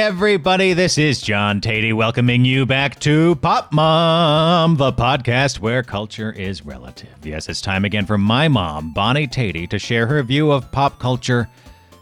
everybody. 0.00 0.72
This 0.72 0.96
is 0.96 1.20
John 1.20 1.60
Teti 1.60 1.92
welcoming 1.92 2.42
you 2.42 2.64
back 2.64 2.98
to 3.00 3.34
Pop 3.36 3.70
Mom, 3.70 4.76
the 4.76 4.94
podcast 4.94 5.60
where 5.60 5.82
culture 5.82 6.32
is 6.32 6.64
relative. 6.64 7.14
Yes, 7.22 7.50
it's 7.50 7.60
time 7.60 7.84
again 7.84 8.06
for 8.06 8.16
my 8.16 8.48
mom, 8.48 8.94
Bonnie 8.94 9.26
Teti, 9.26 9.68
to 9.68 9.78
share 9.78 10.06
her 10.06 10.22
view 10.22 10.50
of 10.50 10.72
pop 10.72 10.98
culture, 10.98 11.50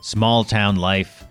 small 0.01 0.45
town 0.45 0.77
life, 0.77 1.25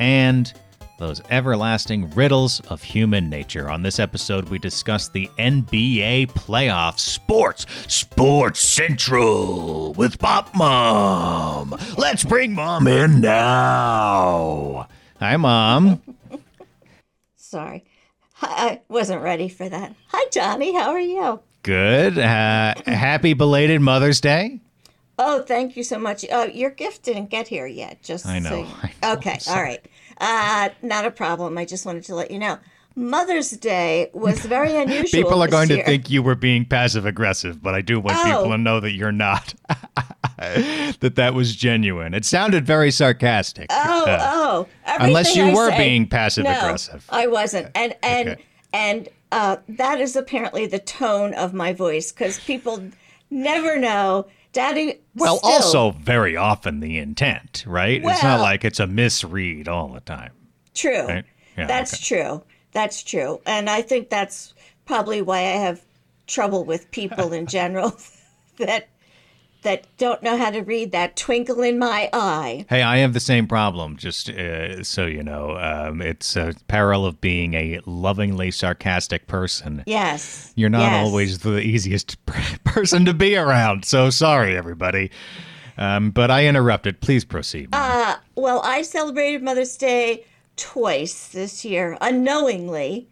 and 0.00 0.52
those 0.98 1.22
everlasting 1.30 2.10
riddles 2.10 2.58
of 2.62 2.82
human 2.82 3.30
nature. 3.30 3.70
On 3.70 3.82
this 3.82 4.00
episode, 4.00 4.48
we 4.48 4.58
discuss 4.58 5.08
the 5.08 5.30
NBA 5.38 6.32
playoffs, 6.32 6.98
sports, 6.98 7.64
Sports 7.86 8.58
Central 8.58 9.92
with 9.92 10.18
Pop 10.18 10.52
Mom. 10.56 11.76
Let's 11.96 12.24
bring 12.24 12.54
Mom 12.54 12.88
in 12.88 13.20
now. 13.20 14.88
Hi, 15.22 15.36
Mom. 15.36 16.02
Sorry. 17.36 17.84
I 18.40 18.80
wasn't 18.88 19.22
ready 19.22 19.48
for 19.48 19.68
that. 19.68 19.94
Hi, 20.08 20.28
Johnny. 20.32 20.74
How 20.74 20.90
are 20.90 20.98
you? 20.98 21.38
Good. 21.62 22.18
Uh, 22.18 22.74
happy 22.86 23.32
belated 23.32 23.80
Mother's 23.80 24.20
Day. 24.20 24.58
Oh, 25.20 25.42
thank 25.42 25.76
you 25.76 25.84
so 25.84 25.96
much. 26.00 26.28
Uh, 26.28 26.48
your 26.52 26.70
gift 26.70 27.04
didn't 27.04 27.30
get 27.30 27.46
here 27.46 27.68
yet. 27.68 28.02
Just 28.02 28.26
I 28.26 28.40
know, 28.40 28.48
so 28.50 28.56
you- 28.62 28.66
I 28.82 28.92
know, 29.00 29.12
Okay. 29.12 29.38
All 29.48 29.62
right. 29.62 29.86
Uh, 30.20 30.70
not 30.82 31.04
a 31.04 31.10
problem. 31.12 31.56
I 31.56 31.66
just 31.66 31.86
wanted 31.86 32.02
to 32.06 32.16
let 32.16 32.32
you 32.32 32.40
know. 32.40 32.58
Mother's 32.96 33.50
Day 33.50 34.10
was 34.12 34.40
very 34.46 34.74
unusual. 34.76 35.22
People 35.22 35.42
are 35.42 35.48
going 35.48 35.68
to 35.68 35.82
think 35.84 36.10
you 36.10 36.22
were 36.22 36.34
being 36.34 36.64
passive 36.64 37.06
aggressive, 37.06 37.62
but 37.62 37.74
I 37.74 37.80
do 37.80 37.98
want 38.00 38.18
people 38.24 38.40
Oh. 38.46 38.50
to 38.50 38.58
know 38.58 38.80
that 38.80 38.92
you're 38.92 39.12
not. 39.12 39.54
that 40.38 41.12
that 41.16 41.34
was 41.34 41.54
genuine. 41.54 42.14
It 42.14 42.24
sounded 42.24 42.66
very 42.66 42.90
sarcastic. 42.90 43.66
Oh, 43.70 44.04
Uh, 44.06 44.18
oh. 44.22 44.68
unless 44.86 45.36
you 45.36 45.44
I 45.44 45.54
were 45.54 45.70
say- 45.70 45.78
being 45.78 46.06
passive 46.06 46.44
no, 46.44 46.50
aggressive. 46.56 47.04
I 47.10 47.26
wasn't. 47.26 47.70
And 47.74 47.94
and 48.02 48.28
Okay. 48.30 48.42
and 48.72 49.08
uh, 49.30 49.56
that 49.68 50.00
is 50.00 50.16
apparently 50.16 50.66
the 50.66 50.78
tone 50.78 51.34
of 51.34 51.54
my 51.54 51.72
voice 51.72 52.12
because 52.12 52.40
people 52.40 52.82
never 53.30 53.78
know. 53.78 54.26
Daddy. 54.52 55.00
Well, 55.14 55.38
still- 55.38 55.50
also 55.50 55.90
very 55.92 56.36
often 56.36 56.80
the 56.80 56.98
intent, 56.98 57.64
right? 57.66 58.02
it's 58.04 58.22
not 58.22 58.40
like 58.40 58.64
it's 58.64 58.80
a 58.80 58.86
misread 58.86 59.68
all 59.68 59.88
the 59.88 60.00
time. 60.00 60.32
True. 60.74 61.06
Right? 61.06 61.24
Yeah, 61.56 61.66
that's 61.66 61.94
okay. 61.94 62.22
true. 62.22 62.42
That's 62.72 63.02
true. 63.02 63.40
And 63.46 63.68
I 63.70 63.82
think 63.82 64.08
that's 64.10 64.54
probably 64.86 65.22
why 65.22 65.38
I 65.38 65.56
have 65.56 65.82
trouble 66.26 66.64
with 66.64 66.90
people 66.90 67.32
in 67.32 67.46
general 67.58 67.96
that 68.58 68.88
that 69.62 69.86
don't 69.96 70.20
know 70.24 70.36
how 70.36 70.50
to 70.50 70.60
read 70.60 70.90
that 70.90 71.16
twinkle 71.16 71.62
in 71.62 71.78
my 71.78 72.10
eye. 72.12 72.66
Hey, 72.68 72.82
I 72.82 72.96
have 72.98 73.12
the 73.12 73.20
same 73.20 73.46
problem. 73.46 73.96
Just 73.96 74.28
uh, 74.28 74.82
so 74.82 75.06
you 75.06 75.22
know, 75.22 75.56
um, 75.56 76.02
it's 76.02 76.36
a 76.36 76.54
peril 76.68 77.06
of 77.06 77.20
being 77.20 77.54
a 77.54 77.80
lovingly 77.86 78.50
sarcastic 78.50 79.28
person. 79.28 79.84
Yes. 79.86 80.52
You're 80.56 80.68
not 80.68 80.90
yes. 80.90 81.06
always 81.06 81.38
the 81.38 81.58
easiest 81.60 82.24
person 82.64 83.04
to 83.04 83.14
be 83.14 83.36
around. 83.36 83.84
So 83.84 84.10
sorry, 84.10 84.56
everybody. 84.56 85.10
Um, 85.78 86.10
but 86.10 86.30
I 86.30 86.46
interrupted. 86.46 87.00
Please 87.00 87.24
proceed. 87.24 87.68
Uh, 87.72 88.16
well, 88.34 88.60
I 88.64 88.82
celebrated 88.82 89.42
Mother's 89.42 89.76
Day 89.76 90.24
twice 90.56 91.28
this 91.28 91.64
year, 91.64 91.96
unknowingly. 92.00 93.08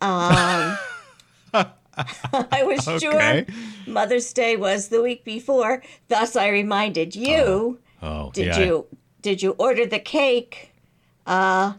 Um, 0.00 0.76
I 1.54 2.62
was 2.62 2.86
Okay. 2.88 2.98
sure 2.98 3.44
Mother's 3.86 4.32
Day 4.32 4.56
was 4.56 4.88
the 4.88 5.02
week 5.02 5.24
before. 5.24 5.82
Thus, 6.08 6.36
I 6.36 6.48
reminded 6.48 7.14
you. 7.14 7.78
oh, 8.02 8.30
Did 8.32 8.46
yeah. 8.46 8.58
you 8.60 8.86
did 9.22 9.42
you 9.42 9.50
order 9.58 9.84
the 9.84 9.98
cake? 9.98 10.72
Uh, 11.26 11.74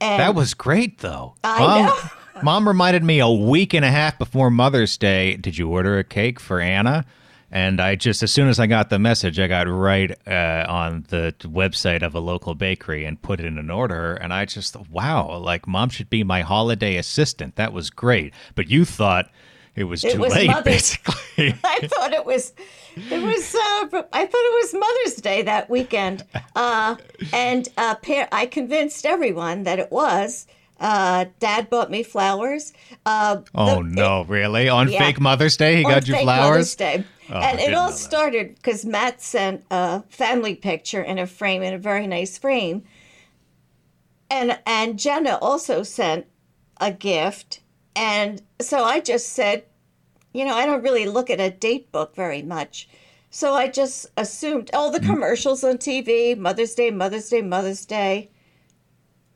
and 0.00 0.20
That 0.20 0.34
was 0.34 0.54
great, 0.54 0.98
though. 1.00 1.34
I 1.44 1.58
Mom, 1.58 1.84
know. 1.86 1.94
Mom 2.42 2.66
reminded 2.68 3.04
me 3.04 3.18
a 3.18 3.28
week 3.30 3.74
and 3.74 3.84
a 3.84 3.90
half 3.90 4.18
before 4.18 4.50
Mother's 4.50 4.96
Day. 4.96 5.36
Did 5.36 5.58
you 5.58 5.68
order 5.68 5.98
a 5.98 6.04
cake 6.04 6.40
for 6.40 6.58
Anna? 6.60 7.04
And 7.50 7.80
I 7.80 7.94
just, 7.94 8.22
as 8.22 8.32
soon 8.32 8.48
as 8.48 8.58
I 8.58 8.66
got 8.66 8.90
the 8.90 8.98
message, 8.98 9.38
I 9.38 9.46
got 9.46 9.68
right 9.68 10.10
uh, 10.26 10.66
on 10.68 11.04
the 11.08 11.34
website 11.42 12.02
of 12.02 12.14
a 12.14 12.20
local 12.20 12.54
bakery 12.54 13.04
and 13.04 13.20
put 13.22 13.38
in 13.40 13.56
an 13.56 13.70
order. 13.70 14.14
And 14.14 14.32
I 14.32 14.44
just, 14.46 14.76
wow, 14.90 15.38
like 15.38 15.66
mom 15.68 15.88
should 15.90 16.10
be 16.10 16.24
my 16.24 16.40
holiday 16.42 16.96
assistant. 16.96 17.54
That 17.56 17.72
was 17.72 17.88
great. 17.90 18.34
But 18.56 18.68
you 18.68 18.84
thought 18.84 19.30
it 19.76 19.84
was 19.84 20.02
It 20.02 20.14
too 20.14 20.18
was 20.20 20.34
late, 20.34 20.48
Mother's- 20.48 20.96
basically. 21.04 21.54
I 21.64 21.86
thought 21.86 22.12
it 22.12 22.24
was, 22.26 22.52
it 22.96 23.22
was. 23.22 23.54
Uh, 23.54 24.02
I 24.12 24.24
thought 24.26 24.32
it 24.32 24.64
was 24.64 24.74
Mother's 24.74 25.22
Day 25.22 25.42
that 25.42 25.68
weekend, 25.68 26.24
uh, 26.56 26.96
and 27.32 27.68
uh, 27.76 27.94
par- 27.96 28.28
I 28.32 28.46
convinced 28.46 29.04
everyone 29.04 29.64
that 29.64 29.78
it 29.78 29.92
was. 29.92 30.46
Uh, 30.78 31.24
Dad 31.38 31.70
bought 31.70 31.90
me 31.90 32.02
flowers. 32.02 32.72
Uh, 33.06 33.38
oh, 33.54 33.76
the- 33.76 33.88
no, 33.88 34.24
really? 34.24 34.68
On 34.68 34.88
Yeah. 34.88 34.98
fake 34.98 35.20
Mother's 35.20 35.56
Day, 35.56 35.76
he 35.76 35.84
on 35.84 35.90
got 35.90 36.06
you 36.08 36.14
fake 36.14 36.24
flowers? 36.24 36.50
Mother's 36.50 36.74
Day. 36.76 37.04
Oh, 37.30 37.40
and 37.40 37.58
it 37.58 37.74
all 37.74 37.90
started 37.90 38.54
because 38.56 38.84
Matt 38.84 39.20
sent 39.22 39.64
a 39.70 40.02
family 40.10 40.54
picture 40.54 41.02
in 41.02 41.18
a 41.18 41.26
frame, 41.26 41.62
in 41.62 41.72
a 41.74 41.78
very 41.78 42.06
nice 42.06 42.38
frame. 42.38 42.84
And 44.30 44.58
and 44.66 44.98
Jenna 44.98 45.38
also 45.40 45.82
sent 45.82 46.26
a 46.80 46.92
gift. 46.92 47.60
And 47.94 48.42
so 48.60 48.84
I 48.84 49.00
just 49.00 49.30
said, 49.30 49.64
you 50.32 50.44
know, 50.44 50.54
I 50.54 50.66
don't 50.66 50.82
really 50.82 51.06
look 51.06 51.30
at 51.30 51.40
a 51.40 51.50
date 51.50 51.90
book 51.90 52.14
very 52.14 52.42
much. 52.42 52.88
So 53.30 53.54
I 53.54 53.68
just 53.68 54.06
assumed 54.16 54.70
all 54.72 54.90
the 54.90 55.00
commercials 55.00 55.64
on 55.64 55.78
TV, 55.78 56.36
Mother's 56.36 56.74
Day, 56.74 56.90
Mother's 56.90 57.28
Day, 57.28 57.40
Mother's 57.42 57.84
Day, 57.86 58.30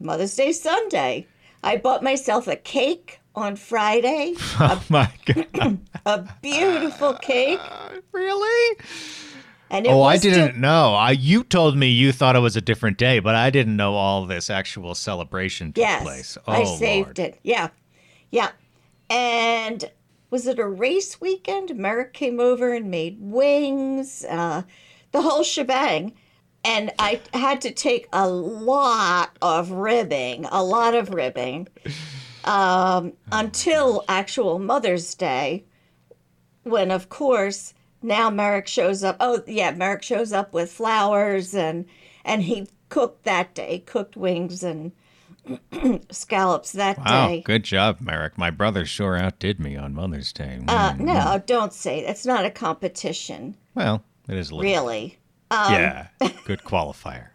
Mother's 0.01 0.35
Day 0.35 0.53
Sunday. 0.53 1.27
I 1.63 1.77
bought 1.77 2.03
myself 2.03 2.47
a 2.49 2.57
cake 2.57 3.21
on 3.35 3.55
Friday, 3.57 4.35
Oh, 4.59 4.83
my 4.89 5.11
God. 5.25 5.79
a 6.07 6.29
beautiful 6.43 7.15
cake. 7.15 7.61
really? 8.13 8.77
And 9.69 9.87
it 9.87 9.91
Oh, 9.91 10.03
I 10.03 10.17
didn't 10.17 10.57
know. 10.57 10.95
I 10.95 11.13
you 11.13 11.45
told 11.45 11.77
me 11.77 11.89
you 11.91 12.11
thought 12.13 12.35
it 12.35 12.41
was 12.41 12.57
a 12.57 12.61
different 12.61 12.99
day, 12.99 13.21
but 13.21 13.35
I 13.37 13.51
didn't 13.51 13.77
know 13.77 13.95
all 13.95 14.27
this 14.27 14.51
actual 14.51 14.95
celebration 14.97 15.69
took 15.73 15.83
yes, 15.83 16.03
place. 16.03 16.39
Oh, 16.47 16.53
I 16.53 16.65
saved 16.65 17.19
Lord. 17.19 17.19
it. 17.21 17.41
Yeah, 17.45 17.69
yeah. 18.31 18.51
And 19.09 19.91
was 20.31 20.47
it 20.47 20.59
a 20.59 20.67
race 20.67 21.21
weekend? 21.21 21.77
Merrick 21.77 22.13
came 22.15 22.41
over 22.41 22.73
and 22.73 22.91
made 22.91 23.19
wings, 23.21 24.25
uh, 24.25 24.63
the 25.13 25.23
whole 25.23 25.45
shebang. 25.45 26.15
And 26.65 26.93
I 26.99 27.21
had 27.33 27.61
to 27.63 27.71
take 27.71 28.07
a 28.13 28.29
lot 28.29 29.31
of 29.41 29.71
ribbing, 29.71 30.45
a 30.47 30.63
lot 30.63 30.95
of 30.95 31.15
ribbing, 31.15 31.69
um, 32.45 33.15
until 33.33 34.05
actual 34.09 34.59
Mother's 34.59 35.15
Day, 35.15 35.65
when, 36.65 36.91
of 36.91 37.09
course, 37.09 37.73
now 38.03 38.29
Merrick 38.31 38.67
shows 38.67 39.03
up. 39.03 39.17
Oh, 39.21 39.43
yeah, 39.47 39.71
Merrick 39.71 40.03
shows 40.03 40.33
up 40.33 40.53
with 40.53 40.71
flowers, 40.71 41.55
and 41.55 41.87
and 42.25 42.43
he 42.43 42.69
cooked 42.91 43.25
that 43.25 43.55
day, 43.55 43.79
cooked 43.87 44.17
wings 44.17 44.63
and 44.63 44.93
scallops 46.11 46.73
that 46.73 46.99
Wow, 46.99 47.29
day. 47.29 47.43
good 47.45 47.65
job, 47.65 48.01
Merrick. 48.01 48.37
My 48.37 48.51
brother 48.51 48.85
sure 48.85 49.17
outdid 49.17 49.59
me 49.61 49.77
on 49.77 49.95
Mother's 49.95 50.33
Day. 50.33 50.59
Uh, 50.69 50.93
Mm. 50.93 51.01
no, 51.01 51.43
don't 51.47 51.73
say 51.73 52.05
that's 52.05 52.27
not 52.27 52.45
a 52.45 52.51
competition, 52.51 53.57
Well, 53.75 54.03
it 54.29 54.37
is 54.37 54.51
a 54.51 54.57
little. 54.57 54.71
really. 54.71 55.17
Um, 55.51 55.73
yeah, 55.73 56.07
good 56.45 56.63
qualifier. 56.63 57.29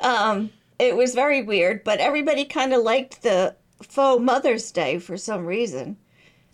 um, 0.00 0.50
It 0.78 0.96
was 0.96 1.14
very 1.14 1.42
weird, 1.42 1.84
but 1.84 1.98
everybody 2.00 2.44
kind 2.44 2.72
of 2.72 2.82
liked 2.82 3.22
the 3.22 3.54
faux 3.82 4.22
Mother's 4.22 4.70
Day 4.72 4.98
for 4.98 5.16
some 5.16 5.44
reason. 5.44 5.96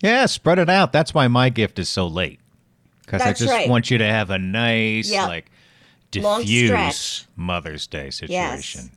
Yeah, 0.03 0.27
spread 0.27 0.59
it 0.59 0.69
out. 0.69 0.93
That's 0.93 1.15
why 1.15 1.29
my 1.29 1.49
gift 1.49 1.79
is 1.79 1.89
so 1.89 2.07
late. 2.07 2.41
Because 3.05 3.23
I 3.23 3.33
just 3.33 3.51
right. 3.53 3.69
want 3.69 3.91
you 3.91 3.99
to 3.99 4.05
have 4.05 4.31
a 4.31 4.39
nice, 4.39 5.11
Yeah. 5.11 5.27
like, 5.27 5.51
diffuse. 6.11 7.27
Mother's 7.37 7.87
Day 7.87 8.11
situation. 8.11 8.91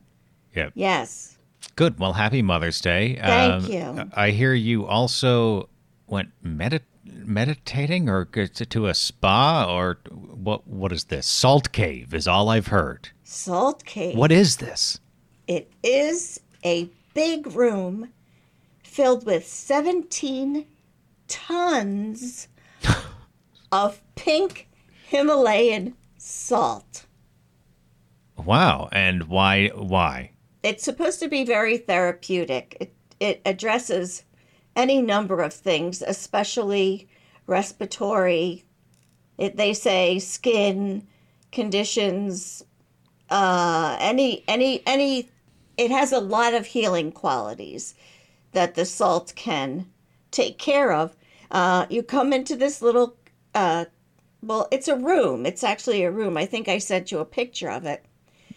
Yep. 0.56 0.72
Yes. 0.76 1.38
Good. 1.76 2.00
Well, 2.00 2.14
happy 2.14 2.42
Mother's 2.42 2.82
Day. 2.82 3.16
Thank 3.22 3.66
Um, 3.66 3.72
you. 3.72 4.10
I 4.16 4.32
hear 4.32 4.54
you 4.54 4.86
also 4.88 5.70
went 6.08 6.30
medit- 6.44 6.82
meditating 7.30 8.10
or 8.10 8.26
to 8.26 8.88
a 8.88 8.94
spa 8.94 9.66
or 9.70 10.00
what? 10.12 10.68
What 10.68 10.92
is 10.92 11.06
this? 11.06 11.28
Salt 11.28 11.72
cave 11.72 12.14
is 12.14 12.28
all 12.28 12.50
I've 12.50 12.68
heard. 12.68 13.10
Salt 13.24 13.86
cave. 13.86 14.18
What 14.18 14.32
is 14.32 14.58
this? 14.58 15.00
It 15.48 15.72
is 15.84 16.40
a 16.66 16.90
big 17.14 17.48
room 17.56 18.10
filled 18.84 19.26
with 19.26 19.48
17 19.48 20.66
tons 21.28 22.48
of 23.72 24.02
pink 24.16 24.68
Himalayan 25.08 25.96
salt. 26.18 27.06
Wow. 28.38 28.90
And 28.92 29.24
why? 29.24 29.70
Why? 29.70 30.32
It's 30.64 30.84
supposed 30.84 31.20
to 31.22 31.28
be 31.28 31.46
very 31.46 31.78
therapeutic. 31.78 32.78
It, 32.80 32.94
it 33.20 33.42
addresses 33.46 34.24
any 34.76 35.02
number 35.02 35.42
of 35.42 35.54
things, 35.54 36.02
especially 36.02 37.08
respiratory. 37.50 38.64
It, 39.38 39.58
they 39.58 39.74
say 39.74 40.20
skin 40.20 41.08
conditions, 41.52 42.64
uh, 43.30 43.98
any 44.00 44.44
any 44.48 44.84
any 44.86 45.30
it 45.78 45.92
has 45.92 46.12
a 46.12 46.20
lot 46.20 46.54
of 46.54 46.66
healing 46.66 47.12
qualities 47.12 47.96
that 48.52 48.76
the 48.76 48.86
salt 48.86 49.34
can 49.36 49.88
take 50.32 50.58
care 50.58 50.92
of. 50.92 51.16
Uh, 51.52 51.86
you 51.90 52.04
come 52.04 52.34
into 52.34 52.56
this 52.56 52.82
little, 52.82 53.16
uh, 53.56 53.86
well, 54.44 54.68
it's 54.72 54.88
a 54.88 54.96
room. 54.96 55.46
It's 55.46 55.64
actually 55.64 56.04
a 56.04 56.12
room. 56.12 56.38
I 56.38 56.46
think 56.46 56.68
I 56.68 56.78
sent 56.78 57.12
you 57.12 57.20
a 57.20 57.26
picture 57.26 57.70
of 57.70 57.86
it. 57.86 58.06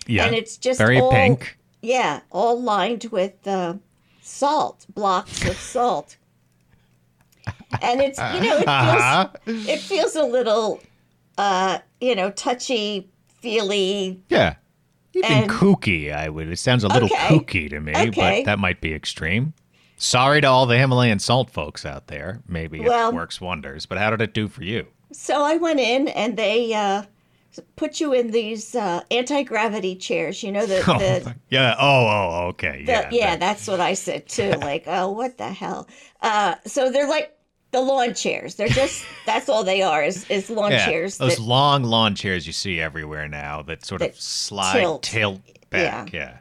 Yeah. 0.07 0.27
And 0.27 0.35
it's 0.35 0.57
just 0.57 0.79
very 0.79 1.01
all- 1.01 1.13
pink. 1.13 1.59
Yeah, 1.81 2.21
all 2.31 2.61
lined 2.61 3.05
with 3.11 3.47
uh, 3.47 3.75
salt, 4.21 4.87
blocks 4.95 5.49
of 5.49 5.57
salt. 5.57 6.17
And 7.81 8.01
it's, 8.01 8.19
you 8.19 8.41
know, 8.41 8.57
it 8.59 8.65
feels, 8.65 8.67
Uh-huh. 8.67 9.29
it 9.47 9.81
feels 9.81 10.17
a 10.17 10.25
little, 10.25 10.81
uh, 11.39 11.79
you 12.01 12.15
know, 12.15 12.31
touchy 12.31 13.09
feely. 13.41 14.21
Yeah. 14.29 14.55
Even 15.15 15.31
And- 15.31 15.51
kooky, 15.51 16.13
I 16.13 16.29
would. 16.29 16.49
It 16.49 16.59
sounds 16.59 16.85
a 16.85 16.89
little 16.89 17.09
Okay. 17.13 17.29
kooky 17.39 17.71
to 17.71 17.81
me, 17.81 17.93
Okay. 17.95 18.11
but 18.43 18.45
that 18.47 18.59
might 18.59 18.81
be 18.81 18.95
extreme. 18.95 19.53
Sorry 19.97 20.41
to 20.41 20.47
all 20.49 20.67
the 20.67 20.79
Himalayan 20.79 21.19
salt 21.19 21.51
folks 21.51 21.85
out 21.87 22.07
there. 22.09 22.41
Maybe 22.49 22.81
Well- 22.81 23.11
it 23.11 23.15
works 23.15 23.41
wonders, 23.41 23.87
but 23.87 23.99
how 23.99 24.11
did 24.11 24.21
it 24.21 24.35
do 24.35 24.49
for 24.49 24.65
you? 24.65 24.87
So 25.13 25.43
I 25.43 25.57
went 25.59 25.79
in 25.81 26.09
and 26.09 26.37
they 26.39 26.73
uh, 26.73 27.03
put 27.77 28.01
you 28.01 28.15
in 28.15 28.31
these 28.31 28.75
uh, 28.75 29.03
anti 29.11 29.43
gravity 29.43 29.95
chairs. 29.95 30.43
You 30.43 30.51
know, 30.53 30.65
the, 30.65 30.79
Oh, 30.89 30.99
the, 30.99 31.35
yeah. 31.51 31.75
Oh, 31.79 32.07
oh, 32.09 32.47
okay. 32.49 32.83
the 32.87 32.93
yeah. 32.93 33.09
yeah, 33.13 33.31
that- 33.33 33.41
that's 33.41 33.69
what 33.69 33.81
I 33.81 33.93
said 33.95 34.27
too. 34.29 34.53
Like, 34.61 34.85
oh, 34.87 35.11
what 35.11 35.37
the 35.37 35.49
hell? 35.53 35.87
Uh, 36.23 36.55
so 36.67 36.91
they're 36.91 37.09
like 37.09 37.31
the 37.73 37.81
lawn 37.81 38.15
chairs. 38.15 38.55
They're 38.55 38.69
just 38.69 39.05
that's 39.27 39.49
all 39.49 39.65
they 39.65 39.83
are 39.83 40.03
is, 40.05 40.29
is 40.31 40.49
lawn 40.49 40.73
yeah, 40.73 40.87
chairs. 40.87 41.19
Those 41.19 41.37
that- 41.37 41.43
long 41.43 41.83
lawn 41.83 42.15
chairs 42.15 42.47
you 42.47 42.53
see 42.53 42.81
everywhere 42.81 43.29
now 43.29 43.63
that 43.63 43.85
sort 43.85 44.03
of 44.03 44.15
slide, 44.21 44.79
tilt. 44.81 45.03
tilt, 45.03 45.41
back. 45.71 46.13
Yeah. 46.13 46.39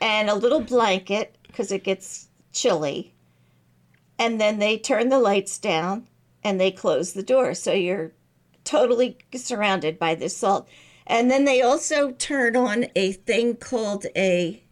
and 0.00 0.28
a 0.28 0.34
little 0.34 0.60
blanket 0.60 1.36
because 1.46 1.70
it 1.70 1.84
gets 1.84 2.28
chilly. 2.52 3.12
And 4.18 4.40
then 4.40 4.58
they 4.58 4.78
turn 4.78 5.10
the 5.10 5.18
lights 5.18 5.58
down 5.58 6.06
and 6.42 6.58
they 6.58 6.70
close 6.70 7.12
the 7.12 7.22
door. 7.22 7.52
So 7.54 7.72
you're 7.72 8.12
totally 8.64 9.18
surrounded 9.34 9.98
by 9.98 10.14
this 10.14 10.36
salt. 10.36 10.68
And 11.06 11.30
then 11.30 11.44
they 11.44 11.60
also 11.60 12.12
turn 12.12 12.56
on 12.56 12.86
a 12.96 13.12
thing 13.12 13.56
called 13.56 14.06
a 14.16 14.62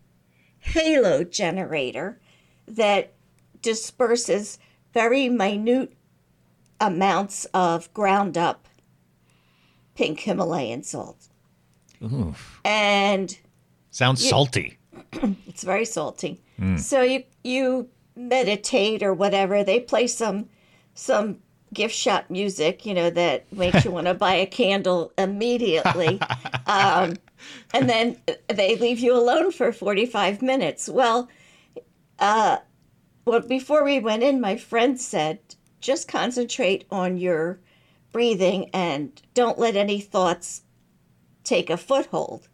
halo 0.60 1.24
generator 1.24 2.18
that 2.66 3.12
disperses 3.60 4.58
very 4.94 5.28
minute 5.28 5.92
amounts 6.80 7.44
of 7.46 7.92
ground 7.92 8.38
up 8.38 8.68
pink 9.94 10.20
Himalayan 10.20 10.82
salt. 10.82 11.28
And 12.64 13.36
Sounds 13.90 14.26
salty. 14.26 14.78
it's 15.46 15.62
very 15.62 15.84
salty. 15.84 16.40
So 16.78 17.02
you 17.02 17.24
you 17.42 17.88
meditate 18.16 19.02
or 19.02 19.12
whatever. 19.12 19.64
They 19.64 19.80
play 19.80 20.06
some 20.06 20.48
some 20.94 21.38
gift 21.72 21.94
shop 21.94 22.30
music, 22.30 22.86
you 22.86 22.94
know, 22.94 23.10
that 23.10 23.52
makes 23.52 23.84
you 23.84 23.90
want 23.90 24.06
to 24.06 24.14
buy 24.14 24.34
a 24.34 24.46
candle 24.46 25.12
immediately. 25.18 26.20
um, 26.66 27.16
and 27.72 27.88
then 27.88 28.16
they 28.48 28.76
leave 28.76 29.00
you 29.00 29.16
alone 29.16 29.50
for 29.50 29.72
45 29.72 30.40
minutes. 30.40 30.88
Well, 30.88 31.28
uh, 32.20 32.58
well, 33.24 33.40
before 33.40 33.84
we 33.84 33.98
went 34.00 34.22
in, 34.22 34.40
my 34.40 34.56
friend 34.56 35.00
said, 35.00 35.38
just 35.80 36.08
concentrate 36.08 36.86
on 36.90 37.16
your 37.18 37.58
breathing 38.12 38.70
and 38.72 39.20
don't 39.34 39.58
let 39.58 39.76
any 39.76 40.00
thoughts 40.00 40.62
take 41.42 41.68
a 41.70 41.76
foothold. 41.76 42.48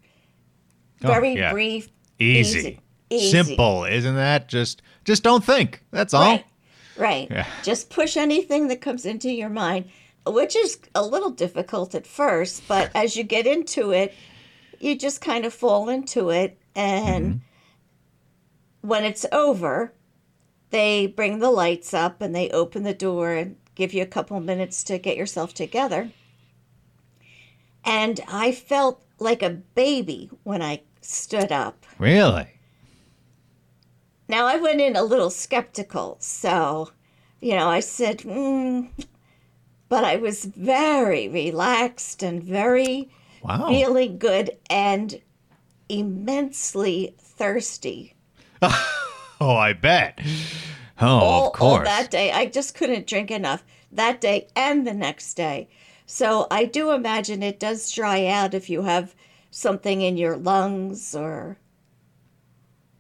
Oh, 1.04 1.08
Very 1.08 1.34
yeah. 1.34 1.52
brief, 1.52 1.88
Easy. 2.18 2.58
easy. 2.58 2.80
Easy. 3.12 3.30
Simple, 3.30 3.84
isn't 3.84 4.14
that? 4.14 4.48
Just 4.48 4.82
just 5.04 5.22
don't 5.22 5.42
think. 5.44 5.82
That's 5.90 6.14
all. 6.14 6.22
Right. 6.24 6.44
Right. 6.96 7.28
Yeah. 7.30 7.46
Just 7.64 7.90
push 7.90 8.16
anything 8.16 8.68
that 8.68 8.80
comes 8.80 9.04
into 9.06 9.30
your 9.30 9.48
mind, 9.48 9.86
which 10.26 10.54
is 10.54 10.78
a 10.94 11.02
little 11.04 11.30
difficult 11.30 11.94
at 11.94 12.06
first, 12.06 12.62
but 12.68 12.90
as 12.94 13.16
you 13.16 13.24
get 13.24 13.46
into 13.46 13.90
it, 13.90 14.14
you 14.78 14.96
just 14.96 15.20
kind 15.20 15.44
of 15.44 15.52
fall 15.54 15.88
into 15.88 16.30
it. 16.30 16.56
And 16.76 17.26
Mm-hmm. 17.26 17.38
when 18.88 19.04
it's 19.04 19.26
over, 19.32 19.92
they 20.70 21.06
bring 21.06 21.38
the 21.38 21.50
lights 21.50 21.92
up 21.92 22.20
and 22.20 22.34
they 22.34 22.48
open 22.50 22.82
the 22.82 22.94
door 22.94 23.32
and 23.32 23.56
give 23.74 23.92
you 23.92 24.02
a 24.02 24.06
couple 24.06 24.38
minutes 24.40 24.82
to 24.84 24.98
get 24.98 25.16
yourself 25.16 25.54
together. 25.54 26.10
And 27.84 28.20
I 28.28 28.52
felt 28.52 29.02
like 29.18 29.42
a 29.42 29.50
baby 29.50 30.30
when 30.42 30.62
I 30.62 30.82
stood 31.00 31.50
up. 31.52 31.86
Really? 31.98 32.48
Now, 34.28 34.46
I 34.46 34.56
went 34.56 34.80
in 34.80 34.94
a 34.96 35.02
little 35.02 35.30
skeptical, 35.30 36.16
so, 36.20 36.92
you 37.40 37.56
know, 37.56 37.68
I 37.68 37.80
said, 37.80 38.18
mm, 38.18 38.88
but 39.88 40.04
I 40.04 40.16
was 40.16 40.44
very 40.44 41.28
relaxed 41.28 42.22
and 42.22 42.42
very 42.42 43.10
Wow. 43.42 43.66
feeling 43.68 44.18
good 44.18 44.56
and 44.68 45.20
immensely 45.88 47.16
thirsty. 47.18 48.14
Oh, 49.42 49.56
I 49.56 49.72
bet. 49.72 50.20
Oh, 51.00 51.06
all, 51.06 51.46
of 51.46 51.52
course. 51.54 51.88
that 51.88 52.10
day. 52.10 52.30
I 52.30 52.44
just 52.44 52.74
couldn't 52.74 53.06
drink 53.06 53.30
enough 53.30 53.64
that 53.90 54.20
day 54.20 54.48
and 54.54 54.86
the 54.86 54.92
next 54.92 55.32
day. 55.32 55.70
So 56.04 56.46
I 56.50 56.66
do 56.66 56.90
imagine 56.90 57.42
it 57.42 57.58
does 57.58 57.90
dry 57.90 58.26
out 58.26 58.52
if 58.52 58.68
you 58.68 58.82
have 58.82 59.14
something 59.50 60.02
in 60.02 60.18
your 60.18 60.36
lungs 60.36 61.14
or 61.14 61.56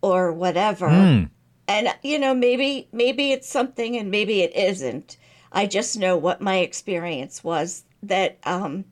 or 0.00 0.32
whatever. 0.32 0.88
Hmm. 0.88 1.24
And 1.68 1.94
you 2.02 2.18
know, 2.18 2.34
maybe 2.34 2.88
maybe 2.92 3.32
it's 3.32 3.48
something 3.48 3.96
and 3.96 4.10
maybe 4.10 4.40
it 4.40 4.56
isn't. 4.56 5.18
I 5.52 5.66
just 5.66 5.98
know 5.98 6.16
what 6.16 6.40
my 6.40 6.58
experience 6.58 7.44
was 7.44 7.84
that 8.02 8.38
um 8.44 8.86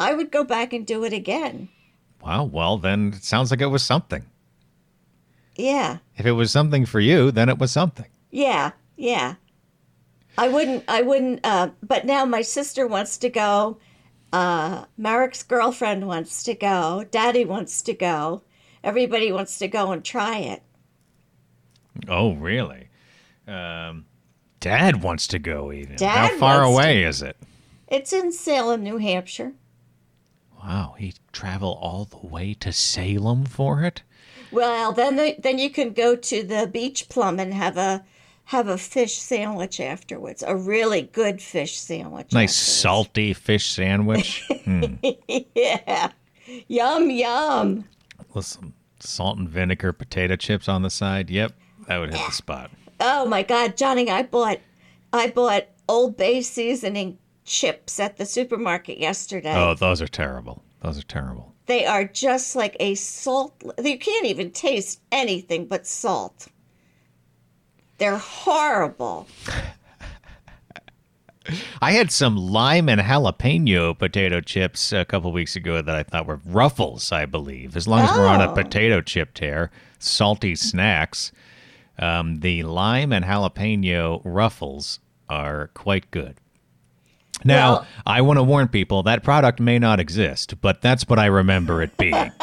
I 0.00 0.14
would 0.14 0.32
go 0.32 0.42
back 0.42 0.72
and 0.72 0.86
do 0.86 1.04
it 1.04 1.12
again. 1.12 1.68
Wow. 2.22 2.44
Well, 2.44 2.76
then 2.76 3.12
it 3.14 3.22
sounds 3.22 3.50
like 3.52 3.60
it 3.60 3.66
was 3.66 3.84
something. 3.84 4.24
Yeah. 5.58 5.98
If 6.16 6.24
it 6.24 6.32
was 6.32 6.50
something 6.50 6.86
for 6.86 7.00
you, 7.00 7.30
then 7.30 7.48
it 7.50 7.58
was 7.58 7.70
something. 7.72 8.06
Yeah, 8.30 8.70
yeah. 8.96 9.34
I 10.38 10.48
wouldn't. 10.48 10.84
I 10.88 11.02
wouldn't. 11.02 11.40
Uh, 11.44 11.70
but 11.82 12.06
now 12.06 12.24
my 12.24 12.42
sister 12.42 12.86
wants 12.86 13.18
to 13.18 13.28
go. 13.28 13.78
Uh, 14.32 14.84
Marek's 14.96 15.42
girlfriend 15.42 16.06
wants 16.06 16.42
to 16.44 16.54
go. 16.54 17.04
Daddy 17.10 17.44
wants 17.44 17.82
to 17.82 17.92
go. 17.92 18.42
Everybody 18.84 19.32
wants 19.32 19.58
to 19.58 19.66
go 19.68 19.90
and 19.90 20.04
try 20.04 20.38
it. 20.38 20.62
Oh, 22.08 22.34
really? 22.34 22.88
Um, 23.48 24.06
Dad 24.60 25.02
wants 25.02 25.26
to 25.28 25.38
go 25.40 25.72
even. 25.72 25.96
Dad 25.96 26.30
How 26.32 26.38
far 26.38 26.60
wants 26.60 26.68
to- 26.70 26.74
away 26.74 27.02
is 27.02 27.22
it? 27.22 27.36
It's 27.88 28.12
in 28.12 28.30
Salem, 28.32 28.82
New 28.84 28.98
Hampshire. 28.98 29.54
Wow, 30.62 30.94
he'd 30.98 31.18
travel 31.32 31.72
all 31.80 32.04
the 32.04 32.24
way 32.26 32.52
to 32.54 32.72
Salem 32.72 33.44
for 33.46 33.82
it? 33.82 34.02
Well, 34.50 34.92
then 34.92 35.16
the, 35.16 35.36
then 35.38 35.58
you 35.58 35.70
can 35.70 35.92
go 35.92 36.16
to 36.16 36.42
the 36.42 36.66
beach 36.66 37.08
plum 37.08 37.38
and 37.38 37.52
have 37.54 37.76
a 37.76 38.04
have 38.44 38.66
a 38.66 38.78
fish 38.78 39.18
sandwich 39.18 39.78
afterwards. 39.78 40.42
A 40.46 40.56
really 40.56 41.02
good 41.02 41.42
fish 41.42 41.76
sandwich. 41.78 42.32
Nice 42.32 42.50
afterwards. 42.50 42.80
salty 42.80 43.32
fish 43.34 43.70
sandwich 43.70 44.48
hmm. 44.64 44.94
yeah. 45.54 46.12
Yum 46.66 47.10
yum. 47.10 47.84
with 48.32 48.46
some 48.46 48.72
salt 49.00 49.38
and 49.38 49.48
vinegar 49.48 49.92
potato 49.92 50.36
chips 50.36 50.68
on 50.68 50.82
the 50.82 50.90
side. 50.90 51.30
Yep, 51.30 51.52
that 51.86 51.98
would 51.98 52.14
hit 52.14 52.26
the 52.26 52.32
spot. 52.32 52.70
Oh 53.00 53.26
my 53.26 53.42
God, 53.42 53.76
Johnny! 53.76 54.10
I 54.10 54.22
bought, 54.22 54.60
I 55.12 55.28
bought 55.28 55.66
Old 55.88 56.16
Bay 56.16 56.40
seasoning 56.40 57.18
chips 57.44 58.00
at 58.00 58.16
the 58.16 58.26
supermarket 58.26 58.98
yesterday. 58.98 59.54
Oh, 59.54 59.74
those 59.74 60.02
are 60.02 60.08
terrible. 60.08 60.62
Those 60.82 60.98
are 60.98 61.04
terrible. 61.04 61.54
They 61.68 61.84
are 61.86 62.04
just 62.04 62.56
like 62.56 62.76
a 62.80 62.94
salt. 62.96 63.62
You 63.82 63.98
can't 63.98 64.26
even 64.26 64.50
taste 64.50 65.00
anything 65.12 65.66
but 65.66 65.86
salt. 65.86 66.48
They're 67.98 68.16
horrible. 68.16 69.26
I 71.80 71.92
had 71.92 72.10
some 72.10 72.36
lime 72.36 72.88
and 72.88 73.00
jalapeno 73.00 73.98
potato 73.98 74.40
chips 74.40 74.92
a 74.92 75.04
couple 75.04 75.32
weeks 75.32 75.56
ago 75.56 75.80
that 75.80 75.94
I 75.94 76.02
thought 76.02 76.26
were 76.26 76.40
ruffles, 76.44 77.10
I 77.12 77.24
believe. 77.26 77.76
As 77.76 77.86
long 77.88 78.00
as 78.00 78.10
we're 78.16 78.26
on 78.26 78.40
a 78.42 78.50
Oh. 78.50 78.54
potato 78.54 79.00
chip 79.00 79.32
tear, 79.34 79.70
salty 79.98 80.54
snacks, 80.54 81.32
um, 81.98 82.40
the 82.40 82.62
lime 82.64 83.12
and 83.12 83.24
jalapeno 83.24 84.20
ruffles 84.24 85.00
are 85.28 85.68
quite 85.74 86.10
good. 86.10 86.36
Now, 87.44 87.72
Well- 87.72 87.86
I 88.06 88.20
want 88.22 88.38
to 88.38 88.42
warn 88.42 88.68
people 88.68 89.02
that 89.04 89.22
product 89.22 89.60
may 89.60 89.78
not 89.78 90.00
exist, 90.00 90.60
but 90.60 90.80
that's 90.82 91.08
what 91.08 91.18
I 91.18 91.26
remember 91.26 91.82
it 91.82 91.96
being. 91.96 92.32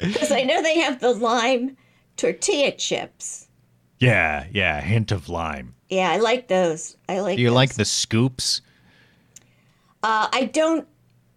Because 0.00 0.32
I 0.32 0.42
know 0.42 0.62
they 0.62 0.78
have 0.80 1.00
the 1.00 1.12
lime 1.14 1.76
tortilla 2.16 2.72
chips. 2.72 3.48
yeah, 4.00 4.46
yeah, 4.52 4.80
hint 4.80 5.12
of 5.12 5.28
lime. 5.28 5.74
Yeah, 5.88 6.10
I 6.10 6.18
like 6.18 6.48
those. 6.48 6.96
I 7.08 7.20
like. 7.20 7.36
Do 7.36 7.42
you 7.42 7.48
those. 7.48 7.54
like 7.54 7.74
the 7.74 7.84
scoops? 7.84 8.60
Uh, 10.02 10.28
I 10.32 10.50
don't. 10.52 10.86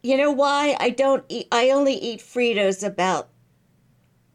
You 0.04 0.18
know 0.18 0.32
why 0.32 0.76
I 0.80 0.90
don't 0.90 1.24
eat? 1.30 1.48
I 1.52 1.70
only 1.70 1.94
eat 1.94 2.20
Fritos 2.20 2.86
about 2.86 3.30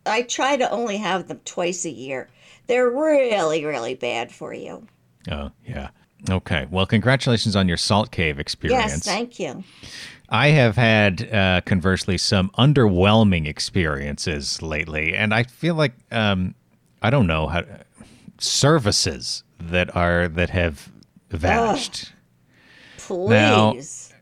I 0.06 0.22
try 0.22 0.56
to 0.56 0.70
only 0.70 0.96
have 0.98 1.28
them 1.28 1.40
twice 1.44 1.84
a 1.84 1.90
year. 1.90 2.28
They're 2.68 2.90
really, 2.90 3.64
really 3.64 3.94
bad 3.94 4.32
for 4.32 4.54
you. 4.54 4.86
Oh, 5.30 5.50
yeah. 5.66 5.88
Okay. 6.30 6.66
Well, 6.70 6.86
congratulations 6.86 7.56
on 7.56 7.68
your 7.68 7.76
salt 7.76 8.10
cave 8.10 8.38
experience. 8.38 8.92
Yes, 8.92 9.04
thank 9.04 9.40
you. 9.40 9.64
I 10.28 10.48
have 10.48 10.76
had, 10.76 11.30
uh, 11.32 11.60
conversely, 11.66 12.16
some 12.16 12.50
underwhelming 12.56 13.46
experiences 13.46 14.62
lately, 14.62 15.14
and 15.14 15.34
I 15.34 15.42
feel 15.42 15.74
like 15.74 15.92
um, 16.10 16.54
I 17.02 17.10
don't 17.10 17.26
know 17.26 17.48
how 17.48 17.64
services 18.38 19.44
that 19.60 19.94
are 19.94 20.28
that 20.28 20.50
have 20.50 20.90
vanished. 21.30 22.12
Please. 22.96 23.28
Now, 23.28 23.74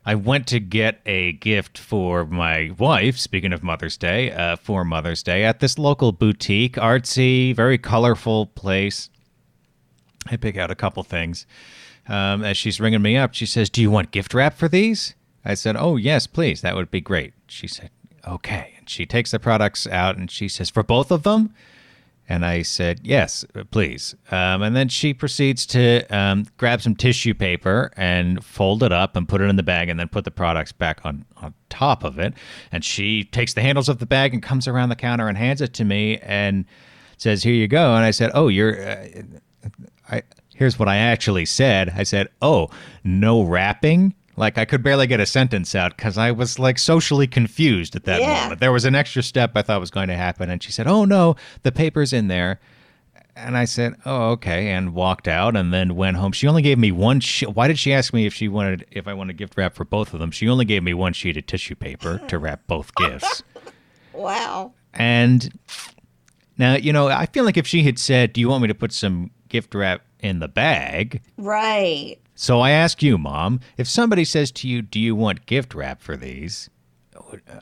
I 0.03 0.15
went 0.15 0.47
to 0.47 0.59
get 0.59 0.99
a 1.05 1.33
gift 1.33 1.77
for 1.77 2.25
my 2.25 2.71
wife, 2.77 3.17
speaking 3.17 3.53
of 3.53 3.61
Mother's 3.61 3.97
Day, 3.97 4.31
uh, 4.31 4.55
for 4.55 4.83
Mother's 4.83 5.21
Day 5.21 5.43
at 5.43 5.59
this 5.59 5.77
local 5.77 6.11
boutique, 6.11 6.75
artsy, 6.75 7.55
very 7.55 7.77
colorful 7.77 8.47
place. 8.47 9.09
I 10.27 10.37
pick 10.37 10.57
out 10.57 10.71
a 10.71 10.75
couple 10.75 11.03
things. 11.03 11.45
Um, 12.07 12.43
as 12.43 12.57
she's 12.57 12.79
ringing 12.79 13.01
me 13.01 13.17
up, 13.17 13.33
she 13.33 13.45
says, 13.45 13.69
Do 13.69 13.81
you 13.81 13.91
want 13.91 14.11
gift 14.11 14.33
wrap 14.33 14.55
for 14.55 14.67
these? 14.67 15.13
I 15.45 15.53
said, 15.53 15.75
Oh, 15.77 15.95
yes, 15.95 16.27
please. 16.27 16.61
That 16.61 16.75
would 16.75 16.91
be 16.91 17.01
great. 17.01 17.33
She 17.47 17.67
said, 17.67 17.89
Okay. 18.27 18.73
And 18.77 18.89
she 18.89 19.05
takes 19.05 19.31
the 19.31 19.39
products 19.39 19.87
out 19.87 20.17
and 20.17 20.29
she 20.29 20.47
says, 20.47 20.69
For 20.69 20.83
both 20.83 21.11
of 21.11 21.23
them? 21.23 21.53
And 22.27 22.45
I 22.45 22.61
said, 22.61 23.01
Yes, 23.03 23.45
please. 23.71 24.15
Um, 24.31 24.61
and 24.61 24.75
then 24.75 24.87
she 24.87 25.13
proceeds 25.13 25.65
to 25.67 26.03
um, 26.15 26.45
grab 26.57 26.81
some 26.81 26.95
tissue 26.95 27.33
paper 27.33 27.91
and 27.97 28.43
fold 28.43 28.83
it 28.83 28.91
up 28.91 29.15
and 29.15 29.27
put 29.27 29.41
it 29.41 29.49
in 29.49 29.55
the 29.55 29.63
bag 29.63 29.89
and 29.89 29.99
then 29.99 30.07
put 30.07 30.23
the 30.23 30.31
products 30.31 30.71
back 30.71 31.01
on, 31.03 31.25
on 31.37 31.53
top 31.69 32.03
of 32.03 32.19
it. 32.19 32.33
And 32.71 32.85
she 32.85 33.25
takes 33.25 33.53
the 33.53 33.61
handles 33.61 33.89
of 33.89 33.99
the 33.99 34.05
bag 34.05 34.33
and 34.33 34.41
comes 34.41 34.67
around 34.67 34.89
the 34.89 34.95
counter 34.95 35.27
and 35.27 35.37
hands 35.37 35.61
it 35.61 35.73
to 35.75 35.83
me 35.83 36.19
and 36.19 36.65
says, 37.17 37.43
Here 37.43 37.53
you 37.53 37.67
go. 37.67 37.95
And 37.95 38.05
I 38.05 38.11
said, 38.11 38.31
Oh, 38.33 38.47
you're. 38.47 38.81
Uh, 38.81 39.07
I, 40.09 40.23
here's 40.61 40.77
what 40.77 40.87
I 40.87 40.97
actually 40.97 41.45
said. 41.45 41.91
I 41.97 42.03
said, 42.03 42.27
"Oh, 42.39 42.69
no 43.03 43.41
wrapping." 43.41 44.13
Like 44.37 44.59
I 44.59 44.65
could 44.65 44.83
barely 44.83 45.07
get 45.07 45.19
a 45.19 45.25
sentence 45.25 45.73
out 45.73 45.97
because 45.97 46.19
I 46.19 46.29
was 46.31 46.59
like 46.59 46.77
socially 46.77 47.25
confused 47.25 47.95
at 47.95 48.03
that 48.05 48.21
Yeah. 48.21 48.43
moment. 48.43 48.59
There 48.59 48.71
was 48.71 48.85
an 48.85 48.93
extra 48.93 49.23
step 49.23 49.53
I 49.55 49.63
thought 49.63 49.79
was 49.79 49.89
going 49.89 50.07
to 50.09 50.15
happen, 50.15 50.51
and 50.51 50.61
she 50.61 50.71
said, 50.71 50.85
"Oh 50.87 51.03
no, 51.03 51.35
the 51.63 51.71
paper's 51.71 52.13
in 52.13 52.27
there." 52.27 52.59
And 53.35 53.57
I 53.57 53.65
said, 53.65 53.95
"Oh, 54.05 54.29
okay," 54.33 54.69
and 54.69 54.93
walked 54.93 55.27
out, 55.27 55.55
and 55.55 55.73
then 55.73 55.95
went 55.95 56.17
home. 56.17 56.31
She 56.31 56.47
only 56.47 56.61
gave 56.61 56.77
me 56.77 56.91
one. 56.91 57.21
Sh- 57.21 57.43
Why 57.43 57.67
did 57.67 57.79
she 57.79 57.91
ask 57.91 58.13
me 58.13 58.27
if 58.27 58.33
she 58.35 58.47
wanted 58.47 58.85
if 58.91 59.07
I 59.07 59.13
wanted 59.15 59.37
gift 59.37 59.57
wrap 59.57 59.73
for 59.73 59.83
both 59.85 60.13
of 60.13 60.19
them? 60.19 60.29
She 60.29 60.47
only 60.47 60.65
gave 60.65 60.83
me 60.83 60.93
one 60.93 61.13
sheet 61.13 61.37
of 61.37 61.47
tissue 61.47 61.75
paper 61.75 62.19
to 62.27 62.37
wrap 62.37 62.67
both 62.67 62.93
gifts. 63.01 63.41
Wow. 64.13 64.73
And 64.93 65.49
now, 66.57 66.75
you 66.75 66.93
know, 66.93 67.07
I 67.07 67.25
feel 67.25 67.43
like 67.45 67.57
if 67.57 67.65
she 67.67 67.83
had 67.83 67.97
said, 67.97 68.33
"Do 68.33 68.41
you 68.41 68.49
want 68.49 68.61
me 68.61 68.67
to 68.67 68.75
put 68.75 68.91
some 68.93 69.31
gift 69.49 69.73
wrap 69.75 70.01
in 70.21 70.39
the 70.39 70.47
bag?" 70.47 71.21
Right. 71.37 72.17
So 72.35 72.59
I 72.59 72.71
ask 72.71 73.03
you, 73.03 73.17
Mom, 73.17 73.59
if 73.77 73.87
somebody 73.87 74.25
says 74.25 74.51
to 74.53 74.67
you, 74.67 74.81
"Do 74.81 74.99
you 74.99 75.15
want 75.15 75.45
gift 75.45 75.73
wrap 75.75 76.01
for 76.01 76.15
these?" 76.17 76.69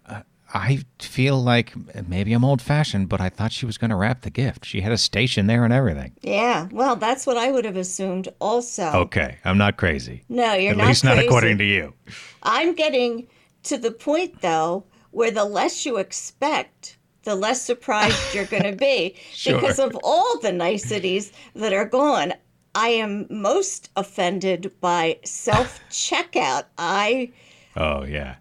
uh, 0.08 0.22
I 0.52 0.80
feel 0.98 1.40
like 1.42 1.74
maybe 2.08 2.34
I'm 2.34 2.44
old-fashioned, 2.44 3.08
but 3.08 3.22
I 3.22 3.30
thought 3.30 3.52
she 3.52 3.68
was 3.68 3.78
going 3.78 3.92
to 3.92 3.96
wrap 3.96 4.22
the 4.22 4.32
gift. 4.32 4.66
She 4.66 4.82
had 4.82 4.92
a 4.92 4.98
station 4.98 5.46
there 5.46 5.64
and 5.64 5.72
everything. 5.72 6.14
Yeah. 6.22 6.68
Well, 6.72 6.96
that's 6.96 7.28
what 7.28 7.38
I 7.38 7.52
would 7.52 7.66
have 7.66 7.76
assumed 7.78 8.30
also. 8.40 8.86
Okay, 8.94 9.38
I'm 9.46 9.60
not 9.60 9.78
crazy. 9.78 10.24
No, 10.28 10.54
you're 10.54 10.72
At 10.72 10.78
not 10.78 10.84
At 10.86 10.88
least 10.90 11.04
not 11.04 11.20
according 11.20 11.60
to 11.60 11.64
you. 11.64 11.94
I'm 12.42 12.74
getting 12.74 13.28
to 13.64 13.78
the 13.78 13.92
point 13.92 14.42
though 14.42 14.86
where 15.12 15.30
the 15.30 15.46
less 15.46 15.86
you 15.86 15.98
expect, 15.98 16.98
the 17.24 17.36
less 17.36 17.62
surprised 17.62 18.34
you're 18.34 18.46
going 18.46 18.64
to 18.64 18.76
be 18.76 19.16
Sure. 19.34 19.60
because 19.60 19.78
of 19.78 19.96
all 20.04 20.40
the 20.40 20.52
niceties 20.52 21.32
that 21.54 21.74
are 21.74 21.86
gone. 21.86 22.34
I 22.76 22.90
am 22.90 23.28
most 23.30 23.90
offended 23.96 24.72
by 24.80 25.20
self 25.24 25.80
checkout. 25.90 26.66
I 26.78 27.32
Oh 27.76 28.04
yeah. 28.04 28.36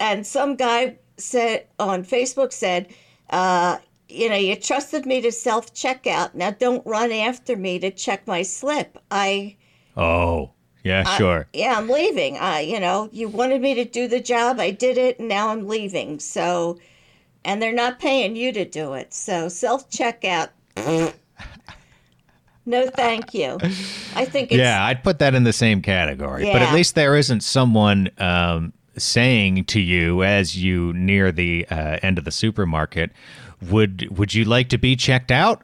and 0.00 0.26
some 0.26 0.56
guy 0.56 0.98
said 1.16 1.66
on 1.78 2.04
Facebook 2.04 2.52
said, 2.52 2.92
uh, 3.30 3.78
you 4.08 4.28
know, 4.28 4.36
you 4.36 4.56
trusted 4.56 5.06
me 5.06 5.20
to 5.20 5.32
self 5.32 5.74
checkout. 5.74 6.34
Now 6.34 6.50
don't 6.50 6.86
run 6.86 7.12
after 7.12 7.56
me 7.56 7.78
to 7.80 7.90
check 7.90 8.26
my 8.26 8.42
slip. 8.42 8.98
I 9.10 9.56
Oh 9.96 10.50
yeah, 10.82 11.04
sure. 11.16 11.48
yeah, 11.54 11.74
I'm 11.78 11.88
leaving. 11.88 12.38
Uh, 12.38 12.58
you 12.58 12.78
know, 12.78 13.08
you 13.10 13.28
wanted 13.28 13.62
me 13.62 13.74
to 13.74 13.86
do 13.86 14.06
the 14.06 14.20
job. 14.20 14.60
I 14.60 14.70
did 14.70 14.98
it, 14.98 15.18
and 15.18 15.28
now 15.28 15.48
I'm 15.48 15.66
leaving. 15.66 16.18
So, 16.20 16.78
and 17.42 17.62
they're 17.62 17.72
not 17.72 17.98
paying 17.98 18.36
you 18.36 18.52
to 18.52 18.66
do 18.66 18.92
it. 18.92 19.14
So, 19.14 19.48
self 19.48 19.88
checkout. 19.90 20.50
No, 22.66 22.88
thank 22.88 23.34
you. 23.34 23.58
I 24.14 24.24
think 24.24 24.50
it's 24.52 24.58
yeah, 24.58 24.84
I'd 24.84 25.02
put 25.04 25.18
that 25.18 25.34
in 25.34 25.44
the 25.44 25.52
same 25.52 25.82
category. 25.82 26.46
Yeah. 26.46 26.52
But 26.52 26.62
at 26.62 26.74
least 26.74 26.94
there 26.94 27.16
isn't 27.16 27.42
someone 27.42 28.10
um, 28.18 28.72
saying 28.96 29.64
to 29.66 29.80
you 29.80 30.22
as 30.22 30.56
you 30.56 30.92
near 30.94 31.32
the 31.32 31.66
uh, 31.70 31.98
end 32.02 32.18
of 32.18 32.24
the 32.24 32.30
supermarket, 32.30 33.10
"Would 33.70 34.16
would 34.16 34.34
you 34.34 34.44
like 34.44 34.68
to 34.70 34.78
be 34.78 34.96
checked 34.96 35.30
out?" 35.30 35.62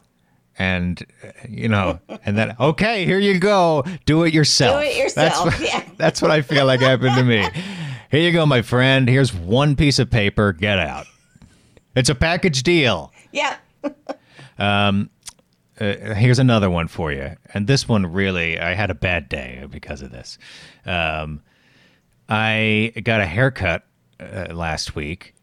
And 0.59 1.05
uh, 1.25 1.29
you 1.49 1.69
know, 1.69 2.01
and 2.25 2.37
then 2.37 2.55
okay, 2.61 3.05
here 3.07 3.19
you 3.19 3.39
go, 3.39 3.85
do 4.05 4.25
it 4.25 4.35
yourself. 4.35 4.83
Do 4.83 4.89
it 4.89 5.15
That's 5.15 5.39
yourself, 5.41 5.61
what, 5.61 5.61
yeah. 5.61 5.85
that's 5.97 6.21
what 6.21 6.31
I 6.31 6.43
feel 6.43 6.67
like 6.67 6.81
happened 6.81 7.17
to 7.17 7.25
me. 7.25 7.49
Here 8.11 8.21
you 8.21 8.33
go, 8.33 8.45
my 8.45 8.63
friend. 8.63 9.09
Here's 9.09 9.33
one 9.33 9.77
piece 9.77 9.99
of 9.99 10.11
paper. 10.11 10.53
Get 10.53 10.79
out. 10.79 11.07
It's 11.95 12.09
a 12.09 12.15
package 12.15 12.63
deal. 12.63 13.13
yeah. 13.33 13.57
Uh, 15.81 16.15
here's 16.15 16.39
another 16.39 16.69
one 16.69 16.89
for 16.89 17.11
you. 17.11 17.35
And 17.55 17.67
this 17.67 17.89
one 17.89 18.07
really, 18.07 18.61
I 18.61 18.75
had 18.75 18.91
a 18.91 18.95
bad 18.95 19.29
day 19.29 19.67
because 19.71 20.03
of 20.03 20.11
this. 20.11 20.39
Um, 20.85 21.43
I 22.29 22.93
got 23.03 23.21
a 23.21 23.27
haircut 23.27 23.85
uh, 24.21 24.49
last 24.53 24.95
week. 24.95 25.35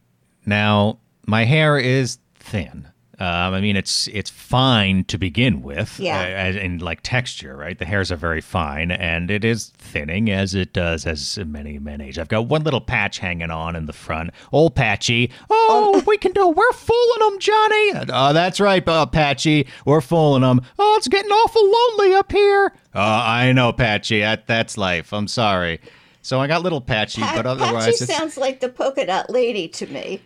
Now, 0.46 1.00
my 1.26 1.44
hair 1.44 1.78
is 1.78 2.20
thin. 2.36 2.88
Um, 3.20 3.56
I 3.56 3.62
mean, 3.62 3.76
it's 3.76 4.08
it's 4.10 4.30
fine 4.30 5.04
to 5.06 5.18
begin 5.18 5.64
with, 5.64 6.00
Yeah. 6.00 6.52
uh, 6.56 6.60
in 6.60 6.78
like 6.78 7.00
texture, 7.02 7.56
right? 7.58 7.78
The 7.78 7.86
hairs 7.86 8.12
are 8.12 8.16
very 8.16 8.42
fine, 8.42 8.92
and 8.92 9.32
it 9.32 9.44
is 9.44 9.72
thinning 9.80 10.30
as 10.30 10.54
it 10.54 10.72
does 10.72 11.08
as 11.08 11.40
many 11.40 11.80
men 11.80 12.00
age. 12.00 12.20
I've 12.20 12.28
got 12.28 12.46
one 12.48 12.64
little 12.64 12.80
patch 12.80 13.18
hanging 13.18 13.50
on 13.50 13.76
in 13.76 13.88
the 13.88 13.94
front, 13.94 14.30
old 14.52 14.76
patchy. 14.76 15.32
Oh, 15.50 16.04
we 16.06 16.18
can 16.20 16.32
do. 16.32 16.48
We're 16.48 16.72
fooling 16.74 17.20
them, 17.32 17.40
Johnny. 17.40 17.92
Oh, 18.14 18.34
that's 18.34 18.60
right, 18.60 18.88
uh, 18.88 19.08
Patchy. 19.08 19.66
We're 19.84 20.02
fooling 20.02 20.44
them. 20.44 20.62
Oh, 20.78 20.96
it's 20.98 21.08
getting 21.08 21.32
awful 21.32 21.64
lonely 21.98 22.14
up 22.16 22.32
here. 22.32 22.72
Oh, 22.94 23.02
I 23.02 23.52
know, 23.52 23.74
Patchy. 23.74 24.20
That, 24.20 24.46
that's 24.46 24.78
life. 24.78 25.12
I'm 25.12 25.28
sorry. 25.28 25.80
So 26.22 26.40
I 26.40 26.46
got 26.48 26.62
little 26.62 26.82
patchy, 26.82 27.22
Pa- 27.22 27.34
but 27.38 27.46
otherwise, 27.48 27.86
Patchy 27.86 28.06
sounds 28.14 28.38
like 28.38 28.60
the 28.60 28.70
polka 28.70 29.06
dot 29.08 29.30
lady 29.30 29.68
to 29.70 29.88
me. 29.88 30.22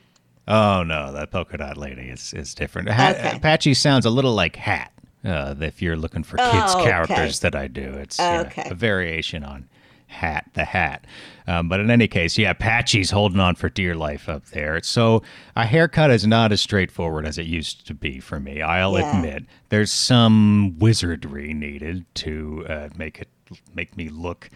Oh 0.48 0.84
no, 0.84 1.12
that 1.14 1.32
polka 1.32 1.58
dot 1.58 1.78
lady 1.78 2.04
is 2.10 2.34
is 2.34 2.54
different. 2.54 2.90
Ha- 2.90 3.10
Okay. 3.18 3.40
Patchy 3.40 3.74
sounds 3.74 4.06
a 4.06 4.10
little 4.10 4.34
like 4.34 4.56
Hat. 4.56 4.92
Uh, 5.24 5.54
if 5.60 5.82
you're 5.82 5.96
looking 5.96 6.24
for 6.24 6.38
kids 6.38 6.50
Oh, 6.74 6.80
okay. 6.82 6.90
characters 6.90 7.42
that 7.42 7.56
I 7.56 7.68
do, 7.68 7.84
it's 7.84 8.18
yeah, 8.18 8.42
Okay. 8.48 8.68
a 8.72 8.74
variation 8.74 9.44
on 9.44 9.70
Hat 10.08 10.46
the 10.56 10.66
Hat. 10.66 11.06
Um, 11.48 11.70
but 11.70 11.80
in 11.80 11.92
any 11.92 12.08
case, 12.08 12.38
yeah, 12.40 12.54
Patchy's 12.54 13.12
holding 13.12 13.40
on 13.40 13.54
for 13.56 13.70
dear 13.70 13.94
life 13.96 14.28
up 14.28 14.46
there. 14.48 14.82
So 14.82 15.22
a 15.56 15.66
haircut 15.66 16.10
is 16.10 16.26
not 16.26 16.52
as 16.52 16.60
straightforward 16.60 17.28
as 17.28 17.38
it 17.38 17.46
used 17.46 17.86
to 17.88 17.94
be 17.94 18.20
for 18.20 18.40
me. 18.40 18.62
I'll 18.64 18.98
Yeah. 18.98 19.16
admit 19.18 19.46
there's 19.70 19.92
some 19.92 20.76
wizardry 20.80 21.54
needed 21.54 22.04
to 22.16 22.66
uh, 22.68 22.90
make 22.98 23.20
it 23.22 23.30
make 23.76 23.96
me 23.96 24.10
look 24.10 24.50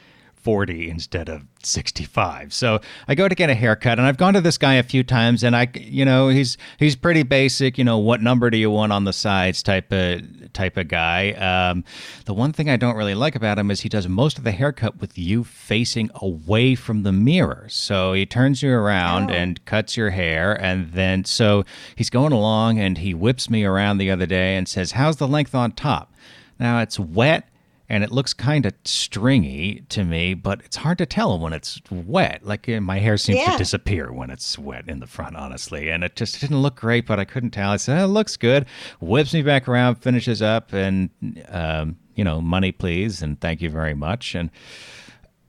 40 0.45 0.91
instead 0.91 1.27
of 1.27 1.41
65. 1.63 2.53
So 2.53 2.79
I 3.07 3.15
go 3.15 3.27
to 3.27 3.33
get 3.33 3.49
a 3.49 3.55
haircut 3.55 3.97
and 3.97 4.07
I've 4.07 4.17
gone 4.17 4.35
to 4.35 4.41
this 4.41 4.59
guy 4.59 4.75
a 4.75 4.83
few 4.83 5.03
times 5.03 5.43
and 5.43 5.55
I 5.55 5.67
you 5.73 6.05
know, 6.05 6.27
he's 6.29 6.55
he's 6.77 6.95
pretty 6.95 7.23
basic, 7.23 7.79
you 7.79 7.83
know, 7.83 7.97
what 7.97 8.21
number 8.21 8.51
do 8.51 8.57
you 8.57 8.69
want 8.69 8.91
on 8.91 9.05
the 9.05 9.11
sides 9.11 9.63
type 9.63 9.91
of 9.91 10.53
type 10.53 10.77
of 10.77 10.87
guy. 10.87 11.31
Um, 11.31 11.83
the 12.25 12.33
one 12.35 12.53
thing 12.53 12.69
I 12.69 12.77
don't 12.77 12.95
really 12.95 13.15
like 13.15 13.35
about 13.35 13.57
him 13.57 13.71
is 13.71 13.81
he 13.81 13.89
does 13.89 14.07
most 14.07 14.37
of 14.37 14.43
the 14.43 14.51
haircut 14.51 15.01
with 15.01 15.17
you 15.17 15.43
facing 15.43 16.11
away 16.21 16.75
from 16.75 17.01
the 17.01 17.11
mirror. 17.11 17.65
So 17.67 18.13
he 18.13 18.27
turns 18.27 18.61
you 18.61 18.71
around 18.71 19.31
Oh. 19.31 19.33
and 19.33 19.65
cuts 19.65 19.97
your 19.97 20.11
hair 20.11 20.53
and 20.53 20.91
then 20.93 21.25
so 21.25 21.65
he's 21.95 22.11
going 22.11 22.33
along 22.33 22.77
and 22.77 22.99
he 22.99 23.15
whips 23.15 23.49
me 23.49 23.63
around 23.65 23.97
the 23.97 24.11
other 24.11 24.27
day 24.27 24.55
and 24.57 24.67
says, 24.67 24.91
"How's 24.91 25.15
the 25.17 25.27
length 25.27 25.55
on 25.55 25.71
top?" 25.71 26.13
Now 26.59 26.81
it's 26.81 26.99
wet 26.99 27.49
and 27.87 28.03
it 28.03 28.11
looks 28.11 28.33
kind 28.33 28.65
of 28.65 28.73
stringy 28.83 29.83
to 29.89 30.03
me, 30.03 30.33
but 30.33 30.61
it's 30.61 30.77
hard 30.77 30.97
to 30.97 31.05
tell 31.05 31.37
when 31.39 31.53
it's 31.53 31.79
wet. 31.91 32.45
Like 32.45 32.67
uh, 32.67 32.81
my 32.81 32.99
hair 32.99 33.17
seems 33.17 33.39
to 33.51 33.57
disappear 33.57 34.11
when 34.11 34.29
it's 34.29 34.57
wet 34.57 34.87
in 34.87 34.99
the 34.99 35.07
front, 35.07 35.35
honestly, 35.35 35.89
and 35.89 36.03
it 36.03 36.15
just 36.15 36.41
didn't 36.41 36.61
look 36.61 36.75
great. 36.75 37.05
But 37.05 37.19
I 37.19 37.25
couldn't 37.25 37.51
tell. 37.51 37.71
I 37.71 37.77
said, 37.77 37.99
"Oh, 38.01 38.05
"It 38.05 38.07
looks 38.07 38.37
good." 38.37 38.65
Whips 38.99 39.33
me 39.33 39.41
back 39.43 39.67
around, 39.67 39.95
finishes 39.95 40.41
up, 40.41 40.73
and 40.73 41.09
um, 41.49 41.97
you 42.15 42.23
know, 42.23 42.41
money 42.41 42.71
please, 42.71 43.21
and 43.21 43.39
thank 43.39 43.61
you 43.61 43.69
very 43.69 43.93
much. 43.93 44.35
And 44.35 44.49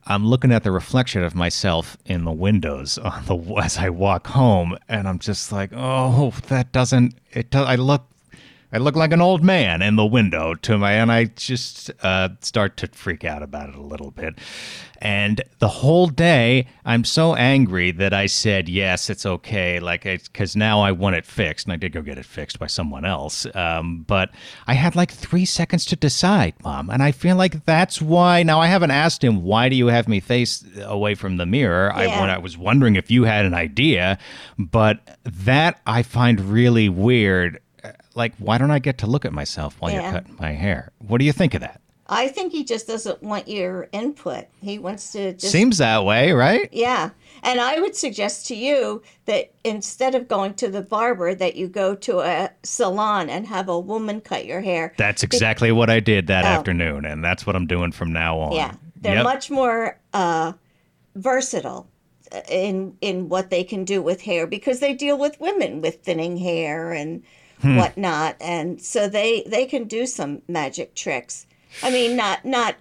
I'm 0.08 0.24
looking 0.26 0.52
at 0.52 0.62
the 0.62 0.70
reflection 0.70 1.22
of 1.24 1.34
myself 1.34 1.96
in 2.04 2.24
the 2.24 2.32
windows 2.32 2.98
on 2.98 3.24
the 3.26 3.36
as 3.62 3.78
I 3.78 3.88
walk 3.90 4.26
home, 4.26 4.76
and 4.88 5.08
I'm 5.08 5.18
just 5.18 5.52
like, 5.52 5.70
oh, 5.74 6.32
that 6.48 6.72
doesn't. 6.72 7.14
It 7.32 7.50
does. 7.50 7.66
I 7.66 7.76
look 7.76 8.06
I 8.73 8.78
look 8.78 8.96
like 8.96 9.12
an 9.12 9.20
old 9.20 9.42
man 9.42 9.82
in 9.82 9.96
the 9.96 10.06
window 10.06 10.54
to 10.54 10.78
my, 10.78 10.92
and 10.92 11.11
I 11.12 11.25
just 11.25 11.90
uh, 12.02 12.30
start 12.40 12.76
to 12.78 12.88
freak 12.88 13.25
out 13.25 13.42
about 13.42 13.68
it 13.68 13.75
a 13.75 13.82
little 13.82 14.11
bit. 14.11 14.38
And 14.99 15.42
the 15.58 15.68
whole 15.68 16.06
day, 16.06 16.66
I'm 16.85 17.04
so 17.04 17.35
angry 17.35 17.90
that 17.92 18.14
I 18.14 18.26
said, 18.26 18.68
yes, 18.68 19.11
it's 19.11 19.26
okay. 19.26 19.78
Like, 19.78 20.04
because 20.04 20.56
now 20.56 20.80
I 20.80 20.92
want 20.92 21.16
it 21.16 21.26
fixed. 21.26 21.66
And 21.66 21.73
I 21.73 21.76
did 21.76 21.92
go 21.92 22.00
get 22.02 22.18
it 22.18 22.25
fixed 22.25 22.58
by 22.58 22.66
someone 22.66 23.04
else. 23.04 23.46
Um, 23.54 24.04
but 24.06 24.30
I 24.66 24.75
had 24.75 24.96
like 24.96 25.12
three 25.12 25.44
seconds 25.44 25.85
to 25.87 25.96
decide, 25.96 26.54
Mom. 26.64 26.90
And 26.90 27.02
I 27.02 27.12
feel 27.12 27.37
like 27.37 27.64
that's 27.66 28.00
why. 28.00 28.42
Now, 28.42 28.61
I 28.61 28.68
haven't 28.68 28.90
asked 28.90 29.23
him, 29.23 29.42
why 29.42 29.68
do 29.68 29.76
you 29.76 29.88
have 29.88 30.08
me 30.08 30.18
face 30.20 30.64
away 30.82 31.14
from 31.14 31.37
the 31.37 31.46
mirror? 31.46 31.92
Yeah. 31.94 32.23
I, 32.23 32.35
I 32.37 32.38
was 32.38 32.56
wondering 32.56 32.96
if 32.96 33.11
you 33.11 33.25
had 33.25 33.44
an 33.44 33.54
idea. 33.54 34.18
But 34.58 35.18
that 35.25 35.80
I 35.87 36.02
find 36.02 36.40
really 36.40 36.88
weird 36.88 37.61
like, 38.16 38.35
why 38.38 38.58
don't 38.58 38.70
I 38.70 38.78
get 38.78 38.99
to 38.99 39.06
look 39.06 39.25
at 39.25 39.32
myself 39.32 39.76
while 39.78 39.92
yeah. 39.92 40.02
you're 40.02 40.12
cutting 40.12 40.37
my 40.40 40.52
hair? 40.52 40.92
What 40.99 41.18
do 41.18 41.25
you 41.25 41.32
think 41.32 41.54
of 41.54 41.61
that? 41.61 41.80
I 42.08 42.28
think 42.28 42.52
he 42.52 42.62
just 42.62 42.87
doesn't 42.87 43.23
want 43.23 43.49
your 43.49 43.88
input. 43.92 44.46
He 44.61 44.78
wants 44.78 45.11
to 45.12 45.32
just. 45.32 45.50
Seems 45.50 45.78
that 45.78 46.04
way, 46.04 46.30
right? 46.32 46.68
Yeah. 46.70 47.11
And 47.42 47.61
I 47.61 47.80
would 47.80 47.96
suggest 47.96 48.46
to 48.46 48.54
you 48.54 49.02
that 49.25 49.52
instead 49.64 50.14
of 50.14 50.28
going 50.28 50.54
to 50.54 50.68
the 50.68 50.82
barber, 50.82 51.35
that 51.35 51.56
you 51.56 51.66
go 51.66 51.96
to 51.96 52.20
a 52.20 52.50
salon 52.62 53.28
and 53.28 53.46
have 53.46 53.68
a 53.68 53.78
woman 53.78 54.20
cut 54.20 54.46
your 54.46 54.61
hair. 54.61 54.94
That's 54.96 55.25
exactly 55.25 55.68
Be- 55.68 55.73
what 55.73 55.90
I 55.90 55.99
did 55.99 56.28
that 56.28 56.44
oh. 56.44 56.49
afternoon, 56.49 57.04
and 57.04 57.25
that's 57.25 57.44
what 57.44 57.56
I'm 57.56 57.66
doing 57.66 57.90
from 57.90 58.12
now 58.12 58.38
on. 58.38 58.52
Yeah, 58.52 58.75
they're 59.00 59.16
yep. 59.16 59.25
much 59.25 59.50
more 59.50 59.99
uh, 60.12 60.52
versatile 61.16 61.88
in 62.49 62.96
in 63.00 63.28
what 63.28 63.50
they 63.50 63.64
can 63.64 63.85
do 63.85 64.00
with 64.00 64.23
hair 64.23 64.46
because 64.46 64.80
they 64.80 64.94
deal 64.94 65.18
with 65.18 65.40
women 65.40 65.80
with 65.80 66.02
thinning 66.02 66.37
hair 66.37 66.92
and 66.92 67.23
hmm. 67.60 67.76
whatnot, 67.76 68.36
and 68.40 68.80
so 68.80 69.08
they 69.08 69.42
they 69.46 69.66
can 69.66 69.84
do 69.84 70.06
some 70.06 70.42
magic 70.48 70.94
tricks. 70.94 71.46
I 71.82 71.90
mean, 71.90 72.16
not 72.16 72.44
not 72.44 72.76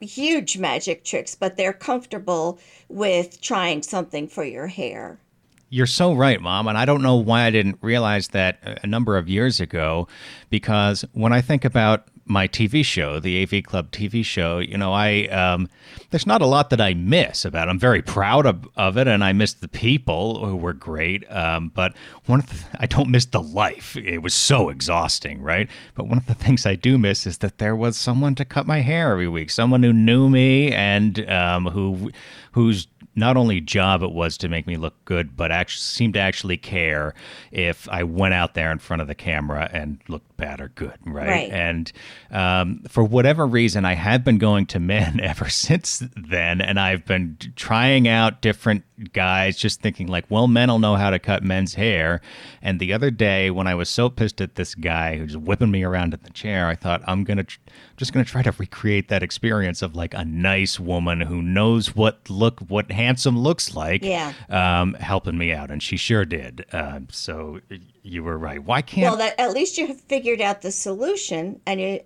huge 0.00 0.58
magic 0.58 1.04
tricks, 1.04 1.34
but 1.34 1.56
they're 1.56 1.72
comfortable 1.72 2.58
with 2.88 3.40
trying 3.40 3.82
something 3.82 4.28
for 4.28 4.44
your 4.44 4.66
hair. 4.66 5.18
You're 5.70 5.86
so 5.86 6.12
right, 6.12 6.40
Mom. 6.40 6.68
And 6.68 6.78
I 6.78 6.84
don't 6.84 7.02
know 7.02 7.16
why 7.16 7.44
I 7.44 7.50
didn't 7.50 7.78
realize 7.80 8.28
that 8.28 8.78
a 8.82 8.86
number 8.86 9.16
of 9.16 9.28
years 9.28 9.60
ago, 9.60 10.06
because 10.50 11.04
when 11.12 11.32
I 11.32 11.40
think 11.40 11.64
about 11.64 12.06
my 12.26 12.48
TV 12.48 12.84
show, 12.84 13.20
the 13.20 13.42
AV 13.42 13.64
Club 13.64 13.90
TV 13.90 14.24
show, 14.24 14.58
you 14.58 14.78
know, 14.78 14.92
I 14.92 15.26
um, 15.26 15.68
there's 16.10 16.26
not 16.26 16.42
a 16.42 16.46
lot 16.46 16.70
that 16.70 16.80
I 16.80 16.94
miss 16.94 17.44
about. 17.44 17.68
It. 17.68 17.70
I'm 17.70 17.78
very 17.78 18.02
proud 18.02 18.46
of, 18.46 18.66
of 18.76 18.96
it, 18.96 19.06
and 19.06 19.22
I 19.22 19.32
miss 19.32 19.54
the 19.54 19.68
people 19.68 20.46
who 20.46 20.56
were 20.56 20.72
great. 20.72 21.30
Um, 21.30 21.70
but 21.74 21.94
one 22.26 22.40
of 22.40 22.46
the, 22.48 22.78
I 22.80 22.86
don't 22.86 23.10
miss 23.10 23.26
the 23.26 23.42
life. 23.42 23.96
It 23.96 24.22
was 24.22 24.34
so 24.34 24.68
exhausting, 24.68 25.42
right? 25.42 25.68
But 25.94 26.06
one 26.06 26.18
of 26.18 26.26
the 26.26 26.34
things 26.34 26.66
I 26.66 26.76
do 26.76 26.98
miss 26.98 27.26
is 27.26 27.38
that 27.38 27.58
there 27.58 27.76
was 27.76 27.96
someone 27.96 28.34
to 28.36 28.44
cut 28.44 28.66
my 28.66 28.80
hair 28.80 29.12
every 29.12 29.28
week, 29.28 29.50
someone 29.50 29.82
who 29.82 29.92
knew 29.92 30.28
me 30.28 30.72
and 30.72 31.28
um, 31.30 31.66
who 31.66 32.10
whose 32.52 32.86
not 33.16 33.36
only 33.36 33.60
job 33.60 34.02
it 34.02 34.12
was 34.12 34.36
to 34.38 34.48
make 34.48 34.66
me 34.66 34.76
look 34.76 34.94
good, 35.04 35.36
but 35.36 35.52
actually 35.52 35.80
seemed 35.80 36.14
to 36.14 36.20
actually 36.20 36.56
care 36.56 37.14
if 37.52 37.88
I 37.88 38.02
went 38.02 38.34
out 38.34 38.54
there 38.54 38.72
in 38.72 38.78
front 38.78 39.02
of 39.02 39.08
the 39.08 39.14
camera 39.14 39.68
and 39.72 39.98
looked 40.08 40.36
bad 40.36 40.60
or 40.60 40.68
good, 40.68 40.98
right? 41.04 41.28
right. 41.28 41.50
And 41.50 41.92
um, 42.30 42.82
for 42.88 43.04
whatever 43.04 43.46
reason, 43.46 43.84
I 43.84 43.94
have 43.94 44.24
been 44.24 44.38
going 44.38 44.66
to 44.66 44.80
men 44.80 45.20
ever 45.22 45.48
since 45.48 46.02
then, 46.16 46.60
and 46.60 46.78
I've 46.80 47.04
been 47.04 47.38
trying 47.56 48.08
out 48.08 48.40
different 48.40 48.84
guys, 49.12 49.56
just 49.56 49.80
thinking 49.80 50.06
like, 50.06 50.24
well, 50.28 50.46
men 50.46 50.68
will 50.68 50.78
know 50.78 50.96
how 50.96 51.10
to 51.10 51.18
cut 51.18 51.42
men's 51.42 51.74
hair. 51.74 52.20
And 52.62 52.78
the 52.78 52.92
other 52.92 53.10
day, 53.10 53.50
when 53.50 53.66
I 53.66 53.74
was 53.74 53.88
so 53.88 54.08
pissed 54.08 54.40
at 54.40 54.54
this 54.54 54.74
guy 54.74 55.18
who's 55.18 55.36
whipping 55.36 55.70
me 55.70 55.82
around 55.82 56.14
in 56.14 56.20
the 56.22 56.30
chair, 56.30 56.68
I 56.68 56.74
thought 56.74 57.02
I'm 57.06 57.24
gonna 57.24 57.44
tr- 57.44 57.58
just 57.96 58.12
gonna 58.12 58.24
try 58.24 58.42
to 58.42 58.52
recreate 58.52 59.08
that 59.08 59.22
experience 59.22 59.82
of 59.82 59.94
like 59.94 60.14
a 60.14 60.24
nice 60.24 60.78
woman 60.78 61.20
who 61.20 61.42
knows 61.42 61.94
what 61.94 62.28
look 62.30 62.60
what 62.60 62.90
handsome 62.92 63.38
looks 63.38 63.74
like, 63.74 64.04
yeah, 64.04 64.32
um, 64.48 64.94
helping 64.94 65.38
me 65.38 65.52
out, 65.52 65.70
and 65.70 65.82
she 65.82 65.96
sure 65.96 66.24
did. 66.24 66.64
Uh, 66.72 67.00
so 67.10 67.60
you 68.02 68.22
were 68.22 68.38
right. 68.38 68.62
Why 68.62 68.82
can't? 68.82 69.10
Well, 69.10 69.16
that, 69.18 69.38
at 69.40 69.52
least 69.52 69.78
you 69.78 69.86
have 69.88 70.00
figured 70.00 70.40
out 70.40 70.62
the 70.62 70.72
solution, 70.72 71.60
and 71.66 71.80
you, 71.80 72.00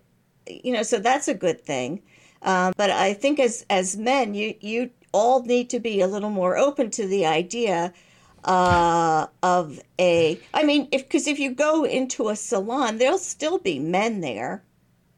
you 0.47 0.73
know, 0.73 0.83
so 0.83 0.99
that's 0.99 1.29
a 1.29 1.35
good 1.35 1.61
thing. 1.61 2.03
Um, 2.43 2.73
but 2.77 2.91
I 2.91 3.15
think 3.15 3.41
as 3.41 3.67
as 3.69 3.97
men, 3.97 4.35
you 4.35 4.55
you 4.61 4.91
all 5.13 5.43
need 5.43 5.71
to 5.71 5.81
be 5.81 6.01
a 6.01 6.07
little 6.07 6.31
more 6.31 6.57
open 6.57 6.91
to 6.93 7.07
the 7.07 7.27
idea 7.27 7.93
uh, 8.45 9.27
of 9.43 9.81
a. 9.99 10.41
I 10.55 10.65
mean, 10.65 10.89
if 10.93 11.03
because 11.03 11.27
if 11.27 11.39
you 11.39 11.53
go 11.53 11.85
into 11.85 12.29
a 12.29 12.37
salon, 12.37 12.99
there'll 12.99 13.19
still 13.19 13.59
be 13.59 13.79
men 13.79 14.21
there. 14.21 14.63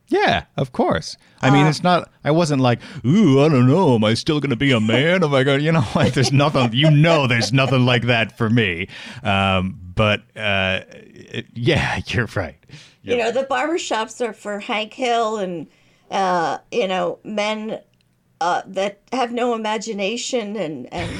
Yeah, 0.08 0.46
of 0.56 0.72
course. 0.72 1.16
I 1.40 1.50
mean, 1.50 1.66
uh, 1.66 1.68
it's 1.68 1.84
not. 1.84 2.10
I 2.24 2.32
wasn't 2.32 2.60
like, 2.60 2.80
ooh, 3.06 3.44
I 3.44 3.48
don't 3.48 3.68
know. 3.68 3.94
Am 3.94 4.02
I 4.02 4.14
still 4.14 4.40
going 4.40 4.50
to 4.50 4.56
be 4.56 4.72
a 4.72 4.80
man? 4.80 5.22
Am 5.22 5.32
I 5.32 5.44
going? 5.44 5.62
You 5.62 5.72
know, 5.72 5.84
like 5.94 6.14
there's 6.14 6.32
nothing. 6.32 6.72
You 6.72 6.90
know, 6.90 7.26
there's 7.26 7.52
nothing 7.52 7.86
like 7.86 8.02
that 8.02 8.36
for 8.36 8.50
me. 8.50 8.88
Um, 9.22 9.78
but 9.94 10.22
uh, 10.36 10.80
it, 10.90 11.46
yeah, 11.54 12.00
you're 12.08 12.28
right. 12.34 12.56
You're 13.02 13.16
you 13.16 13.22
know, 13.22 13.30
the 13.30 13.44
barbershops 13.44 14.20
are 14.20 14.32
for 14.32 14.58
Hank 14.58 14.92
Hill 14.94 15.38
and 15.38 15.68
uh, 16.10 16.58
you 16.72 16.88
know 16.88 17.20
men 17.22 17.80
uh, 18.40 18.62
that 18.66 19.00
have 19.12 19.32
no 19.32 19.54
imagination 19.54 20.56
and 20.56 20.92
and 20.92 21.10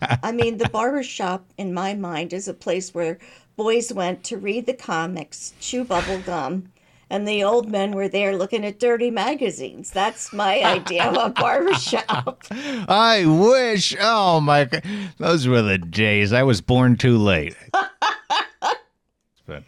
I 0.22 0.32
mean 0.32 0.58
the 0.58 0.68
barber 0.68 1.02
shop 1.02 1.44
in 1.58 1.74
my 1.74 1.94
mind 1.94 2.32
is 2.32 2.48
a 2.48 2.54
place 2.54 2.94
where 2.94 3.18
boys 3.56 3.92
went 3.92 4.24
to 4.24 4.38
read 4.38 4.66
the 4.66 4.74
comics, 4.74 5.52
chew 5.60 5.84
bubble 5.84 6.18
gum, 6.20 6.72
and 7.10 7.28
the 7.28 7.44
old 7.44 7.68
men 7.68 7.92
were 7.92 8.08
there 8.08 8.36
looking 8.36 8.64
at 8.64 8.78
dirty 8.78 9.10
magazines. 9.10 9.90
That's 9.90 10.32
my 10.32 10.62
idea 10.62 11.04
of 11.04 11.16
a 11.16 11.28
barber 11.40 11.74
shop. 11.74 12.44
I 12.50 13.26
wish. 13.26 13.94
Oh 14.00 14.40
my 14.40 14.64
god, 14.64 14.84
those 15.18 15.46
were 15.46 15.62
the 15.62 15.78
days. 15.78 16.32
I 16.32 16.44
was 16.44 16.60
born 16.60 16.96
too 16.96 17.18
late. 17.18 17.56
but 19.46 19.64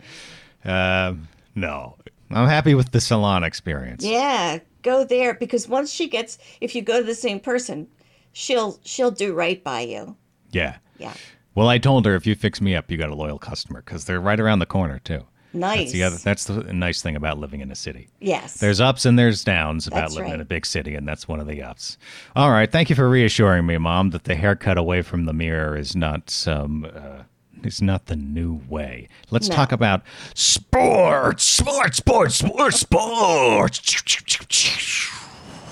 uh, 0.64 1.14
no, 1.54 1.96
I'm 2.30 2.48
happy 2.48 2.74
with 2.74 2.92
the 2.92 3.00
salon 3.00 3.44
experience. 3.44 4.04
Yeah, 4.04 4.60
go 4.82 5.04
there 5.04 5.34
because 5.34 5.68
once 5.68 5.92
she 5.92 6.08
gets 6.08 6.38
if 6.60 6.74
you 6.74 6.82
go 6.82 6.98
to 6.98 7.04
the 7.04 7.14
same 7.14 7.40
person 7.40 7.88
she'll 8.32 8.78
she'll 8.84 9.10
do 9.10 9.34
right 9.34 9.62
by 9.62 9.80
you. 9.80 10.16
Yeah. 10.50 10.76
Yeah. 10.98 11.14
Well 11.54 11.68
i 11.68 11.78
told 11.78 12.06
her 12.06 12.14
if 12.14 12.26
you 12.26 12.34
fix 12.34 12.60
me 12.60 12.74
up 12.74 12.90
you 12.90 12.96
got 12.96 13.10
a 13.10 13.14
loyal 13.14 13.38
customer 13.38 13.82
because 13.82 14.04
they're 14.04 14.20
right 14.20 14.40
around 14.40 14.58
the 14.58 14.66
corner 14.66 14.98
too. 14.98 15.24
Nice 15.54 15.78
that's 15.78 15.92
the, 15.92 16.02
other, 16.02 16.16
that's 16.16 16.44
the 16.46 16.72
nice 16.72 17.02
thing 17.02 17.14
about 17.14 17.36
living 17.36 17.60
in 17.60 17.70
a 17.70 17.74
city. 17.74 18.08
Yes. 18.20 18.54
There's 18.54 18.80
ups 18.80 19.04
and 19.04 19.18
there's 19.18 19.44
downs 19.44 19.86
about 19.86 20.00
that's 20.00 20.14
living 20.14 20.30
right. 20.30 20.36
in 20.36 20.40
a 20.40 20.46
big 20.46 20.64
city 20.64 20.94
and 20.94 21.06
that's 21.06 21.28
one 21.28 21.40
of 21.40 21.46
the 21.46 21.62
ups. 21.62 21.98
All 22.34 22.50
right 22.50 22.70
thank 22.70 22.88
you 22.88 22.96
for 22.96 23.08
reassuring 23.08 23.66
me 23.66 23.76
mom 23.78 24.10
that 24.10 24.24
the 24.24 24.34
haircut 24.34 24.78
away 24.78 25.02
from 25.02 25.26
the 25.26 25.34
mirror 25.34 25.76
is 25.76 25.94
not 25.94 26.30
some 26.30 26.86
uh, 26.94 27.22
it's 27.66 27.80
not 27.80 28.06
the 28.06 28.16
new 28.16 28.60
way. 28.68 29.08
Let's 29.30 29.48
no. 29.48 29.56
talk 29.56 29.72
about 29.72 30.02
sports, 30.34 31.44
sports, 31.44 31.98
sports, 31.98 32.36
sports, 32.36 32.80
sports. 32.80 33.80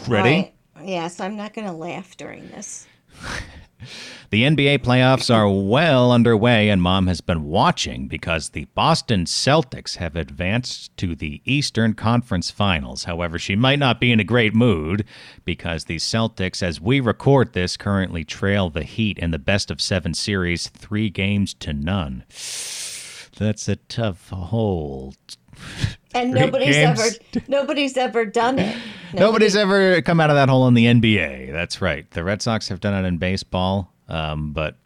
Ready? 0.09 0.31
Right. 0.31 0.55
Yes, 0.83 1.21
I'm 1.21 1.37
not 1.37 1.53
going 1.53 1.67
to 1.67 1.73
laugh 1.73 2.17
during 2.17 2.49
this. 2.49 2.87
The 4.31 4.43
NBA 4.43 4.79
playoffs 4.79 5.35
are 5.35 5.49
well 5.51 6.13
underway, 6.13 6.69
and 6.69 6.81
Mom 6.81 7.07
has 7.07 7.21
been 7.21 7.45
watching 7.45 8.07
because 8.07 8.51
the 8.51 8.67
Boston 8.75 9.25
Celtics 9.25 9.97
have 9.97 10.17
advanced 10.17 10.97
to 10.99 11.15
the 11.15 11.41
Eastern 11.45 11.95
Conference 11.95 12.51
Finals. 12.51 13.05
However, 13.05 13.39
she 13.39 13.57
might 13.57 13.79
not 13.79 14.01
be 14.01 14.13
in 14.13 14.21
a 14.21 14.25
great 14.25 14.55
mood 14.55 15.05
because 15.45 15.85
the 15.85 15.97
Celtics, 15.97 16.63
as 16.63 16.81
we 16.81 17.01
record 17.01 17.53
this, 17.53 17.77
currently 17.77 18.25
trail 18.25 18.71
the 18.71 18.85
Heat 18.85 19.19
in 19.19 19.31
the 19.31 19.39
best 19.39 19.71
of 19.71 19.81
seven 19.81 20.15
series, 20.15 20.69
three 20.69 21.11
games 21.11 21.55
to 21.55 21.73
none. 21.73 22.25
That's 23.37 23.69
a 23.69 23.77
tough 23.77 24.29
hold 24.29 25.17
and 26.15 26.33
nobody's 26.33 26.77
ever 26.77 27.03
nobody's 27.49 27.97
ever 27.97 28.25
done 28.25 28.59
it. 28.59 28.77
Nobody. 29.13 29.27
Nobody's 29.27 29.57
ever 29.57 30.03
come 30.03 30.21
out 30.21 30.31
of 30.31 30.37
that 30.37 30.49
hole 30.49 30.69
in 30.69 30.75
the 30.75 30.87
NBA. 30.87 31.51
That's 31.51 31.83
right. 31.83 32.09
The 32.13 32.23
Red 32.23 32.43
Sox 32.43 32.69
have 32.69 32.79
done 32.79 32.95
it 33.05 33.09
in 33.09 33.19
baseball, 33.19 33.93
um, 34.09 34.53
but 34.53 34.77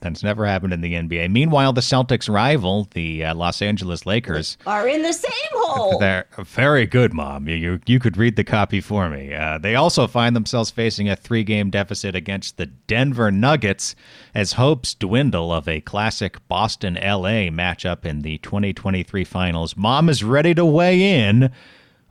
that's 0.00 0.22
never 0.22 0.46
happened 0.46 0.72
in 0.72 0.80
the 0.80 0.94
NBA. 0.94 1.30
Meanwhile, 1.30 1.72
the 1.72 1.80
Celtics' 1.80 2.32
rival, 2.32 2.88
the 2.92 3.24
uh, 3.24 3.34
Los 3.34 3.62
Angeles 3.62 4.06
Lakers, 4.06 4.56
are 4.66 4.86
in 4.86 5.02
the 5.02 5.12
same 5.12 5.32
hole. 5.52 5.98
They're 5.98 6.26
very 6.38 6.86
good, 6.86 7.12
Mom. 7.12 7.48
You 7.48 7.54
you, 7.56 7.80
you 7.86 7.98
could 7.98 8.16
read 8.16 8.36
the 8.36 8.44
copy 8.44 8.80
for 8.80 9.08
me. 9.08 9.34
Uh, 9.34 9.58
they 9.58 9.74
also 9.74 10.06
find 10.06 10.36
themselves 10.36 10.70
facing 10.70 11.08
a 11.08 11.16
three-game 11.16 11.70
deficit 11.70 12.14
against 12.14 12.56
the 12.56 12.66
Denver 12.66 13.30
Nuggets 13.30 13.94
as 14.34 14.52
hopes 14.54 14.94
dwindle 14.94 15.52
of 15.52 15.66
a 15.68 15.80
classic 15.80 16.46
Boston-LA 16.48 17.50
matchup 17.50 18.04
in 18.04 18.22
the 18.22 18.38
2023 18.38 19.24
Finals. 19.24 19.76
Mom 19.76 20.08
is 20.08 20.22
ready 20.22 20.54
to 20.54 20.64
weigh 20.64 21.02
in. 21.26 21.50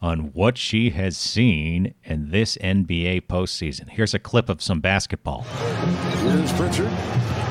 on 0.01 0.31
what 0.33 0.55
she 0.57 0.91
has 0.91 1.17
seen 1.17 1.93
in 2.03 2.29
this 2.29 2.57
NBA 2.57 3.21
postseason. 3.21 3.89
Here's 3.89 4.13
a 4.13 4.19
clip 4.19 4.49
of 4.49 4.61
some 4.61 4.79
basketball. 4.79 5.41
Here's 6.21 6.53
Pritchard. 6.53 6.91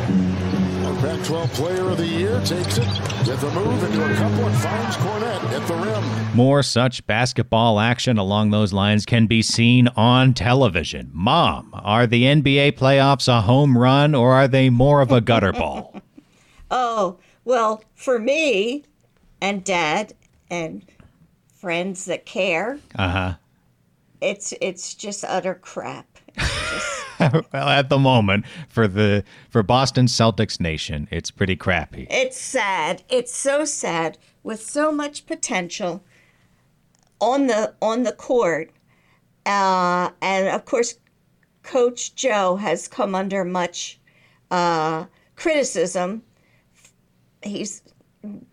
Our 0.04 0.94
Pac 1.00 1.24
12 1.24 1.52
player 1.54 1.88
of 1.90 1.96
the 1.96 2.06
year 2.06 2.38
takes 2.44 2.76
it, 2.76 2.84
gets 3.24 3.40
the 3.40 3.50
move 3.54 3.82
into 3.84 4.04
a 4.04 4.14
couple 4.16 4.46
and 4.46 4.56
finds 4.58 4.96
Kornet 4.96 5.42
at 5.52 5.66
the 5.66 5.74
rim. 5.76 6.36
More 6.36 6.62
such 6.62 7.06
basketball 7.06 7.80
action 7.80 8.18
along 8.18 8.50
those 8.50 8.72
lines 8.74 9.06
can 9.06 9.26
be 9.26 9.40
seen 9.40 9.88
on 9.96 10.34
television. 10.34 11.10
Mom, 11.14 11.70
are 11.72 12.06
the 12.06 12.24
NBA 12.24 12.72
playoffs 12.72 13.28
a 13.28 13.40
home 13.40 13.78
run 13.78 14.14
or 14.14 14.34
are 14.34 14.48
they 14.48 14.68
more 14.68 15.00
of 15.00 15.10
a 15.10 15.20
gutter 15.20 15.52
ball? 15.52 15.94
Oh, 16.70 17.18
well, 17.44 17.84
for 17.94 18.18
me 18.18 18.84
and 19.40 19.62
dad 19.62 20.12
and 20.50 20.84
friends 21.54 22.06
that 22.06 22.26
care, 22.26 22.78
Uh 22.96 23.08
huh. 23.08 23.34
it's 24.20 24.52
it's 24.60 24.94
just 24.94 25.24
utter 25.24 25.54
crap. 25.54 26.06
well, 27.52 27.68
at 27.68 27.88
the 27.88 27.98
moment, 27.98 28.44
for 28.68 28.88
the 28.88 29.24
for 29.50 29.62
Boston 29.62 30.06
Celtics 30.06 30.60
Nation, 30.60 31.08
it's 31.10 31.30
pretty 31.30 31.56
crappy. 31.56 32.06
It's 32.10 32.40
sad. 32.40 33.02
It's 33.08 33.34
so 33.34 33.64
sad 33.64 34.18
with 34.42 34.62
so 34.62 34.92
much 34.92 35.26
potential 35.26 36.04
on 37.20 37.46
the 37.46 37.74
on 37.80 38.02
the 38.02 38.12
court, 38.12 38.70
uh, 39.46 40.10
and 40.20 40.48
of 40.48 40.64
course, 40.64 40.98
Coach 41.62 42.14
Joe 42.14 42.56
has 42.56 42.88
come 42.88 43.14
under 43.14 43.44
much 43.44 43.98
uh, 44.50 45.06
criticism. 45.36 46.22
He's 47.42 47.82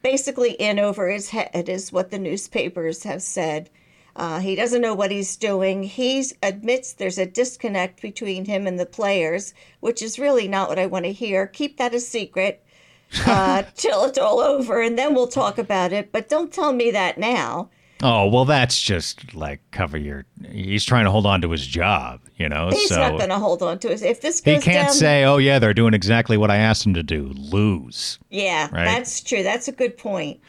basically 0.02 0.52
in 0.54 0.80
over 0.80 1.10
his 1.10 1.30
head, 1.30 1.70
is 1.70 1.92
what 1.92 2.12
the 2.12 2.20
newspapers 2.20 3.04
have 3.04 3.22
said. 3.22 3.70
Uh, 4.16 4.40
he 4.40 4.56
doesn't 4.56 4.82
know 4.82 4.94
what 4.94 5.12
he's 5.12 5.38
doing. 5.38 5.84
He 5.84 6.26
admits 6.44 6.94
there's 6.94 7.18
a 7.18 7.26
disconnect 7.26 8.02
between 8.02 8.46
him 8.46 8.68
and 8.68 8.80
the 8.80 8.86
players, 8.86 9.54
which 9.80 10.02
is 10.02 10.20
really 10.20 10.48
not 10.48 10.70
what 10.70 10.80
I 10.80 10.86
want 10.86 11.06
to 11.06 11.14
hear. 11.14 11.48
Keep 11.48 11.78
that 11.78 11.96
a 11.96 12.00
secret 12.00 12.64
uh, 13.26 13.64
till 13.76 14.06
it's 14.06 14.18
all 14.18 14.40
over, 14.40 14.82
and 14.82 14.98
then 14.98 15.14
we'll 15.14 15.28
talk 15.28 15.58
about 15.58 15.94
it. 15.94 16.12
But 16.12 16.30
don't 16.30 16.52
tell 16.52 16.74
me 16.74 16.92
that 16.92 17.18
now. 17.18 17.70
Oh 18.04 18.28
well, 18.28 18.46
that's 18.46 18.82
just 18.82 19.36
like 19.36 19.60
cover 19.72 19.98
your. 19.98 20.26
He's 20.50 20.84
trying 20.84 21.06
to 21.06 21.12
hold 21.12 21.28
on 21.28 21.42
to 21.42 21.52
his 21.52 21.66
job, 21.66 22.22
you 22.36 22.50
know. 22.50 22.70
He's 22.72 22.90
so 22.90 22.98
not 22.98 23.18
going 23.18 23.30
to 23.30 23.38
hold 23.38 23.62
on 23.62 23.78
to 23.80 23.92
it. 23.92 24.02
If 24.02 24.22
this 24.22 24.42
he 24.44 24.58
can't 24.60 24.88
down, 24.88 24.94
say, 24.94 25.24
"Oh 25.24 25.38
yeah, 25.38 25.60
they're 25.60 25.74
doing 25.74 25.94
exactly 25.94 26.36
what 26.36 26.50
I 26.50 26.58
asked 26.58 26.84
them 26.84 26.96
to 26.96 27.04
do." 27.04 27.32
Lose. 27.36 28.18
yeah, 28.32 28.70
right? 28.72 28.86
that's 28.86 29.22
true. 29.22 29.44
That's 29.44 29.68
a 29.68 29.72
good 29.72 29.98
point. 29.98 30.40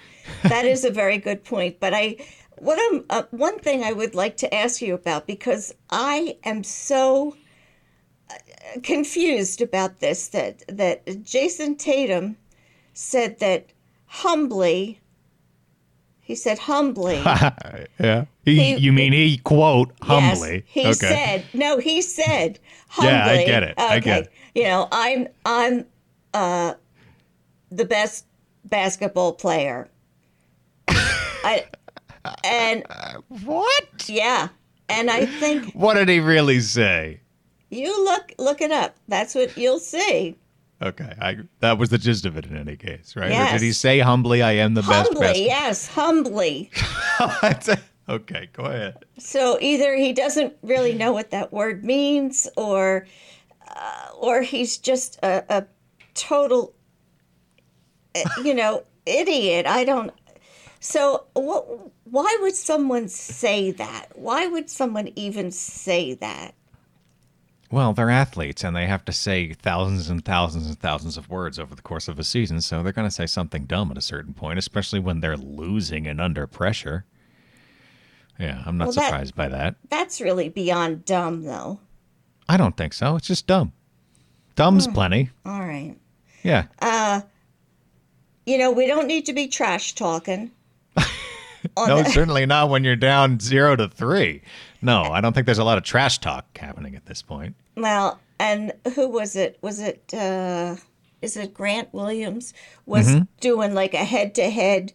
That 0.44 0.64
is 0.64 0.84
a 0.84 0.90
very 0.90 1.18
good 1.18 1.44
point. 1.44 1.78
But 1.78 1.92
I, 1.92 2.16
what 2.62 2.78
I'm 2.80 3.04
uh, 3.10 3.24
one 3.32 3.58
thing 3.58 3.82
I 3.82 3.92
would 3.92 4.14
like 4.14 4.36
to 4.38 4.54
ask 4.54 4.80
you 4.80 4.94
about 4.94 5.26
because 5.26 5.74
I 5.90 6.36
am 6.44 6.62
so 6.62 7.36
uh, 8.30 8.34
confused 8.84 9.60
about 9.60 9.98
this 9.98 10.28
that 10.28 10.62
that 10.68 11.04
Jayson 11.24 11.76
Tatum 11.76 12.36
said 12.94 13.40
that 13.40 13.66
humbly. 14.06 15.00
He 16.20 16.36
said 16.36 16.58
humbly. 16.60 17.16
yeah. 17.98 18.26
He, 18.44 18.74
He- 18.74 18.76
you 18.76 18.92
mean 18.92 19.12
he 19.12 19.38
quote 19.38 19.90
Yes, 20.08 20.38
humbly? 20.40 20.64
he 20.66 20.82
okay. 20.86 20.92
said 20.94 21.44
no. 21.52 21.78
He 21.78 22.00
said 22.00 22.60
humbly. 22.88 23.10
Yeah, 23.12 23.26
I 23.26 23.44
get 23.44 23.62
it. 23.64 23.74
I 23.76 23.98
get 23.98 24.22
it. 24.24 24.32
You 24.54 24.64
know, 24.64 24.86
I'm 24.92 25.26
I'm 25.44 25.84
uh, 26.32 26.74
the 27.72 27.84
best 27.84 28.24
basketball 28.66 29.32
player. 29.32 29.88
I 30.88 31.66
and 32.44 32.84
what? 33.44 34.08
yeah, 34.08 34.48
and 34.88 35.10
I 35.10 35.26
think 35.26 35.72
What 35.74 35.94
did 35.94 36.08
he 36.08 36.20
really 36.20 36.60
say? 36.60 37.20
you 37.72 38.04
look 38.04 38.32
look 38.38 38.60
it 38.60 38.70
up. 38.70 38.96
That's 39.08 39.34
what 39.34 39.56
you'll 39.56 39.78
see. 39.78 40.36
Okay, 40.82 41.14
I, 41.20 41.38
that 41.60 41.78
was 41.78 41.90
the 41.90 41.98
gist 41.98 42.26
of 42.26 42.36
it 42.36 42.44
in 42.44 42.56
any 42.56 42.76
case, 42.76 43.14
right? 43.14 43.30
Or 43.30 43.52
did 43.52 43.62
he 43.62 43.72
say 43.72 44.00
humbly, 44.00 44.42
"I 44.42 44.52
am 44.52 44.74
the 44.74 44.82
best"? 44.82 45.12
Humbly, 45.12 45.44
yes, 45.46 45.86
humbly. 45.86 46.70
okay, 48.08 48.48
go 48.52 48.64
ahead. 48.64 48.96
So 49.16 49.58
either 49.60 49.94
he 49.94 50.12
doesn't 50.12 50.54
really 50.62 50.92
know 50.92 51.12
what 51.12 51.30
that 51.30 51.52
word 51.52 51.84
means, 51.84 52.48
or 52.56 53.06
uh, 53.68 54.08
or 54.18 54.42
he's 54.42 54.76
just 54.76 55.18
a, 55.22 55.44
a 55.48 55.64
total, 56.14 56.74
uh, 58.16 58.20
you 58.42 58.52
know, 58.52 58.82
idiot. 59.06 59.66
I 59.66 59.84
don't. 59.84 60.12
So 60.80 61.26
what? 61.34 61.91
Why 62.12 62.36
would 62.42 62.54
someone 62.54 63.08
say 63.08 63.70
that? 63.70 64.08
Why 64.14 64.46
would 64.46 64.68
someone 64.68 65.08
even 65.16 65.50
say 65.50 66.12
that? 66.16 66.54
Well, 67.70 67.94
they're 67.94 68.10
athletes 68.10 68.62
and 68.64 68.76
they 68.76 68.86
have 68.86 69.02
to 69.06 69.12
say 69.12 69.54
thousands 69.54 70.10
and 70.10 70.22
thousands 70.22 70.66
and 70.66 70.78
thousands 70.78 71.16
of 71.16 71.30
words 71.30 71.58
over 71.58 71.74
the 71.74 71.80
course 71.80 72.08
of 72.08 72.18
a 72.18 72.24
season, 72.24 72.60
so 72.60 72.82
they're 72.82 72.92
going 72.92 73.08
to 73.08 73.14
say 73.14 73.24
something 73.24 73.64
dumb 73.64 73.90
at 73.90 73.96
a 73.96 74.02
certain 74.02 74.34
point, 74.34 74.58
especially 74.58 75.00
when 75.00 75.20
they're 75.20 75.38
losing 75.38 76.06
and 76.06 76.20
under 76.20 76.46
pressure. 76.46 77.06
Yeah, 78.38 78.62
I'm 78.66 78.76
not 78.76 78.88
Well, 78.88 78.92
that- 78.96 79.04
surprised 79.06 79.34
by 79.34 79.48
that. 79.48 79.76
That's 79.88 80.20
really 80.20 80.50
beyond 80.50 81.06
dumb, 81.06 81.44
though. 81.44 81.80
I 82.46 82.58
don't 82.58 82.76
think 82.76 82.92
so. 82.92 83.16
It's 83.16 83.26
just 83.26 83.46
dumb. 83.46 83.72
Dumb's 84.54 84.84
Hmm. 84.84 84.92
plenty. 84.92 85.30
All 85.46 85.60
right. 85.60 85.96
Yeah. 86.42 86.66
Uh, 86.78 87.22
You 88.44 88.58
know, 88.58 88.70
we 88.72 88.86
don't 88.86 89.06
need 89.06 89.24
to 89.26 89.32
be 89.32 89.46
trash 89.48 89.94
talking. 89.94 90.50
On 91.76 91.88
no, 91.88 92.02
certainly 92.04 92.46
not 92.46 92.68
when 92.70 92.84
you're 92.84 92.96
down 92.96 93.40
zero 93.40 93.76
to 93.76 93.88
three. 93.88 94.42
No, 94.80 95.02
I 95.04 95.20
don't 95.20 95.32
think 95.32 95.46
there's 95.46 95.58
a 95.58 95.64
lot 95.64 95.78
of 95.78 95.84
trash 95.84 96.18
talk 96.18 96.56
happening 96.58 96.94
at 96.96 97.06
this 97.06 97.22
point. 97.22 97.54
Well, 97.76 98.20
and 98.40 98.72
who 98.94 99.08
was 99.08 99.36
it? 99.36 99.58
Was 99.62 99.80
it 99.80 100.12
uh 100.14 100.76
is 101.20 101.36
it 101.36 101.54
Grant 101.54 101.92
Williams 101.94 102.52
was 102.86 103.06
Mm-hmm. 103.08 103.22
doing 103.40 103.74
like 103.74 103.94
a 103.94 104.04
head 104.04 104.34
to 104.36 104.50
head 104.50 104.92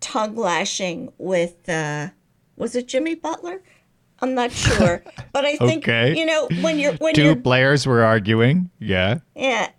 tongue 0.00 0.36
lashing 0.36 1.12
with 1.18 1.68
uh 1.68 2.08
was 2.56 2.74
it 2.76 2.88
Jimmy 2.88 3.14
Butler? 3.14 3.62
I'm 4.22 4.34
not 4.34 4.52
sure. 4.52 5.02
But 5.32 5.44
I 5.46 5.56
think 5.56 5.84
Okay. 5.88 6.18
you 6.18 6.26
know 6.26 6.48
when 6.60 6.78
you're 6.78 6.94
when 6.94 7.14
2 7.14 7.22
you're 7.22 7.36
players 7.36 7.86
were 7.86 8.02
arguing. 8.02 8.68
Yeah. 8.78 9.20
yeah 9.34 9.70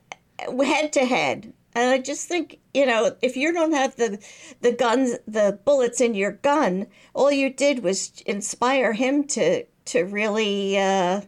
head 0.64 0.92
to 0.94 1.06
head. 1.06 1.54
And 1.74 1.90
I 1.90 2.00
just 2.00 2.28
think, 2.28 2.60
you 2.74 2.86
know, 2.86 3.16
if 3.22 3.38
you 3.38 3.54
don't 3.54 3.74
have 3.74 3.96
the 3.96 4.20
the 4.62 4.72
guns 4.74 5.16
the 5.28 5.60
bullets 5.64 6.02
in 6.02 6.14
your 6.16 6.34
gun, 6.34 6.88
all 7.14 7.32
you 7.32 7.50
did 7.50 7.84
was 7.84 8.22
inspire 8.26 8.94
him 8.94 9.24
to 9.30 9.64
to 9.86 10.02
really 10.04 10.78
uh 10.78 11.22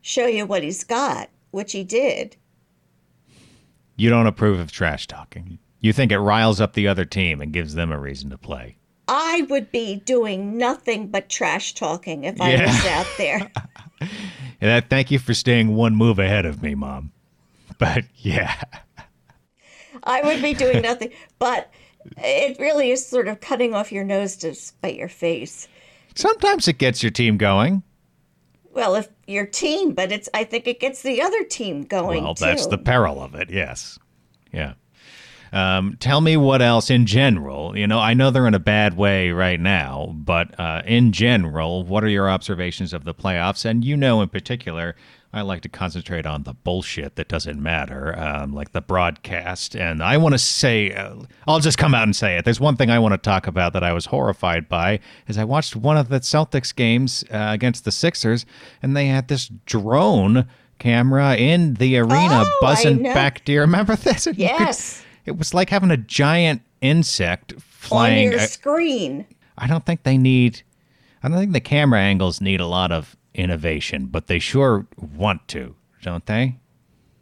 show 0.00 0.26
you 0.26 0.46
what 0.46 0.62
he's 0.62 0.84
got, 0.84 1.30
which 1.50 1.72
he 1.72 1.84
did. 1.84 2.36
You 3.96 4.10
don't 4.10 4.26
approve 4.26 4.58
of 4.58 4.70
trash 4.72 5.06
talking. 5.06 5.58
You 5.80 5.92
think 5.92 6.10
it 6.12 6.18
riles 6.18 6.60
up 6.60 6.72
the 6.74 6.88
other 6.88 7.04
team 7.04 7.40
and 7.40 7.52
gives 7.52 7.74
them 7.74 7.92
a 7.92 7.98
reason 7.98 8.30
to 8.30 8.38
play. 8.38 8.76
I 9.08 9.46
would 9.48 9.70
be 9.70 9.96
doing 9.96 10.58
nothing 10.58 11.08
but 11.08 11.28
trash 11.28 11.74
talking 11.74 12.24
if 12.24 12.40
I 12.40 12.50
Yeah. 12.52 12.66
was 12.66 12.86
out 12.86 13.06
there. 13.18 13.50
And 14.58 14.88
thank 14.88 15.10
you 15.10 15.18
for 15.18 15.34
staying 15.34 15.74
one 15.74 15.94
move 15.94 16.18
ahead 16.18 16.46
of 16.46 16.62
me, 16.62 16.74
Mom. 16.74 17.12
But 17.78 18.04
yeah. 18.16 18.58
I 20.06 20.22
would 20.22 20.40
be 20.40 20.54
doing 20.54 20.82
nothing. 20.82 21.10
But 21.38 21.70
it 22.16 22.58
really 22.58 22.90
is 22.90 23.04
sort 23.06 23.28
of 23.28 23.40
cutting 23.40 23.74
off 23.74 23.92
your 23.92 24.04
nose 24.04 24.36
to 24.36 24.54
spite 24.54 24.96
your 24.96 25.08
face. 25.08 25.68
Sometimes 26.14 26.68
it 26.68 26.78
gets 26.78 27.02
your 27.02 27.10
team 27.10 27.36
going. 27.36 27.82
Well, 28.72 28.94
if 28.94 29.08
your 29.26 29.46
team, 29.46 29.92
but 29.92 30.12
it's 30.12 30.28
I 30.32 30.44
think 30.44 30.66
it 30.66 30.80
gets 30.80 31.02
the 31.02 31.20
other 31.22 31.44
team 31.44 31.82
going 31.82 32.22
Well, 32.24 32.34
too. 32.34 32.44
that's 32.44 32.66
the 32.66 32.78
peril 32.78 33.22
of 33.22 33.34
it, 33.34 33.50
yes. 33.50 33.98
Yeah. 34.52 34.74
Um, 35.52 35.96
tell 36.00 36.20
me 36.20 36.36
what 36.36 36.60
else 36.62 36.90
in 36.90 37.06
general. 37.06 37.76
You 37.76 37.86
know, 37.86 37.98
I 37.98 38.14
know 38.14 38.30
they're 38.30 38.46
in 38.46 38.54
a 38.54 38.58
bad 38.58 38.96
way 38.96 39.30
right 39.30 39.60
now, 39.60 40.12
but 40.16 40.58
uh, 40.58 40.82
in 40.86 41.12
general, 41.12 41.82
what 41.84 42.02
are 42.04 42.08
your 42.08 42.28
observations 42.28 42.92
of 42.92 43.04
the 43.04 43.14
playoffs? 43.14 43.64
And 43.64 43.84
you 43.84 43.96
know, 43.96 44.20
in 44.22 44.28
particular, 44.28 44.96
I 45.32 45.42
like 45.42 45.60
to 45.62 45.68
concentrate 45.68 46.24
on 46.24 46.44
the 46.44 46.54
bullshit 46.54 47.16
that 47.16 47.28
doesn't 47.28 47.62
matter, 47.62 48.18
um, 48.18 48.54
like 48.54 48.72
the 48.72 48.80
broadcast. 48.80 49.76
And 49.76 50.02
I 50.02 50.16
want 50.16 50.32
to 50.34 50.38
say, 50.38 50.92
uh, 50.92 51.14
I'll 51.46 51.60
just 51.60 51.76
come 51.78 51.94
out 51.94 52.04
and 52.04 52.16
say 52.16 52.36
it. 52.38 52.44
There's 52.44 52.60
one 52.60 52.76
thing 52.76 52.90
I 52.90 52.98
want 52.98 53.12
to 53.12 53.18
talk 53.18 53.46
about 53.46 53.72
that 53.74 53.82
I 53.84 53.92
was 53.92 54.06
horrified 54.06 54.68
by, 54.68 54.98
is 55.28 55.36
I 55.36 55.44
watched 55.44 55.76
one 55.76 55.96
of 55.98 56.08
the 56.08 56.20
Celtics 56.20 56.74
games 56.74 57.22
uh, 57.30 57.48
against 57.50 57.84
the 57.84 57.90
Sixers, 57.92 58.46
and 58.82 58.96
they 58.96 59.06
had 59.08 59.28
this 59.28 59.48
drone 59.66 60.46
camera 60.78 61.36
in 61.36 61.74
the 61.74 61.98
arena 61.98 62.42
Oh, 62.46 62.58
buzzing 62.60 63.02
back. 63.02 63.44
Do 63.44 63.52
you 63.52 63.60
remember 63.60 63.94
this? 63.96 64.26
And 64.26 64.38
you 64.38 64.48
could- 64.48 64.60
Yes. 64.60 65.02
It 65.26 65.36
was 65.38 65.52
like 65.52 65.70
having 65.70 65.90
a 65.90 65.96
giant 65.96 66.62
insect 66.80 67.54
flying 67.60 68.28
on 68.28 68.32
your 68.32 68.40
I- 68.42 68.46
screen. 68.46 69.26
I 69.58 69.66
don't 69.66 69.84
think 69.86 70.02
they 70.02 70.18
need. 70.18 70.62
I 71.22 71.28
don't 71.28 71.38
think 71.38 71.52
the 71.52 71.60
camera 71.60 72.00
angles 72.00 72.40
need 72.40 72.60
a 72.60 72.66
lot 72.66 72.92
of 72.92 73.16
innovation, 73.34 74.06
but 74.06 74.26
they 74.26 74.38
sure 74.38 74.86
want 74.96 75.46
to, 75.48 75.74
don't 76.02 76.24
they? 76.26 76.58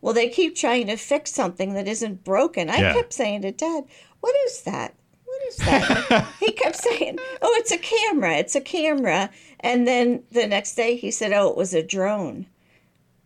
Well, 0.00 0.12
they 0.14 0.28
keep 0.28 0.54
trying 0.56 0.88
to 0.88 0.96
fix 0.96 1.32
something 1.32 1.74
that 1.74 1.88
isn't 1.88 2.24
broken. 2.24 2.68
I 2.68 2.76
Yeah. 2.78 2.92
kept 2.92 3.12
saying 3.14 3.42
to 3.42 3.52
Dad, 3.52 3.84
"What 4.20 4.34
is 4.46 4.62
that? 4.62 4.94
What 5.24 5.42
is 5.48 5.56
that? 5.58 6.26
he 6.40 6.52
kept 6.62 6.76
saying, 6.76 7.18
"Oh, 7.40 7.54
it's 7.58 7.72
a 7.72 7.78
camera. 7.78 8.36
It's 8.36 8.54
a 8.54 8.60
camera." 8.60 9.30
And 9.60 9.86
then 9.88 10.22
the 10.30 10.46
next 10.46 10.74
day 10.74 10.96
he 10.96 11.10
said, 11.10 11.32
"Oh, 11.32 11.48
it 11.48 11.56
was 11.56 11.72
a 11.72 11.82
drone." 11.82 12.46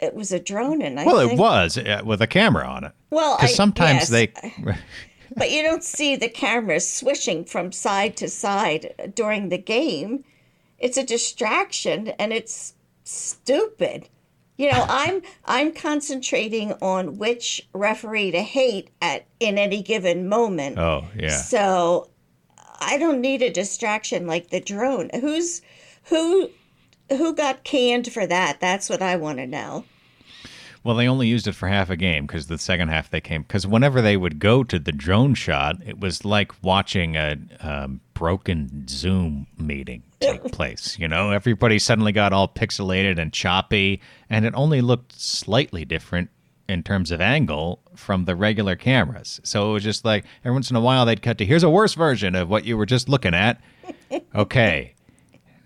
It 0.01 0.15
was 0.15 0.33
a 0.33 0.39
drone, 0.39 0.81
and 0.83 0.99
I 1.01 1.05
Well, 1.05 1.21
think, 1.21 1.33
it 1.33 1.39
was 1.39 1.77
uh, 1.77 2.03
with 2.05 2.23
a 2.23 2.27
camera 2.27 2.67
on 2.67 2.85
it. 2.85 2.93
Well, 3.11 3.35
I- 3.35 3.43
because 3.43 3.57
sometimes 3.57 4.09
yes. 4.09 4.09
they. 4.09 4.33
but 5.37 5.51
you 5.51 5.63
don't 5.63 5.85
see 5.85 6.17
the 6.17 6.29
cameras 6.29 6.91
swishing 6.91 7.45
from 7.45 7.73
side 7.73 8.17
to 8.19 8.29
side 8.29 9.13
during 9.15 9.49
the 9.49 9.59
game. 9.59 10.25
It's 10.79 10.97
a 10.97 11.05
distraction, 11.05 12.09
and 12.19 12.33
it's 12.33 12.75
stupid. 13.05 14.09
You 14.57 14.71
know, 14.73 14.85
I'm 14.89 15.23
I'm 15.45 15.73
concentrating 15.73 16.73
on 16.81 17.19
which 17.19 17.69
referee 17.73 18.31
to 18.33 18.43
hate 18.43 18.91
at 19.01 19.27
in 19.41 19.59
any 19.59 19.83
given 19.83 20.29
moment. 20.29 20.79
Oh 20.79 21.05
yeah. 21.17 21.31
So 21.31 22.11
I 22.81 22.99
don't 22.99 23.21
need 23.21 23.43
a 23.43 23.51
distraction 23.51 24.27
like 24.27 24.51
the 24.51 24.61
drone. 24.61 25.11
Who's 25.21 25.63
who 26.05 26.51
who 27.11 27.35
got 27.35 27.65
canned 27.65 28.13
for 28.13 28.27
that? 28.27 28.61
That's 28.61 28.89
what 28.89 29.03
I 29.03 29.17
want 29.17 29.39
to 29.39 29.47
know. 29.47 29.85
Well, 30.85 30.97
they 30.97 31.09
only 31.09 31.27
used 31.27 31.47
it 31.47 31.55
for 31.55 31.69
half 31.69 31.91
a 31.91 31.97
game 31.97 32.27
because 32.27 32.47
the 32.47 32.57
second 32.57 32.89
half 32.89 33.11
they 33.11 33.21
came 33.21 33.43
because 33.43 33.67
whenever 33.67 34.01
they 34.01 34.17
would 34.17 34.39
go 34.39 34.63
to 34.65 34.79
the 34.79 34.93
drone 34.93 35.35
shot, 35.35 35.77
it 35.85 35.99
was 36.01 36.25
like 36.25 36.53
watching 36.63 37.17
a 37.17 37.37
um, 37.61 38.01
broken 38.15 38.87
Zoom 38.89 39.47
meeting 39.59 40.03
take 40.21 40.45
place. 40.53 40.99
You 40.99 41.09
know, 41.09 41.31
everybody 41.31 41.79
suddenly 41.79 42.13
got 42.13 42.33
all 42.33 42.49
pixelated 42.49 43.19
and 43.19 43.33
choppy, 43.33 44.01
and 44.31 44.45
it 44.47 44.55
only 44.55 44.81
looked 44.81 45.21
slightly 45.21 45.85
different 45.85 46.31
in 46.69 46.83
terms 46.83 47.11
of 47.11 47.21
angle 47.21 47.81
from 47.95 48.27
the 48.27 48.37
regular 48.37 48.77
cameras. 48.77 49.41
So 49.43 49.71
it 49.71 49.73
was 49.73 49.85
just 49.85 50.05
like 50.05 50.25
every 50.45 50.53
once 50.53 50.71
in 50.71 50.77
a 50.77 50.81
while 50.81 51.07
they'd 51.07 51.23
cut 51.23 51.39
to 51.39 51.45
here's 51.45 51.63
a 51.63 51.71
worse 51.71 51.95
version 51.95 52.35
of 52.35 52.49
what 52.49 52.65
you 52.65 52.77
were 52.77 52.87
just 52.87 53.09
looking 53.09 53.35
at. 53.35 53.61
Okay. 54.35 54.95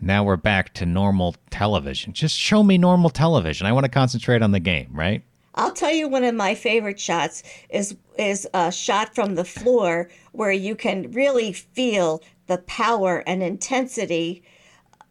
Now 0.04 0.24
we're 0.24 0.36
back 0.36 0.74
to 0.74 0.84
normal 0.84 1.36
television. 1.50 2.12
Just 2.12 2.36
show 2.36 2.64
me 2.64 2.76
normal 2.76 3.08
television. 3.08 3.68
I 3.68 3.72
want 3.72 3.84
to 3.84 3.90
concentrate 3.90 4.42
on 4.42 4.50
the 4.50 4.58
game, 4.58 4.88
right? 4.92 5.22
I'll 5.54 5.70
tell 5.72 5.92
you 5.92 6.08
one 6.08 6.24
of 6.24 6.34
my 6.34 6.56
favorite 6.56 6.98
shots 6.98 7.44
is 7.70 7.94
is 8.18 8.48
a 8.52 8.72
shot 8.72 9.14
from 9.14 9.36
the 9.36 9.44
floor 9.44 10.10
where 10.32 10.50
you 10.50 10.74
can 10.74 11.12
really 11.12 11.52
feel 11.52 12.20
the 12.48 12.58
power 12.58 13.22
and 13.28 13.44
intensity, 13.44 14.42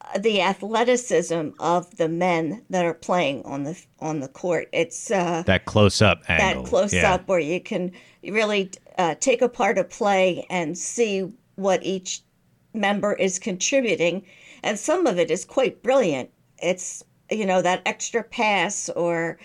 uh, 0.01 0.17
the 0.17 0.41
athleticism 0.41 1.49
of 1.59 1.95
the 1.95 2.09
men 2.09 2.63
that 2.69 2.83
are 2.83 2.93
playing 2.93 3.43
on 3.45 3.63
the 3.63 3.81
on 3.99 4.19
the 4.19 4.27
court. 4.27 4.67
It's 4.73 5.09
uh, 5.09 5.43
That 5.45 5.63
close 5.65 6.01
up 6.01 6.21
angle. 6.27 6.63
that 6.63 6.69
close 6.69 6.93
yeah. 6.93 7.13
up 7.13 7.29
where 7.29 7.39
you 7.39 7.61
can 7.61 7.93
really 8.23 8.71
uh, 8.97 9.15
take 9.21 9.41
apart 9.41 9.77
a 9.77 9.85
play 9.85 10.45
and 10.49 10.77
see 10.77 11.31
what 11.55 11.81
each 11.83 12.23
member 12.73 13.13
is 13.13 13.39
contributing 13.39 14.23
and 14.63 14.77
some 14.79 15.07
of 15.07 15.17
it 15.19 15.31
is 15.31 15.45
quite 15.45 15.83
brilliant 15.83 16.29
it's 16.61 17.03
you 17.29 17.45
know 17.45 17.61
that 17.61 17.81
extra 17.85 18.23
pass 18.23 18.89
or 18.89 19.37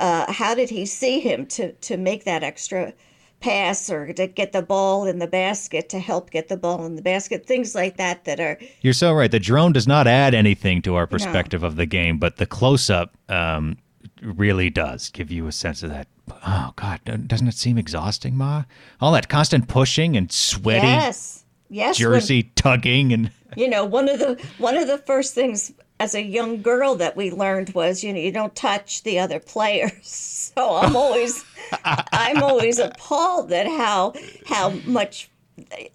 uh, 0.00 0.30
how 0.32 0.54
did 0.54 0.70
he 0.70 0.84
see 0.86 1.20
him 1.20 1.46
to 1.46 1.72
to 1.72 1.96
make 1.96 2.24
that 2.24 2.42
extra 2.42 2.92
pass 3.40 3.90
or 3.90 4.10
to 4.12 4.26
get 4.26 4.52
the 4.52 4.62
ball 4.62 5.04
in 5.04 5.18
the 5.18 5.26
basket 5.26 5.88
to 5.90 5.98
help 5.98 6.30
get 6.30 6.48
the 6.48 6.56
ball 6.56 6.86
in 6.86 6.96
the 6.96 7.02
basket 7.02 7.46
things 7.46 7.74
like 7.74 7.98
that 7.98 8.24
that 8.24 8.40
are 8.40 8.58
You're 8.80 8.94
so 8.94 9.12
right. 9.12 9.30
The 9.30 9.38
drone 9.38 9.72
does 9.72 9.86
not 9.86 10.06
add 10.06 10.34
anything 10.34 10.80
to 10.82 10.94
our 10.94 11.06
perspective 11.06 11.62
of 11.62 11.76
the 11.76 11.84
game, 11.84 12.18
but 12.18 12.36
the 12.36 12.46
close 12.46 12.88
up 12.88 13.14
um, 13.28 13.76
really 14.22 14.70
does 14.70 15.10
give 15.10 15.30
you 15.30 15.46
a 15.46 15.52
sense 15.52 15.82
of 15.82 15.90
that. 15.90 16.08
Oh, 16.46 16.72
God, 16.76 17.00
doesn't 17.26 17.46
it 17.46 17.54
seem 17.54 17.76
exhausting, 17.76 18.34
Ma? 18.34 18.64
All 18.98 19.12
that 19.12 19.28
constant 19.28 19.68
pushing 19.68 20.16
and 20.16 20.32
sweaty 20.32 20.86
yes 20.86 21.43
yes 21.70 21.98
when- 21.98 22.12
jersey 22.12 22.44
tugging 22.54 23.12
and. 23.12 23.30
you 23.56 23.68
know 23.68 23.84
one 23.84 24.08
of 24.08 24.18
the 24.18 24.40
one 24.58 24.76
of 24.76 24.86
the 24.86 24.98
first 24.98 25.34
things 25.34 25.72
as 26.00 26.14
a 26.14 26.22
young 26.22 26.60
girl 26.60 26.96
that 26.96 27.16
we 27.16 27.30
learned 27.30 27.70
was 27.74 28.02
you 28.02 28.12
know 28.12 28.18
you 28.18 28.32
don't 28.32 28.56
touch 28.56 29.02
the 29.04 29.18
other 29.18 29.38
players 29.40 29.92
so 30.56 30.76
i'm 30.76 30.96
always 30.96 31.44
i'm 31.84 32.42
always 32.42 32.78
appalled 32.78 33.52
at 33.52 33.66
how 33.66 34.12
how 34.46 34.70
much 34.86 35.30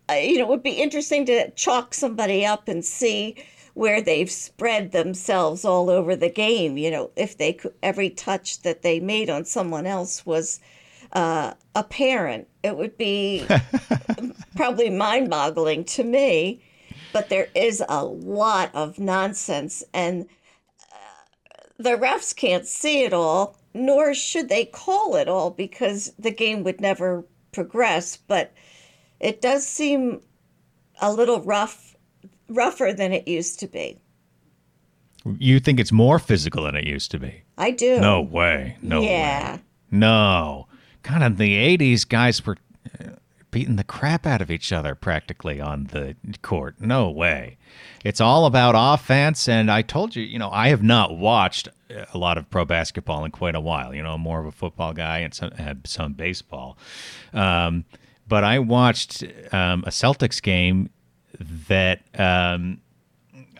uh, 0.09 0.13
you 0.13 0.37
know 0.37 0.43
it 0.43 0.47
would 0.47 0.63
be 0.63 0.71
interesting 0.71 1.25
to 1.25 1.49
chalk 1.51 1.93
somebody 1.93 2.45
up 2.45 2.67
and 2.67 2.83
see 2.85 3.35
where 3.73 4.01
they've 4.01 4.31
spread 4.31 4.91
themselves 4.91 5.63
all 5.65 5.89
over 5.89 6.15
the 6.15 6.29
game 6.29 6.77
you 6.77 6.89
know 6.89 7.11
if 7.15 7.37
they 7.37 7.53
could 7.53 7.73
every 7.83 8.09
touch 8.09 8.61
that 8.61 8.81
they 8.81 8.99
made 8.99 9.29
on 9.29 9.43
someone 9.45 9.85
else 9.85 10.25
was 10.25 10.59
uh, 11.13 11.53
parent, 11.89 12.47
it 12.63 12.77
would 12.77 12.97
be 12.97 13.45
probably 14.55 14.89
mind-boggling 14.89 15.85
to 15.85 16.03
me 16.03 16.61
but 17.11 17.29
there 17.29 17.47
is 17.55 17.83
a 17.89 18.03
lot 18.03 18.69
of 18.73 18.99
nonsense 18.99 19.83
and 19.93 20.27
uh, 20.91 21.61
the 21.77 21.91
refs 21.91 22.35
can't 22.35 22.65
see 22.67 23.03
it 23.03 23.13
all 23.13 23.57
nor 23.73 24.13
should 24.13 24.49
they 24.49 24.65
call 24.65 25.15
it 25.15 25.27
all 25.27 25.49
because 25.49 26.11
the 26.19 26.31
game 26.31 26.63
would 26.63 26.81
never 26.81 27.23
progress 27.51 28.17
but 28.17 28.53
it 29.19 29.41
does 29.41 29.65
seem 29.67 30.21
a 31.01 31.11
little 31.11 31.41
rough 31.41 31.95
rougher 32.49 32.93
than 32.93 33.11
it 33.13 33.27
used 33.27 33.59
to 33.59 33.67
be 33.67 33.97
You 35.37 35.59
think 35.59 35.79
it's 35.79 35.91
more 35.91 36.19
physical 36.19 36.63
than 36.63 36.75
it 36.75 36.85
used 36.85 37.11
to 37.11 37.19
be? 37.19 37.43
i 37.57 37.71
do 37.71 37.99
No 37.99 38.21
way. 38.21 38.77
No 38.81 39.01
yeah 39.01 39.55
way. 39.55 39.61
No. 39.91 40.67
God, 41.03 41.21
in 41.21 41.35
the 41.37 41.77
80s, 41.77 42.07
guys 42.07 42.45
were 42.45 42.57
uh, 42.99 43.09
beating 43.51 43.75
the 43.77 43.83
crap 43.83 44.25
out 44.25 44.41
of 44.41 44.51
each 44.51 44.71
other 44.71 44.95
practically 44.95 45.59
on 45.61 45.85
the 45.85 46.15
court. 46.41 46.75
No 46.79 47.09
way. 47.09 47.57
It's 48.03 48.21
all 48.21 48.45
about 48.45 48.75
offense. 48.77 49.47
And 49.49 49.71
I 49.71 49.81
told 49.81 50.15
you, 50.15 50.23
you 50.23 50.37
know, 50.39 50.49
I 50.51 50.69
have 50.69 50.83
not 50.83 51.17
watched 51.17 51.67
a 52.13 52.17
lot 52.17 52.37
of 52.37 52.49
pro 52.49 52.65
basketball 52.65 53.25
in 53.25 53.31
quite 53.31 53.55
a 53.55 53.59
while. 53.59 53.93
You 53.95 54.03
know, 54.03 54.13
I'm 54.13 54.21
more 54.21 54.39
of 54.39 54.45
a 54.45 54.51
football 54.51 54.93
guy 54.93 55.19
and 55.19 55.33
some, 55.33 55.51
some 55.85 56.13
baseball. 56.13 56.77
Um, 57.33 57.85
but 58.27 58.43
I 58.43 58.59
watched 58.59 59.23
um, 59.51 59.83
a 59.87 59.89
Celtics 59.89 60.41
game 60.41 60.89
that 61.67 62.01
um, 62.17 62.81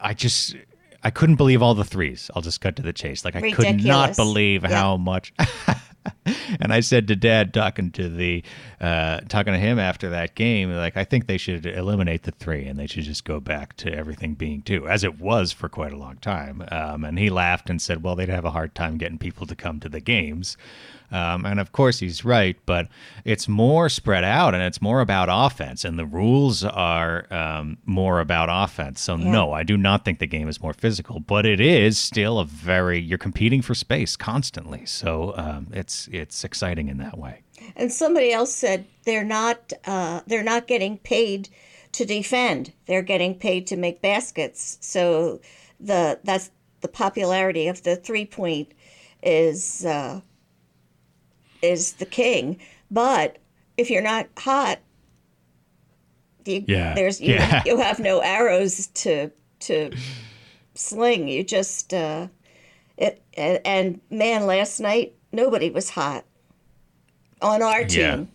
I 0.01 0.13
just. 0.13 0.55
I 1.01 1.11
couldn't 1.11 1.37
believe 1.37 1.61
all 1.61 1.75
the 1.75 1.85
threes. 1.85 2.29
I'll 2.35 2.41
just 2.41 2.59
cut 2.59 2.75
to 2.75 2.81
the 2.81 2.91
chase. 2.91 3.23
Like 3.23 3.33
I 3.33 3.51
could 3.51 3.85
not 3.85 4.17
believe 4.17 4.63
Yeah. 4.63 4.69
how 4.75 4.97
much 4.97 5.31
and 6.59 6.71
I 6.73 6.79
said 6.79 7.07
to 7.07 7.15
Dad, 7.15 7.53
talking 7.53 7.91
to 7.91 8.09
the, 8.09 8.43
uh, 8.79 9.21
talking 9.21 9.53
to 9.53 9.59
him 9.59 9.79
after 9.79 10.09
that 10.09 10.35
game, 10.35 10.71
like 10.71 10.97
I 10.97 11.03
think 11.03 11.27
they 11.27 11.37
should 11.37 11.65
eliminate 11.65 12.23
the 12.23 12.31
three 12.31 12.65
and 12.65 12.79
they 12.79 12.87
should 12.87 13.03
just 13.03 13.25
go 13.25 13.39
back 13.39 13.75
to 13.77 13.93
everything 13.93 14.33
being 14.33 14.61
two, 14.61 14.87
as 14.87 15.03
it 15.03 15.19
was 15.19 15.51
for 15.51 15.69
quite 15.69 15.93
a 15.93 15.97
long 15.97 16.17
time. 16.17 16.63
Um, 16.71 17.03
and 17.03 17.19
he 17.19 17.29
laughed 17.29 17.69
and 17.69 17.81
said, 17.81 18.03
"Well, 18.03 18.15
they'd 18.15 18.29
have 18.29 18.45
a 18.45 18.51
hard 18.51 18.75
time 18.75 18.97
getting 18.97 19.17
people 19.17 19.45
to 19.47 19.55
come 19.55 19.79
to 19.81 19.89
the 19.89 20.01
games." 20.01 20.57
Um, 21.11 21.45
and 21.45 21.59
of 21.59 21.71
course, 21.71 21.99
he's 21.99 22.23
right, 22.23 22.55
but 22.65 22.87
it's 23.25 23.47
more 23.47 23.89
spread 23.89 24.23
out 24.23 24.53
and 24.53 24.63
it's 24.63 24.81
more 24.81 25.01
about 25.01 25.29
offense, 25.31 25.83
and 25.85 25.97
the 25.97 26.05
rules 26.05 26.63
are 26.63 27.25
um, 27.33 27.77
more 27.85 28.19
about 28.19 28.49
offense. 28.51 29.01
So, 29.01 29.15
no, 29.15 29.51
I 29.51 29.63
do 29.63 29.77
not 29.77 30.05
think 30.05 30.19
the 30.19 30.27
game 30.27 30.47
is 30.47 30.61
more 30.61 30.73
physical, 30.73 31.19
but 31.19 31.45
it 31.45 31.59
is 31.59 31.97
still 31.97 32.39
a 32.39 32.45
very, 32.45 32.99
you're 32.99 33.17
competing 33.17 33.61
for 33.61 33.73
space 33.75 34.15
constantly. 34.15 34.85
So, 34.85 35.33
um, 35.37 35.67
it's, 35.71 36.07
it's 36.11 36.43
exciting 36.43 36.89
in 36.89 36.97
that 36.99 37.17
way. 37.17 37.41
and 37.75 37.91
somebody 37.91 38.31
else 38.31 38.53
said 38.53 38.85
they're 39.05 39.23
not 39.23 39.73
uh, 39.85 40.21
they're 40.27 40.43
not 40.43 40.67
getting 40.67 40.97
paid 40.99 41.49
to 41.91 42.05
defend 42.05 42.71
they're 42.85 43.01
getting 43.01 43.35
paid 43.35 43.67
to 43.67 43.75
make 43.75 44.01
baskets 44.01 44.77
so 44.81 45.39
the 45.79 46.19
that's 46.23 46.51
the 46.81 46.87
popularity 46.87 47.67
of 47.67 47.83
the 47.83 47.95
three 47.95 48.25
point 48.25 48.71
is 49.21 49.83
uh, 49.85 50.21
is 51.61 51.93
the 51.93 52.05
king 52.05 52.57
but 52.91 53.37
if 53.77 53.89
you're 53.89 54.01
not 54.01 54.27
hot 54.37 54.79
you, 56.45 56.63
Yeah, 56.67 56.95
there's 56.95 57.21
you, 57.21 57.33
yeah. 57.35 57.61
you 57.65 57.77
have 57.79 57.99
no 57.99 58.19
arrows 58.19 58.87
to 58.87 59.31
to 59.61 59.91
sling 60.73 61.27
you 61.27 61.43
just 61.43 61.93
uh, 61.93 62.27
it 62.97 63.21
and, 63.35 63.59
and 63.65 64.01
man 64.09 64.45
last 64.45 64.79
night 64.79 65.13
nobody 65.31 65.69
was 65.69 65.89
hot 65.91 66.25
on 67.41 67.61
our 67.61 67.83
team 67.83 67.99
Yeah. 67.99 68.25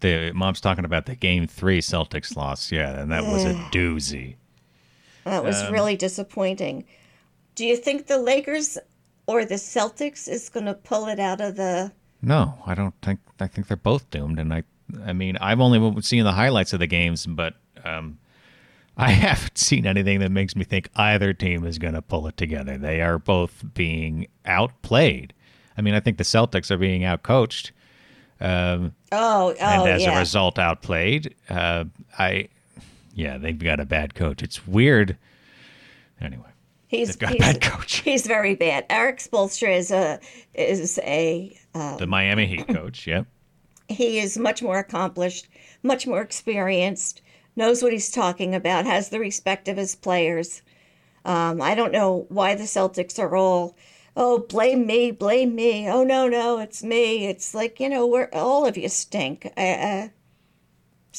The 0.00 0.32
mom's 0.32 0.60
talking 0.60 0.84
about 0.84 1.06
the 1.06 1.14
game 1.14 1.46
three 1.46 1.80
Celtics 1.80 2.36
loss. 2.36 2.70
Yeah. 2.70 3.00
And 3.00 3.10
that 3.10 3.24
was 3.24 3.44
a 3.44 3.54
doozy. 3.72 4.34
That 5.24 5.42
was 5.42 5.62
Um, 5.62 5.72
really 5.72 5.96
disappointing. 5.96 6.84
Do 7.54 7.64
you 7.64 7.74
think 7.74 8.06
the 8.06 8.18
Lakers 8.18 8.76
or 9.26 9.46
the 9.46 9.54
Celtics 9.54 10.28
is 10.28 10.50
going 10.50 10.66
to 10.66 10.74
pull 10.74 11.06
it 11.06 11.18
out 11.18 11.40
of 11.40 11.56
the? 11.56 11.90
No, 12.24 12.54
I 12.66 12.74
don't 12.74 12.94
think. 13.02 13.20
I 13.40 13.46
think 13.46 13.68
they're 13.68 13.76
both 13.76 14.08
doomed. 14.10 14.38
And 14.38 14.52
I, 14.52 14.62
I 15.04 15.12
mean, 15.12 15.36
I've 15.40 15.60
only 15.60 16.00
seen 16.02 16.24
the 16.24 16.32
highlights 16.32 16.72
of 16.72 16.80
the 16.80 16.86
games, 16.86 17.26
but 17.26 17.54
um, 17.84 18.18
I 18.96 19.10
haven't 19.12 19.58
seen 19.58 19.86
anything 19.86 20.20
that 20.20 20.30
makes 20.30 20.56
me 20.56 20.64
think 20.64 20.88
either 20.96 21.32
team 21.32 21.64
is 21.66 21.78
going 21.78 21.94
to 21.94 22.02
pull 22.02 22.26
it 22.26 22.36
together. 22.36 22.78
They 22.78 23.00
are 23.02 23.18
both 23.18 23.64
being 23.74 24.26
outplayed. 24.46 25.34
I 25.76 25.82
mean, 25.82 25.94
I 25.94 26.00
think 26.00 26.18
the 26.18 26.24
Celtics 26.24 26.70
are 26.70 26.76
being 26.78 27.02
outcoached, 27.02 27.72
um, 28.40 28.94
Oh, 29.10 29.50
and 29.60 29.82
oh, 29.82 29.86
as 29.86 30.02
yeah. 30.02 30.16
a 30.16 30.18
result, 30.20 30.58
outplayed. 30.58 31.34
Uh, 31.50 31.84
I, 32.18 32.48
Yeah, 33.14 33.38
they've 33.38 33.58
got 33.58 33.80
a 33.80 33.84
bad 33.84 34.14
coach. 34.14 34.42
It's 34.42 34.66
weird. 34.66 35.16
Anyway, 36.20 36.44
He's 36.86 37.08
they've 37.16 37.18
got 37.18 37.34
a 37.34 37.38
bad 37.38 37.60
coach. 37.60 37.96
he's 38.02 38.24
very 38.26 38.54
bad. 38.54 38.86
Erik 38.88 39.18
Spoelstra 39.18 39.76
is 39.76 39.90
a 39.90 40.20
is 40.54 40.98
a 41.02 41.58
The 41.74 42.06
Miami 42.06 42.46
Heat 42.46 42.68
coach. 42.68 43.06
Yep. 43.06 43.26
he 43.88 44.18
is 44.18 44.38
much 44.38 44.62
more 44.62 44.78
accomplished, 44.78 45.48
much 45.82 46.06
more 46.06 46.20
experienced, 46.22 47.20
knows 47.56 47.82
what 47.82 47.92
he's 47.92 48.10
talking 48.10 48.54
about, 48.54 48.86
has 48.86 49.08
the 49.10 49.18
respect 49.20 49.68
of 49.68 49.76
his 49.76 49.94
players. 49.94 50.62
Um, 51.24 51.60
I 51.60 51.74
don't 51.74 51.92
know 51.92 52.26
why 52.28 52.54
the 52.54 52.64
Celtics 52.64 53.18
are 53.18 53.34
all, 53.36 53.76
oh, 54.16 54.38
blame 54.40 54.86
me, 54.86 55.10
blame 55.10 55.54
me. 55.54 55.88
Oh, 55.88 56.04
no, 56.04 56.28
no, 56.28 56.58
it's 56.58 56.82
me. 56.82 57.26
It's 57.26 57.54
like, 57.54 57.80
you 57.80 57.88
know, 57.88 58.06
we're 58.06 58.28
all 58.32 58.66
of 58.66 58.76
you 58.76 58.88
stink. 58.88 59.50
Uh, 59.56 59.60
uh, 59.60 60.08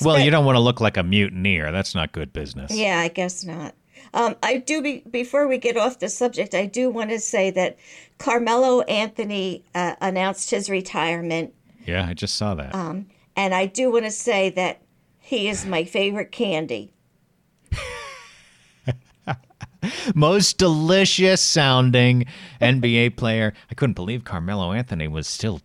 Well, 0.02 0.20
you 0.20 0.32
don't 0.32 0.46
want 0.46 0.56
to 0.56 0.62
look 0.62 0.80
like 0.82 0.98
a 0.98 1.04
mutineer. 1.04 1.72
That's 1.72 1.96
not 1.96 2.12
good 2.12 2.34
business. 2.34 2.72
yeah, 2.74 3.00
I 3.00 3.08
guess 3.10 3.44
not. 3.44 3.76
Um, 4.16 4.38
I 4.42 4.58
do, 4.58 4.82
be, 4.82 5.04
before 5.12 5.46
we 5.46 5.58
get 5.58 5.76
off 5.76 6.00
the 6.00 6.08
subject, 6.08 6.56
I 6.56 6.66
do 6.66 6.90
want 6.90 7.10
to 7.10 7.20
say 7.20 7.52
that 7.52 7.78
Carmelo 8.18 8.82
Anthony 8.84 9.66
uh, 9.76 9.96
announced 10.00 10.50
his 10.52 10.70
retirement. 10.70 11.54
Yeah, 11.86 12.08
I 12.08 12.14
just 12.14 12.36
saw 12.36 12.56
that. 12.56 12.74
Um, 12.74 13.08
and 13.36 13.54
I 13.54 13.66
do 13.66 13.92
want 13.92 14.06
to 14.06 14.12
say 14.12 14.50
that 14.52 14.82
he 15.20 15.50
is 15.50 15.66
my 15.66 15.84
favorite 15.84 16.32
candy. 16.32 16.94
Most 20.14 20.58
delicious 20.58 21.42
sounding 21.42 22.26
NBA 22.62 23.16
player. 23.18 23.54
I 23.72 23.74
couldn't 23.76 23.94
believe 23.96 24.24
Carmelo 24.24 24.72
Anthony 24.74 25.08
was 25.08 25.28
still 25.28 25.62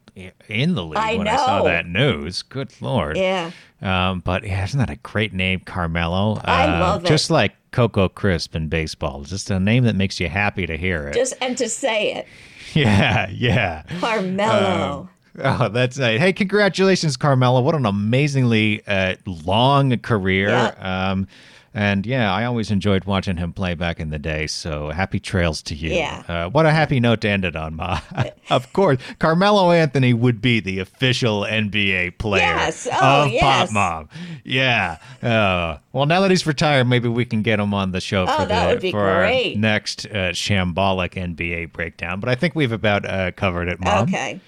in 0.48 0.74
the 0.74 0.84
league 0.84 0.98
I 0.98 1.16
when 1.16 1.28
I 1.28 1.36
saw 1.36 1.62
that 1.62 1.86
news. 1.86 2.42
Good 2.42 2.72
lord. 2.80 3.16
Yeah. 3.16 3.50
Um, 3.80 4.20
but 4.20 4.44
yeah, 4.44 4.64
isn't 4.64 4.78
that 4.78 4.90
a 4.90 4.96
great 4.96 5.32
name, 5.32 5.60
Carmelo? 5.60 6.40
I 6.44 6.64
Uh, 6.64 6.80
love 6.80 7.04
it. 7.04 7.08
Just 7.08 7.30
like 7.30 7.54
Coco 7.70 8.08
Crisp 8.08 8.54
in 8.54 8.68
baseball. 8.68 9.20
It's 9.22 9.30
just 9.30 9.50
a 9.50 9.58
name 9.60 9.84
that 9.84 9.96
makes 9.96 10.20
you 10.20 10.28
happy 10.28 10.66
to 10.66 10.76
hear 10.76 11.08
it. 11.08 11.14
Just 11.14 11.34
and 11.40 11.56
to 11.58 11.68
say 11.68 12.12
it, 12.14 12.26
yeah, 12.74 13.30
yeah. 13.30 13.84
Carmelo. 14.00 15.08
Oh, 15.42 15.68
that's 15.68 15.96
nice. 15.96 16.18
Hey, 16.20 16.32
congratulations, 16.32 17.16
Carmelo. 17.16 17.60
What 17.62 17.74
an 17.76 17.86
amazingly 17.86 18.82
uh, 18.86 19.14
long 19.26 19.96
career. 19.98 20.48
Yeah. 20.48 21.10
Um, 21.12 21.28
and 21.72 22.04
yeah, 22.04 22.32
I 22.32 22.44
always 22.44 22.70
enjoyed 22.70 23.04
watching 23.04 23.36
him 23.36 23.52
play 23.52 23.74
back 23.74 24.00
in 24.00 24.10
the 24.10 24.18
day. 24.18 24.46
So 24.46 24.90
happy 24.90 25.20
trails 25.20 25.62
to 25.62 25.74
you. 25.74 25.90
Yeah. 25.90 26.22
Uh, 26.26 26.48
what 26.50 26.66
a 26.66 26.70
happy 26.70 26.98
note 27.00 27.20
to 27.22 27.28
end 27.28 27.44
it 27.44 27.54
on, 27.54 27.76
Ma. 27.76 28.00
of 28.50 28.72
course, 28.72 28.98
Carmelo 29.18 29.70
Anthony 29.70 30.12
would 30.12 30.40
be 30.40 30.60
the 30.60 30.78
official 30.80 31.42
NBA 31.42 32.18
player 32.18 32.42
Yes. 32.42 32.88
Oh, 32.92 33.22
of 33.24 33.30
yes. 33.30 33.68
Pop 33.68 33.74
Mom. 33.74 34.08
Yeah. 34.44 34.98
Uh, 35.22 35.78
well, 35.92 36.06
now 36.06 36.20
that 36.22 36.30
he's 36.30 36.46
retired, 36.46 36.84
maybe 36.86 37.08
we 37.08 37.24
can 37.24 37.42
get 37.42 37.60
him 37.60 37.72
on 37.72 37.92
the 37.92 38.00
show 38.00 38.26
Oh, 38.28 38.38
for, 38.38 38.46
the, 38.46 38.90
for 38.90 39.08
our 39.08 39.30
next 39.56 40.06
uh, 40.06 40.30
shambolic 40.32 41.14
NBA 41.14 41.72
breakdown. 41.72 42.20
But 42.20 42.28
I 42.30 42.34
think 42.34 42.54
we've 42.54 42.72
about 42.72 43.04
uh, 43.04 43.30
covered 43.32 43.68
it, 43.68 43.80
Mom. 43.80 44.04
Okay. 44.08 44.40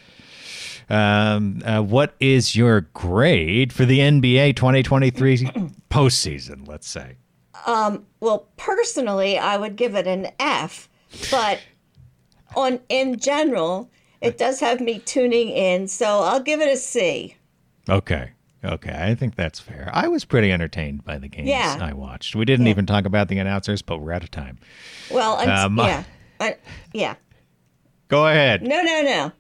Um, 0.91 1.63
uh, 1.65 1.81
what 1.83 2.15
is 2.21 2.55
your 2.57 2.83
grade 2.93 3.73
for 3.73 3.85
the 3.85 3.99
NBA 4.01 4.57
2023 4.57 5.37
postseason? 5.91 6.67
Let's 6.69 6.89
say. 6.89 7.17
Well, 8.21 8.49
personally, 8.57 9.39
I 9.39 9.57
would 9.57 9.77
give 9.77 9.95
it 9.95 10.07
an 10.07 10.29
F, 10.41 10.89
but 11.31 11.61
on 12.57 12.81
in 12.89 13.19
general, 13.19 13.91
it 14.21 14.39
does 14.39 14.61
have 14.61 14.81
me 14.81 14.99
tuning 15.01 15.49
in, 15.49 15.89
so 15.89 16.21
I'll 16.21 16.41
give 16.41 16.61
it 16.61 16.73
a 16.73 16.77
C. 16.77 17.37
Okay. 17.89 18.31
Okay, 18.65 18.95
I 18.97 19.17
think 19.17 19.35
that's 19.35 19.59
fair. 19.59 19.91
I 19.93 20.07
was 20.07 20.25
pretty 20.25 20.53
entertained 20.53 21.05
by 21.05 21.19
the 21.19 21.27
games 21.27 21.49
Yeah. 21.49 21.79
I 21.81 21.93
watched. 21.95 22.37
We 22.37 22.45
didn't 22.45 22.67
Yeah. 22.67 22.71
even 22.71 22.87
talk 22.87 23.07
about 23.07 23.27
the 23.27 23.39
announcers, 23.39 23.83
but 23.83 23.99
we're 23.99 24.13
out 24.13 24.23
of 24.23 24.31
time. 24.31 24.59
Well, 25.11 25.35
Uh, 25.39 25.69
yeah, 25.79 26.05
I, 26.39 26.57
yeah. 26.93 27.15
Go 28.07 28.27
ahead. 28.29 28.63
No, 28.63 28.81
no, 28.83 29.03
no. 29.03 29.33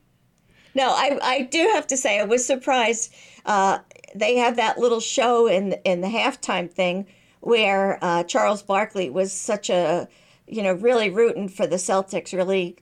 No, 0.74 0.88
I, 0.90 1.18
I 1.22 1.42
do 1.42 1.58
have 1.74 1.86
to 1.88 1.96
say 1.96 2.18
I 2.20 2.24
was 2.24 2.44
surprised. 2.46 3.12
Uh, 3.44 3.78
they 4.14 4.36
have 4.36 4.56
that 4.56 4.78
little 4.78 5.00
show 5.00 5.46
in 5.46 5.72
in 5.84 6.00
the 6.00 6.08
halftime 6.08 6.70
thing 6.70 7.06
where 7.40 7.98
uh, 8.02 8.22
Charles 8.24 8.62
Barkley 8.62 9.10
was 9.10 9.32
such 9.32 9.68
a, 9.68 10.08
you 10.46 10.62
know, 10.62 10.74
really 10.74 11.10
rooting 11.10 11.48
for 11.48 11.66
the 11.66 11.76
Celtics, 11.76 12.32
really 12.32 12.76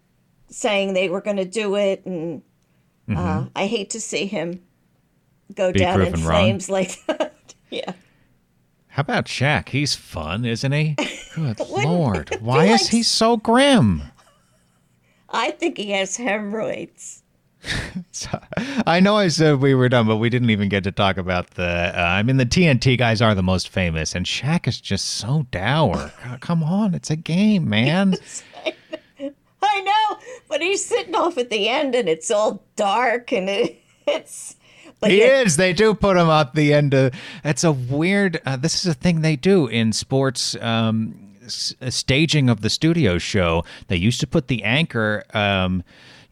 saying 0.49 0.93
they 0.93 1.09
were 1.09 1.21
going 1.21 1.37
to 1.39 1.45
do 1.45 1.77
it, 1.77 2.05
and 2.05 2.43
uh, 3.15 3.47
I 3.57 3.67
hate 3.67 3.91
to 3.91 4.01
see 4.01 4.27
him 4.27 4.61
go 5.55 5.73
Be 5.73 5.79
down 5.81 6.01
in 6.01 6.09
proven 6.13 6.27
wrong. 6.29 6.39
flames 6.43 6.69
like 6.69 7.05
that. 7.07 7.55
yeah. 7.71 7.93
How 8.89 9.01
about 9.03 9.27
Shaq? 9.27 9.69
He's 9.71 9.95
fun, 9.95 10.45
isn't 10.45 10.73
he? 10.73 10.97
Good 11.35 11.61
lord. 11.61 12.37
Why 12.41 12.67
is 12.67 12.89
he 12.89 13.03
so 13.05 13.37
grim? 13.37 14.03
I 15.29 15.53
think 15.53 15.79
he 15.79 15.93
has 15.93 16.17
hemorrhoids. 16.17 17.20
I 18.87 19.01
know 19.01 19.17
I 19.17 19.29
said 19.29 19.61
we 19.61 19.75
were 19.75 19.89
done, 19.89 20.07
but 20.07 20.17
we 20.17 20.31
didn't 20.31 20.51
even 20.51 20.69
get 20.69 20.85
to 20.85 20.93
talk 20.93 21.17
about 21.17 21.51
the. 21.53 21.93
Uh, 21.95 22.01
I 22.03 22.23
mean, 22.23 22.37
the 22.37 22.47
TNT 22.47 22.97
guys 22.99 23.21
are 23.21 23.35
the 23.35 23.43
most 23.43 23.69
famous, 23.69 24.15
and 24.15 24.25
Shaq 24.27 24.67
is 24.67 24.81
just 24.81 25.07
so 25.07 25.47
dour. 25.51 26.13
God, 26.25 26.41
Come 26.41 26.63
on, 26.63 26.95
it's 26.95 27.11
a 27.11 27.17
game, 27.17 27.69
man. 27.69 28.17
I 29.63 29.81
know, 29.83 30.19
but 30.49 30.63
he's 30.63 30.85
sitting 30.85 31.15
off 31.15 31.37
at 31.39 31.51
the 31.51 31.69
end, 31.69 31.95
and 31.95 32.09
it's 32.09 32.31
all 32.31 32.63
dark, 32.77 33.33
and 33.33 33.49
it, 33.49 33.81
it's. 34.07 34.57
But 35.01 35.11
He 35.11 35.23
is. 35.23 35.57
They 35.57 35.73
do 35.73 35.95
put 35.95 36.17
him 36.17 36.29
up 36.29 36.55
the 36.55 36.75
end 36.75 36.93
of. 36.95 37.15
It's 37.45 37.65
a 37.65 37.73
weird. 37.73 38.41
Uh, 38.45 38.57
this 38.57 38.75
is 38.75 38.87
a 38.87 38.95
thing 38.95 39.21
they 39.21 39.37
do 39.37 39.67
in 39.67 39.93
sports. 39.93 40.57
Um, 40.57 41.35
s- 41.45 41.75
staging 41.89 42.51
of 42.51 42.61
the 42.61 42.69
studio 42.71 43.17
show. 43.19 43.65
They 43.89 43.97
used 43.97 44.21
to 44.21 44.27
put 44.27 44.49
the 44.49 44.63
anchor. 44.63 45.25
Um, 45.33 45.85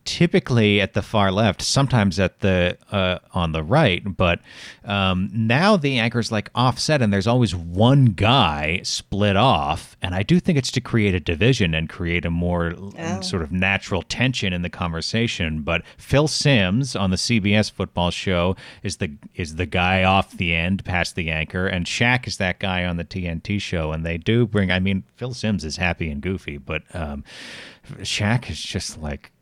typically 0.09 0.81
at 0.81 0.94
the 0.94 1.03
far 1.03 1.31
left 1.31 1.61
sometimes 1.61 2.18
at 2.18 2.40
the 2.40 2.79
uh, 2.90 3.18
on 3.35 3.53
the 3.53 3.62
right 3.62 4.16
but 4.16 4.40
um, 4.85 5.29
now 5.35 5.77
the 5.77 5.99
anchor's 5.99 6.33
like 6.33 6.49
offset 6.55 7.03
and 7.03 7.12
there's 7.12 7.27
always 7.27 7.55
one 7.55 8.07
guy 8.07 8.81
split 8.83 9.37
off 9.37 9.99
and 10.01 10.14
i 10.14 10.23
do 10.23 10.40
think 10.40 10.57
it's 10.57 10.71
to 10.71 10.81
create 10.81 11.14
a 11.14 11.21
division 11.21 11.75
and 11.75 11.90
create 11.90 12.25
a 12.25 12.31
more 12.31 12.73
Oh. 12.99 13.21
sort 13.21 13.42
of 13.42 13.53
natural 13.53 14.01
tension 14.01 14.55
in 14.55 14.62
the 14.62 14.71
conversation 14.71 15.61
but 15.61 15.83
phil 15.99 16.27
simms 16.27 16.97
on 16.97 17.11
the 17.11 17.16
cbs 17.16 17.71
football 17.71 18.11
show 18.11 18.57
is 18.83 18.97
the 18.97 19.11
is 19.35 19.57
the 19.57 19.66
guy 19.66 20.05
off 20.05 20.33
the 20.38 20.55
end 20.55 20.85
past 20.87 21.16
the 21.16 21.31
anchor 21.31 21.66
and 21.66 21.85
Shaq 21.85 22.27
is 22.27 22.38
that 22.38 22.59
guy 22.61 22.87
on 22.87 22.97
the 22.97 23.05
tnt 23.05 23.61
show 23.61 23.92
and 23.92 24.07
they 24.07 24.16
do 24.16 24.47
bring 24.47 24.71
i 24.71 24.79
mean 24.79 25.05
phil 25.16 25.35
simms 25.35 25.64
is 25.66 25.77
happy 25.77 26.11
and 26.11 26.23
goofy 26.23 26.57
but 26.57 26.83
um, 26.94 27.25
Shaq 28.01 28.49
is 28.51 28.61
just 28.62 28.99
like 29.01 29.33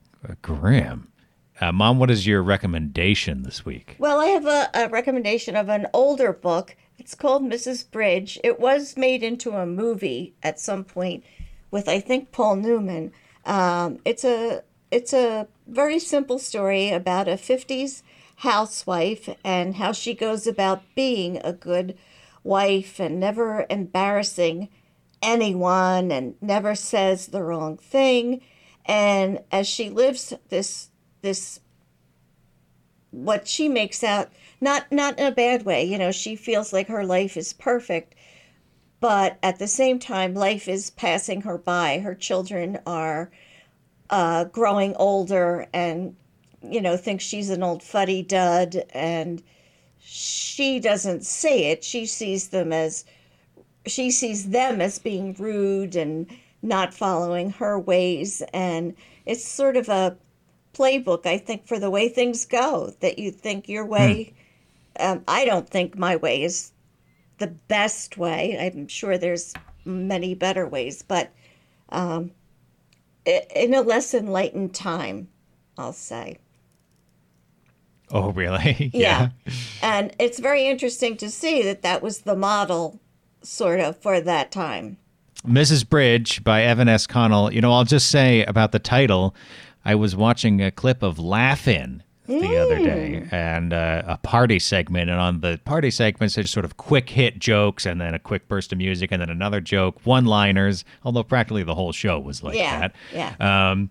grim. 0.42 1.12
Uh, 1.60 1.72
Mom, 1.72 1.98
what 1.98 2.10
is 2.10 2.26
your 2.26 2.42
recommendation 2.42 3.42
this 3.42 3.64
week? 3.64 3.96
well, 3.98 4.20
I 4.20 4.26
have 4.26 4.46
a, 4.46 4.68
a 4.74 4.88
recommendation 4.88 5.56
of 5.56 5.68
an 5.68 5.86
older 5.94 6.32
book. 6.32 6.76
It's 6.98 7.14
called 7.14 7.42
Mrs. 7.42 7.90
Bridge. 7.90 8.38
It 8.44 8.60
was 8.60 8.96
made 8.96 9.22
into 9.22 9.52
a 9.52 9.64
movie 9.64 10.34
at 10.42 10.60
some 10.60 10.84
point 10.84 11.24
with, 11.70 11.88
I 11.88 12.00
think, 12.00 12.30
Paul 12.32 12.56
Newman. 12.56 13.12
Um, 13.44 14.00
it's 14.04 14.24
a 14.24 14.62
it's 14.90 15.12
a 15.12 15.48
very 15.66 15.98
simple 15.98 16.38
story 16.38 16.90
about 16.90 17.28
a 17.28 17.32
50s 17.32 18.02
housewife 18.36 19.28
and 19.44 19.76
how 19.76 19.92
she 19.92 20.14
goes 20.14 20.46
about 20.46 20.82
being 20.94 21.38
a 21.42 21.52
good 21.52 21.96
wife 22.44 23.00
and 23.00 23.18
never 23.18 23.66
embarrassing 23.68 24.68
anyone 25.22 26.12
and 26.12 26.34
never 26.40 26.74
says 26.74 27.28
the 27.28 27.42
wrong 27.42 27.76
thing. 27.76 28.40
And 28.86 29.40
as 29.50 29.66
she 29.66 29.90
lives 29.90 30.32
this 30.48 30.90
this 31.22 31.60
what 33.10 33.48
she 33.48 33.68
makes 33.68 34.04
out 34.04 34.30
not 34.60 34.90
not 34.90 35.18
in 35.18 35.26
a 35.26 35.32
bad 35.32 35.64
way, 35.64 35.84
you 35.84 35.98
know, 35.98 36.12
she 36.12 36.36
feels 36.36 36.72
like 36.72 36.88
her 36.88 37.04
life 37.04 37.36
is 37.36 37.52
perfect, 37.52 38.14
but 39.00 39.38
at 39.42 39.58
the 39.58 39.68
same 39.68 39.98
time 39.98 40.34
life 40.34 40.68
is 40.68 40.90
passing 40.90 41.42
her 41.42 41.58
by. 41.58 41.98
Her 41.98 42.14
children 42.14 42.78
are 42.86 43.30
uh, 44.10 44.44
growing 44.44 44.94
older 44.96 45.66
and 45.72 46.16
you 46.62 46.80
know 46.80 46.96
thinks 46.96 47.24
she's 47.24 47.50
an 47.50 47.62
old 47.62 47.82
fuddy 47.82 48.22
dud 48.22 48.84
and 48.90 49.42
she 49.98 50.80
doesn't 50.80 51.24
say 51.24 51.70
it 51.70 51.84
she 51.84 52.06
sees 52.06 52.48
them 52.48 52.72
as 52.72 53.04
she 53.86 54.10
sees 54.10 54.50
them 54.50 54.80
as 54.80 54.98
being 54.98 55.34
rude 55.34 55.96
and 55.96 56.26
not 56.62 56.94
following 56.94 57.50
her 57.50 57.78
ways 57.78 58.42
and 58.52 58.94
it's 59.24 59.46
sort 59.46 59.76
of 59.76 59.88
a 59.88 60.16
playbook 60.74 61.26
i 61.26 61.38
think 61.38 61.66
for 61.66 61.78
the 61.78 61.90
way 61.90 62.08
things 62.08 62.44
go 62.44 62.92
that 63.00 63.18
you 63.18 63.30
think 63.30 63.68
your 63.68 63.84
way 63.84 64.32
um, 65.00 65.22
i 65.28 65.44
don't 65.44 65.68
think 65.68 65.96
my 65.96 66.16
way 66.16 66.42
is 66.42 66.72
the 67.38 67.46
best 67.46 68.16
way 68.16 68.58
i'm 68.58 68.88
sure 68.88 69.16
there's 69.16 69.54
many 69.84 70.34
better 70.34 70.66
ways 70.66 71.02
but 71.02 71.30
um, 71.90 72.30
in 73.24 73.74
a 73.74 73.80
less 73.80 74.12
enlightened 74.12 74.74
time 74.74 75.28
i'll 75.78 75.92
say 75.92 76.38
Oh, 78.10 78.30
really? 78.30 78.90
yeah. 78.94 79.30
And 79.82 80.14
it's 80.18 80.38
very 80.38 80.66
interesting 80.66 81.16
to 81.18 81.30
see 81.30 81.62
that 81.62 81.82
that 81.82 82.02
was 82.02 82.20
the 82.20 82.36
model 82.36 83.00
sort 83.42 83.80
of, 83.80 83.96
for 83.98 84.20
that 84.20 84.52
time. 84.52 84.98
Mrs. 85.44 85.88
Bridge 85.88 86.42
by 86.44 86.62
Evan 86.62 86.88
S. 86.88 87.06
Connell. 87.06 87.52
You 87.52 87.60
know, 87.60 87.72
I'll 87.72 87.84
just 87.84 88.10
say 88.10 88.44
about 88.44 88.72
the 88.72 88.78
title. 88.78 89.34
I 89.84 89.94
was 89.94 90.16
watching 90.16 90.60
a 90.62 90.70
clip 90.70 91.02
of 91.02 91.18
Laugh-In 91.18 92.02
the 92.26 92.56
other 92.56 92.78
day 92.78 93.24
and 93.30 93.72
uh, 93.72 94.02
a 94.06 94.18
party 94.18 94.58
segment. 94.58 95.08
And 95.10 95.20
on 95.20 95.40
the 95.42 95.60
party 95.64 95.92
segments, 95.92 96.34
there's 96.34 96.50
sort 96.50 96.64
of 96.64 96.76
quick 96.76 97.08
hit 97.10 97.38
jokes 97.38 97.86
and 97.86 98.00
then 98.00 98.12
a 98.14 98.18
quick 98.18 98.48
burst 98.48 98.72
of 98.72 98.78
music 98.78 99.12
and 99.12 99.22
then 99.22 99.30
another 99.30 99.60
joke, 99.60 100.00
one 100.04 100.24
liners, 100.24 100.84
although 101.04 101.22
practically 101.22 101.62
the 101.62 101.76
whole 101.76 101.92
show 101.92 102.18
was 102.18 102.42
like 102.42 102.56
Yeah, 102.56 102.80
that. 102.80 102.94
yeah. 103.40 103.70
Um, 103.70 103.90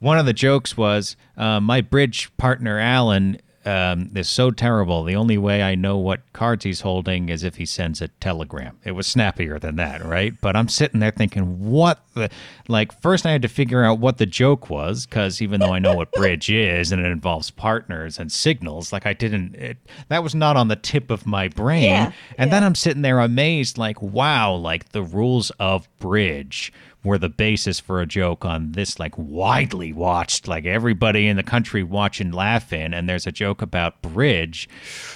one 0.00 0.18
of 0.18 0.26
the 0.26 0.34
jokes 0.34 0.76
was 0.76 1.16
uh, 1.38 1.60
my 1.60 1.80
bridge 1.80 2.30
partner 2.36 2.78
Alan 2.78 3.40
um, 3.64 4.10
is 4.14 4.28
so 4.28 4.50
terrible. 4.50 5.04
The 5.04 5.16
only 5.16 5.38
way 5.38 5.62
I 5.62 5.74
know 5.74 5.96
what 5.96 6.20
cards 6.32 6.64
he's 6.64 6.80
holding 6.80 7.28
is 7.28 7.44
if 7.44 7.56
he 7.56 7.66
sends 7.66 8.00
a 8.00 8.08
telegram. 8.08 8.78
It 8.84 8.92
was 8.92 9.06
snappier 9.06 9.58
than 9.58 9.76
that, 9.76 10.04
right? 10.04 10.34
But 10.40 10.56
I'm 10.56 10.68
sitting 10.68 11.00
there 11.00 11.10
thinking, 11.10 11.70
what 11.70 12.04
the 12.14 12.30
like? 12.68 13.00
First, 13.00 13.26
I 13.26 13.32
had 13.32 13.42
to 13.42 13.48
figure 13.48 13.84
out 13.84 13.98
what 13.98 14.18
the 14.18 14.26
joke 14.26 14.68
was 14.70 15.06
because 15.06 15.40
even 15.40 15.60
though 15.60 15.72
I 15.72 15.78
know 15.78 15.94
what 15.94 16.12
bridge 16.12 16.50
is 16.50 16.92
and 16.92 17.00
it 17.04 17.10
involves 17.10 17.50
partners 17.50 18.18
and 18.18 18.30
signals, 18.30 18.92
like 18.92 19.06
I 19.06 19.12
didn't. 19.12 19.54
It, 19.54 19.78
that 20.08 20.22
was 20.22 20.34
not 20.34 20.56
on 20.56 20.68
the 20.68 20.76
tip 20.76 21.10
of 21.10 21.26
my 21.26 21.48
brain. 21.48 21.84
Yeah, 21.84 22.12
and 22.38 22.52
then 22.52 22.64
I'm 22.64 22.74
sitting 22.74 23.02
there 23.02 23.20
amazed, 23.20 23.78
like, 23.78 24.00
wow, 24.02 24.54
like 24.54 24.90
the 24.90 25.02
rules 25.02 25.50
of 25.58 25.88
bridge 25.98 26.72
were 27.04 27.18
the 27.18 27.28
basis 27.28 27.80
for 27.80 28.00
a 28.00 28.06
joke 28.06 28.44
on 28.44 28.72
this 28.72 28.98
like 29.00 29.12
widely 29.18 29.92
watched 29.92 30.46
like 30.46 30.64
everybody 30.64 31.26
in 31.26 31.36
the 31.36 31.42
country 31.42 31.82
watching 31.82 32.30
laughing 32.30 32.94
and 32.94 33.08
there's 33.08 33.26
a 33.26 33.32
joke 33.32 33.60
about 33.60 34.00
bridge 34.02 34.68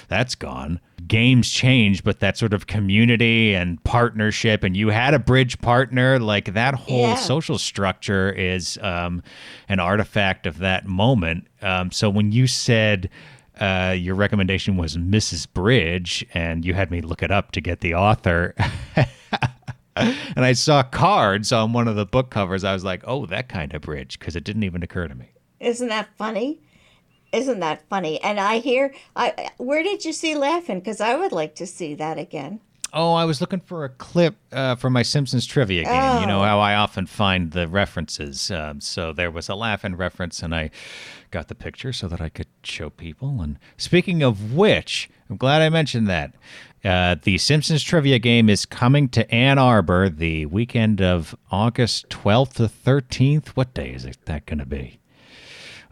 that's 0.09 0.35
gone 0.35 0.81
games 1.07 1.49
change 1.51 2.03
but 2.03 2.19
that 2.21 2.37
sort 2.37 2.53
of 2.53 2.67
community 2.67 3.55
and 3.55 3.83
partnership 3.85 4.65
and 4.65 4.77
you 4.77 4.89
had 4.89 5.15
a 5.15 5.19
bridge 5.19 5.61
partner 5.61 6.19
like 6.19 6.55
that 6.55 6.75
whole 6.75 6.99
Yeah. 7.11 7.15
social 7.15 7.59
structure 7.59 8.31
is 8.33 8.77
um, 8.83 9.23
an 9.69 9.79
artifact 9.79 10.47
of 10.47 10.59
that 10.59 10.87
moment 10.87 11.47
um, 11.63 11.93
so 11.93 12.11
when 12.11 12.33
you 12.33 12.47
said 12.49 13.09
uh, 13.61 13.95
your 13.97 14.15
recommendation 14.15 14.77
was 14.77 14.99
Mrs. 14.99 15.47
Bridge, 15.51 16.27
and 16.35 16.63
you 16.63 16.75
had 16.75 16.91
me 16.91 17.01
look 17.01 17.23
it 17.23 17.31
up 17.31 17.53
to 17.53 17.63
get 17.63 17.81
the 17.81 17.95
author. 17.95 18.55
and 19.97 20.45
I 20.45 20.53
saw 20.53 20.83
cards 20.83 21.53
on 21.53 21.73
one 21.73 21.89
of 21.89 21.97
the 21.97 22.07
book 22.07 22.31
covers. 22.31 22.65
I 22.65 22.73
was 22.73 22.85
like, 22.85 23.03
oh, 23.07 23.27
that 23.27 23.49
kind 23.49 23.75
of 23.75 23.83
bridge, 23.83 24.19
because 24.19 24.37
it 24.37 24.45
didn't 24.45 24.63
even 24.65 24.83
occur 24.83 25.09
to 25.09 25.15
me. 25.15 25.31
Isn't 25.61 25.89
that 25.89 26.09
funny? 26.17 26.61
Isn't 27.33 27.61
that 27.61 27.89
funny? 27.89 28.23
And 28.23 28.39
I 28.39 28.59
hear, 28.59 28.95
I 29.17 29.51
where 29.59 29.83
did 29.83 30.05
you 30.05 30.13
see 30.13 30.35
laughing? 30.37 30.79
Because 30.79 31.01
I 31.01 31.17
would 31.17 31.33
like 31.33 31.55
to 31.57 31.67
see 31.67 31.95
that 31.95 32.19
again. 32.19 32.61
Oh, 32.93 33.13
I 33.15 33.25
was 33.25 33.41
looking 33.43 33.61
for 33.61 33.85
a 33.85 33.89
clip 33.91 34.37
uh, 34.53 34.77
for 34.77 34.89
my 34.89 35.03
Simpsons 35.03 35.45
trivia 35.45 35.85
game. 35.85 36.21
You 36.21 36.27
know 36.27 36.41
Oh. 36.41 36.45
how 36.45 36.61
I 36.61 36.77
often 36.77 37.05
find 37.07 37.51
the 37.51 37.67
references. 37.69 38.51
Um, 38.51 38.81
so 38.81 39.13
there 39.13 39.31
was 39.31 39.49
a 39.51 39.55
Laugh-In 39.55 39.97
reference, 39.97 40.43
and 40.43 40.55
I 40.55 40.71
got 41.31 41.49
the 41.49 41.55
picture 41.55 41.93
so 41.93 42.07
that 42.09 42.21
I 42.23 42.29
could 42.31 42.47
show 42.63 42.89
people. 42.89 43.43
And 43.43 43.59
speaking 43.77 44.23
of 44.23 44.55
which, 44.55 45.11
I'm 45.29 45.37
glad 45.37 45.61
I 45.63 45.69
mentioned 45.69 46.07
that. 46.09 46.33
Uh, 46.87 47.17
the 47.25 47.37
Simpsons 47.37 47.83
trivia 47.83 48.21
game 48.21 48.49
is 48.49 48.65
coming 48.65 49.09
to 49.09 49.29
Ann 49.35 49.59
Arbor 49.59 50.09
the 50.09 50.47
weekend 50.47 51.03
of 51.03 51.35
August 51.51 52.09
12th 52.11 52.55
to 52.55 52.63
13th. 52.69 53.49
What 53.49 53.75
day 53.75 53.91
is 53.91 54.05
it, 54.05 54.19
that 54.27 54.47
going 54.47 54.61
to 54.61 54.67
be? 54.67 55.01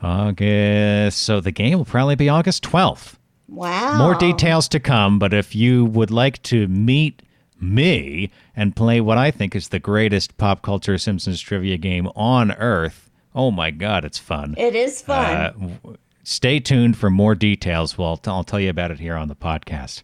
August. 0.01 1.18
So 1.18 1.40
the 1.40 1.51
game 1.51 1.78
will 1.78 1.84
probably 1.84 2.14
be 2.14 2.28
August 2.28 2.62
12th. 2.62 3.14
Wow. 3.49 3.99
More 3.99 4.14
details 4.14 4.68
to 4.68 4.80
come, 4.80 5.18
but 5.18 5.34
if 5.34 5.55
you 5.55 5.84
would 5.86 6.11
like 6.11 6.40
to 6.45 6.68
meet 6.68 7.22
me 7.61 8.30
and 8.55 8.76
play 8.76 9.01
what 9.01 9.18
I 9.18 9.30
think 9.32 9.57
is 9.57 9.68
the 9.68 9.78
greatest 9.80 10.36
pop 10.38 10.62
culture 10.62 10.97
Simpsons 10.97 11.40
trivia 11.40 11.76
game 11.76 12.09
on 12.14 12.53
earth, 12.53 13.11
oh 13.34 13.51
my 13.51 13.70
God, 13.70 14.05
it's 14.05 14.18
fun. 14.18 14.55
It 14.57 14.76
is 14.76 15.03
fun. 15.03 15.36
Uh, 15.84 15.92
stay 16.24 16.58
tuned 16.58 16.96
for 16.96 17.10
more 17.10 17.34
details. 17.34 17.96
Well, 17.96 18.20
I'll, 18.26 18.34
I'll 18.34 18.44
tell 18.44 18.60
you 18.60 18.70
about 18.70 18.90
it 18.90 18.98
here 18.98 19.14
on 19.14 19.28
the 19.28 19.36
podcast. 19.36 20.02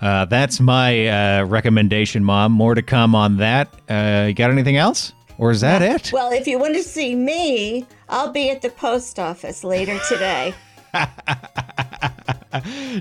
Uh, 0.00 0.24
that's 0.24 0.60
my 0.60 1.08
uh, 1.08 1.44
recommendation, 1.44 2.24
Mom. 2.24 2.52
More 2.52 2.74
to 2.74 2.82
come 2.82 3.14
on 3.14 3.36
that. 3.36 3.68
Uh, 3.88 4.26
you 4.28 4.34
got 4.34 4.50
anything 4.50 4.76
else? 4.76 5.12
Or 5.36 5.50
is 5.50 5.60
that 5.60 5.82
it? 5.82 6.12
well, 6.12 6.32
if 6.32 6.46
you 6.46 6.58
want 6.58 6.74
to 6.74 6.82
see 6.82 7.14
me, 7.14 7.86
I'll 8.08 8.32
be 8.32 8.50
at 8.50 8.62
the 8.62 8.70
post 8.70 9.18
office 9.18 9.62
later 9.62 9.98
today. 10.08 10.54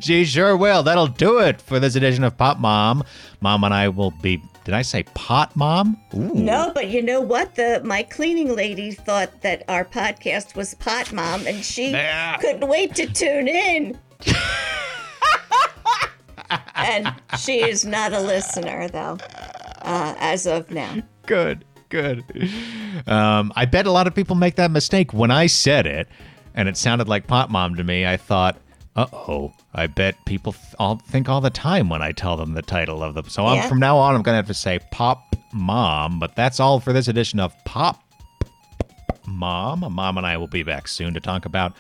She 0.01 0.25
sure 0.25 0.55
will. 0.57 0.83
That'll 0.83 1.07
do 1.07 1.39
it 1.39 1.61
for 1.61 1.79
this 1.79 1.95
edition 1.95 2.23
of 2.23 2.37
Pop 2.37 2.59
Mom. 2.59 3.03
Mom 3.41 3.63
and 3.63 3.73
I 3.73 3.89
will 3.89 4.11
be. 4.11 4.41
Did 4.67 4.73
I 4.73 4.81
say 4.81 5.03
Pot 5.13 5.55
Mom? 5.55 5.95
Ooh. 6.13 6.33
No, 6.35 6.73
but 6.75 6.89
you 6.89 7.01
know 7.01 7.21
what? 7.21 7.55
The 7.55 7.79
my 7.85 8.03
cleaning 8.03 8.53
lady 8.53 8.91
thought 8.91 9.39
that 9.41 9.63
our 9.69 9.85
podcast 9.85 10.57
was 10.57 10.73
Pot 10.73 11.13
Mom, 11.13 11.47
and 11.47 11.63
she 11.63 11.93
Nah. 11.93 12.35
couldn't 12.39 12.67
wait 12.67 12.93
to 12.95 13.07
tune 13.07 13.47
in. 13.47 13.97
and 16.75 17.13
she 17.39 17.61
is 17.63 17.85
not 17.85 18.11
a 18.11 18.19
listener, 18.19 18.89
though, 18.89 19.17
uh, 19.83 20.15
as 20.19 20.45
of 20.45 20.69
now. 20.69 20.97
Good, 21.25 21.63
good. 21.87 22.25
Um, 23.07 23.53
I 23.55 23.63
bet 23.63 23.87
a 23.87 23.91
lot 23.91 24.05
of 24.05 24.13
people 24.13 24.35
make 24.35 24.55
that 24.55 24.69
mistake. 24.71 25.13
When 25.13 25.31
I 25.31 25.45
said 25.47 25.87
it, 25.87 26.09
and 26.55 26.67
it 26.67 26.75
sounded 26.75 27.07
like 27.07 27.25
pot 27.25 27.49
Mom 27.49 27.75
to 27.75 27.85
me, 27.85 28.05
I 28.05 28.17
thought, 28.17 28.57
uh 28.97 29.05
oh, 29.13 29.53
I 29.73 29.87
bet 29.87 30.15
people 30.25 30.53
th- 30.53 30.75
all 30.79 30.97
think 30.97 31.29
all 31.29 31.39
the 31.39 31.49
time 31.51 31.87
when 31.89 32.01
I 32.01 32.11
tell 32.11 32.35
them 32.35 32.53
the 32.53 32.61
title 32.61 33.03
of 33.03 33.13
them. 33.13 33.29
So 33.29 33.45
I'm, 33.45 33.69
from 33.69 33.79
now 33.79 33.97
on, 33.97 34.15
I'm 34.15 34.23
going 34.23 34.33
to 34.33 34.37
have 34.37 34.47
to 34.47 34.53
say 34.53 34.79
Pop 34.91 35.35
Mom. 35.53 36.19
But 36.19 36.35
that's 36.35 36.59
all 36.59 36.79
for 36.79 36.91
this 36.93 37.07
edition 37.07 37.39
of 37.39 37.53
Pop 37.63 38.03
Mom. 39.27 39.85
Mom 39.93 40.17
and 40.17 40.25
I 40.25 40.37
will 40.37 40.47
be 40.47 40.63
back 40.63 40.87
soon 40.87 41.13
to 41.13 41.19
talk 41.19 41.45
about 41.45 41.73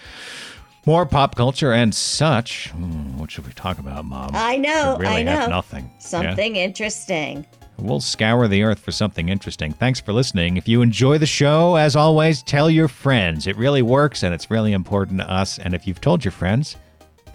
more 0.85 1.05
pop 1.05 1.35
culture 1.35 1.73
and 1.73 1.93
such. 1.93 2.69
Hmm, 2.69 3.17
what 3.17 3.31
should 3.31 3.45
we 3.45 3.53
talk 3.53 3.79
about, 3.79 4.05
Mom? 4.05 4.31
I 4.33 4.57
know, 4.57 4.95
We 4.99 5.05
really 5.05 5.27
I 5.27 5.31
have 5.31 5.49
know. 5.49 5.55
nothing. 5.55 5.85
Yeah? 5.93 5.99
Something 5.99 6.55
interesting. 6.55 7.45
We'll 7.79 7.99
scour 8.01 8.47
the 8.47 8.63
earth 8.63 8.79
for 8.79 8.91
something 8.91 9.29
interesting. 9.29 9.71
Thanks 9.71 9.99
for 9.99 10.11
listening. 10.13 10.57
If 10.57 10.67
you 10.67 10.81
enjoy 10.81 11.17
the 11.19 11.25
show, 11.27 11.75
as 11.75 11.95
always, 11.95 12.41
tell 12.41 12.69
your 12.69 12.87
friends. 12.87 13.47
It 13.47 13.55
really 13.57 13.81
works 13.83 14.23
and 14.23 14.33
it's 14.33 14.49
really 14.49 14.73
important 14.73 15.19
to 15.19 15.29
us. 15.29 15.59
And 15.59 15.73
if 15.75 15.85
you've 15.85 16.01
told 16.01 16.25
your 16.25 16.31
friends, 16.31 16.75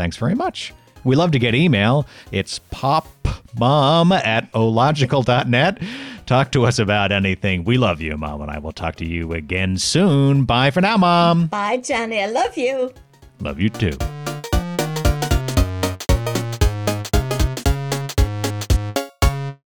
thanks 0.02 0.16
very 0.16 0.34
much. 0.34 0.74
We 1.04 1.14
love 1.14 1.30
to 1.30 1.38
get 1.38 1.54
email. 1.54 2.06
It's 2.32 2.58
popmom 2.72 4.12
at 4.12 4.52
ological.net. 4.52 5.82
Talk 6.26 6.52
to 6.52 6.66
us 6.66 6.78
about 6.80 7.12
anything. 7.12 7.62
We 7.64 7.78
love 7.78 8.00
you, 8.00 8.16
Mom, 8.16 8.40
and 8.40 8.50
I 8.50 8.58
will 8.58 8.72
talk 8.72 8.96
to 8.96 9.04
you 9.04 9.32
again 9.32 9.78
soon. 9.78 10.44
Bye 10.44 10.70
for 10.72 10.80
now, 10.80 10.96
Mom. 10.96 11.46
Bye, 11.46 11.76
Johnny. 11.76 12.20
I 12.20 12.26
love 12.26 12.56
you. 12.56 12.92
Love 13.40 13.60
you 13.60 13.68
too. 13.68 13.96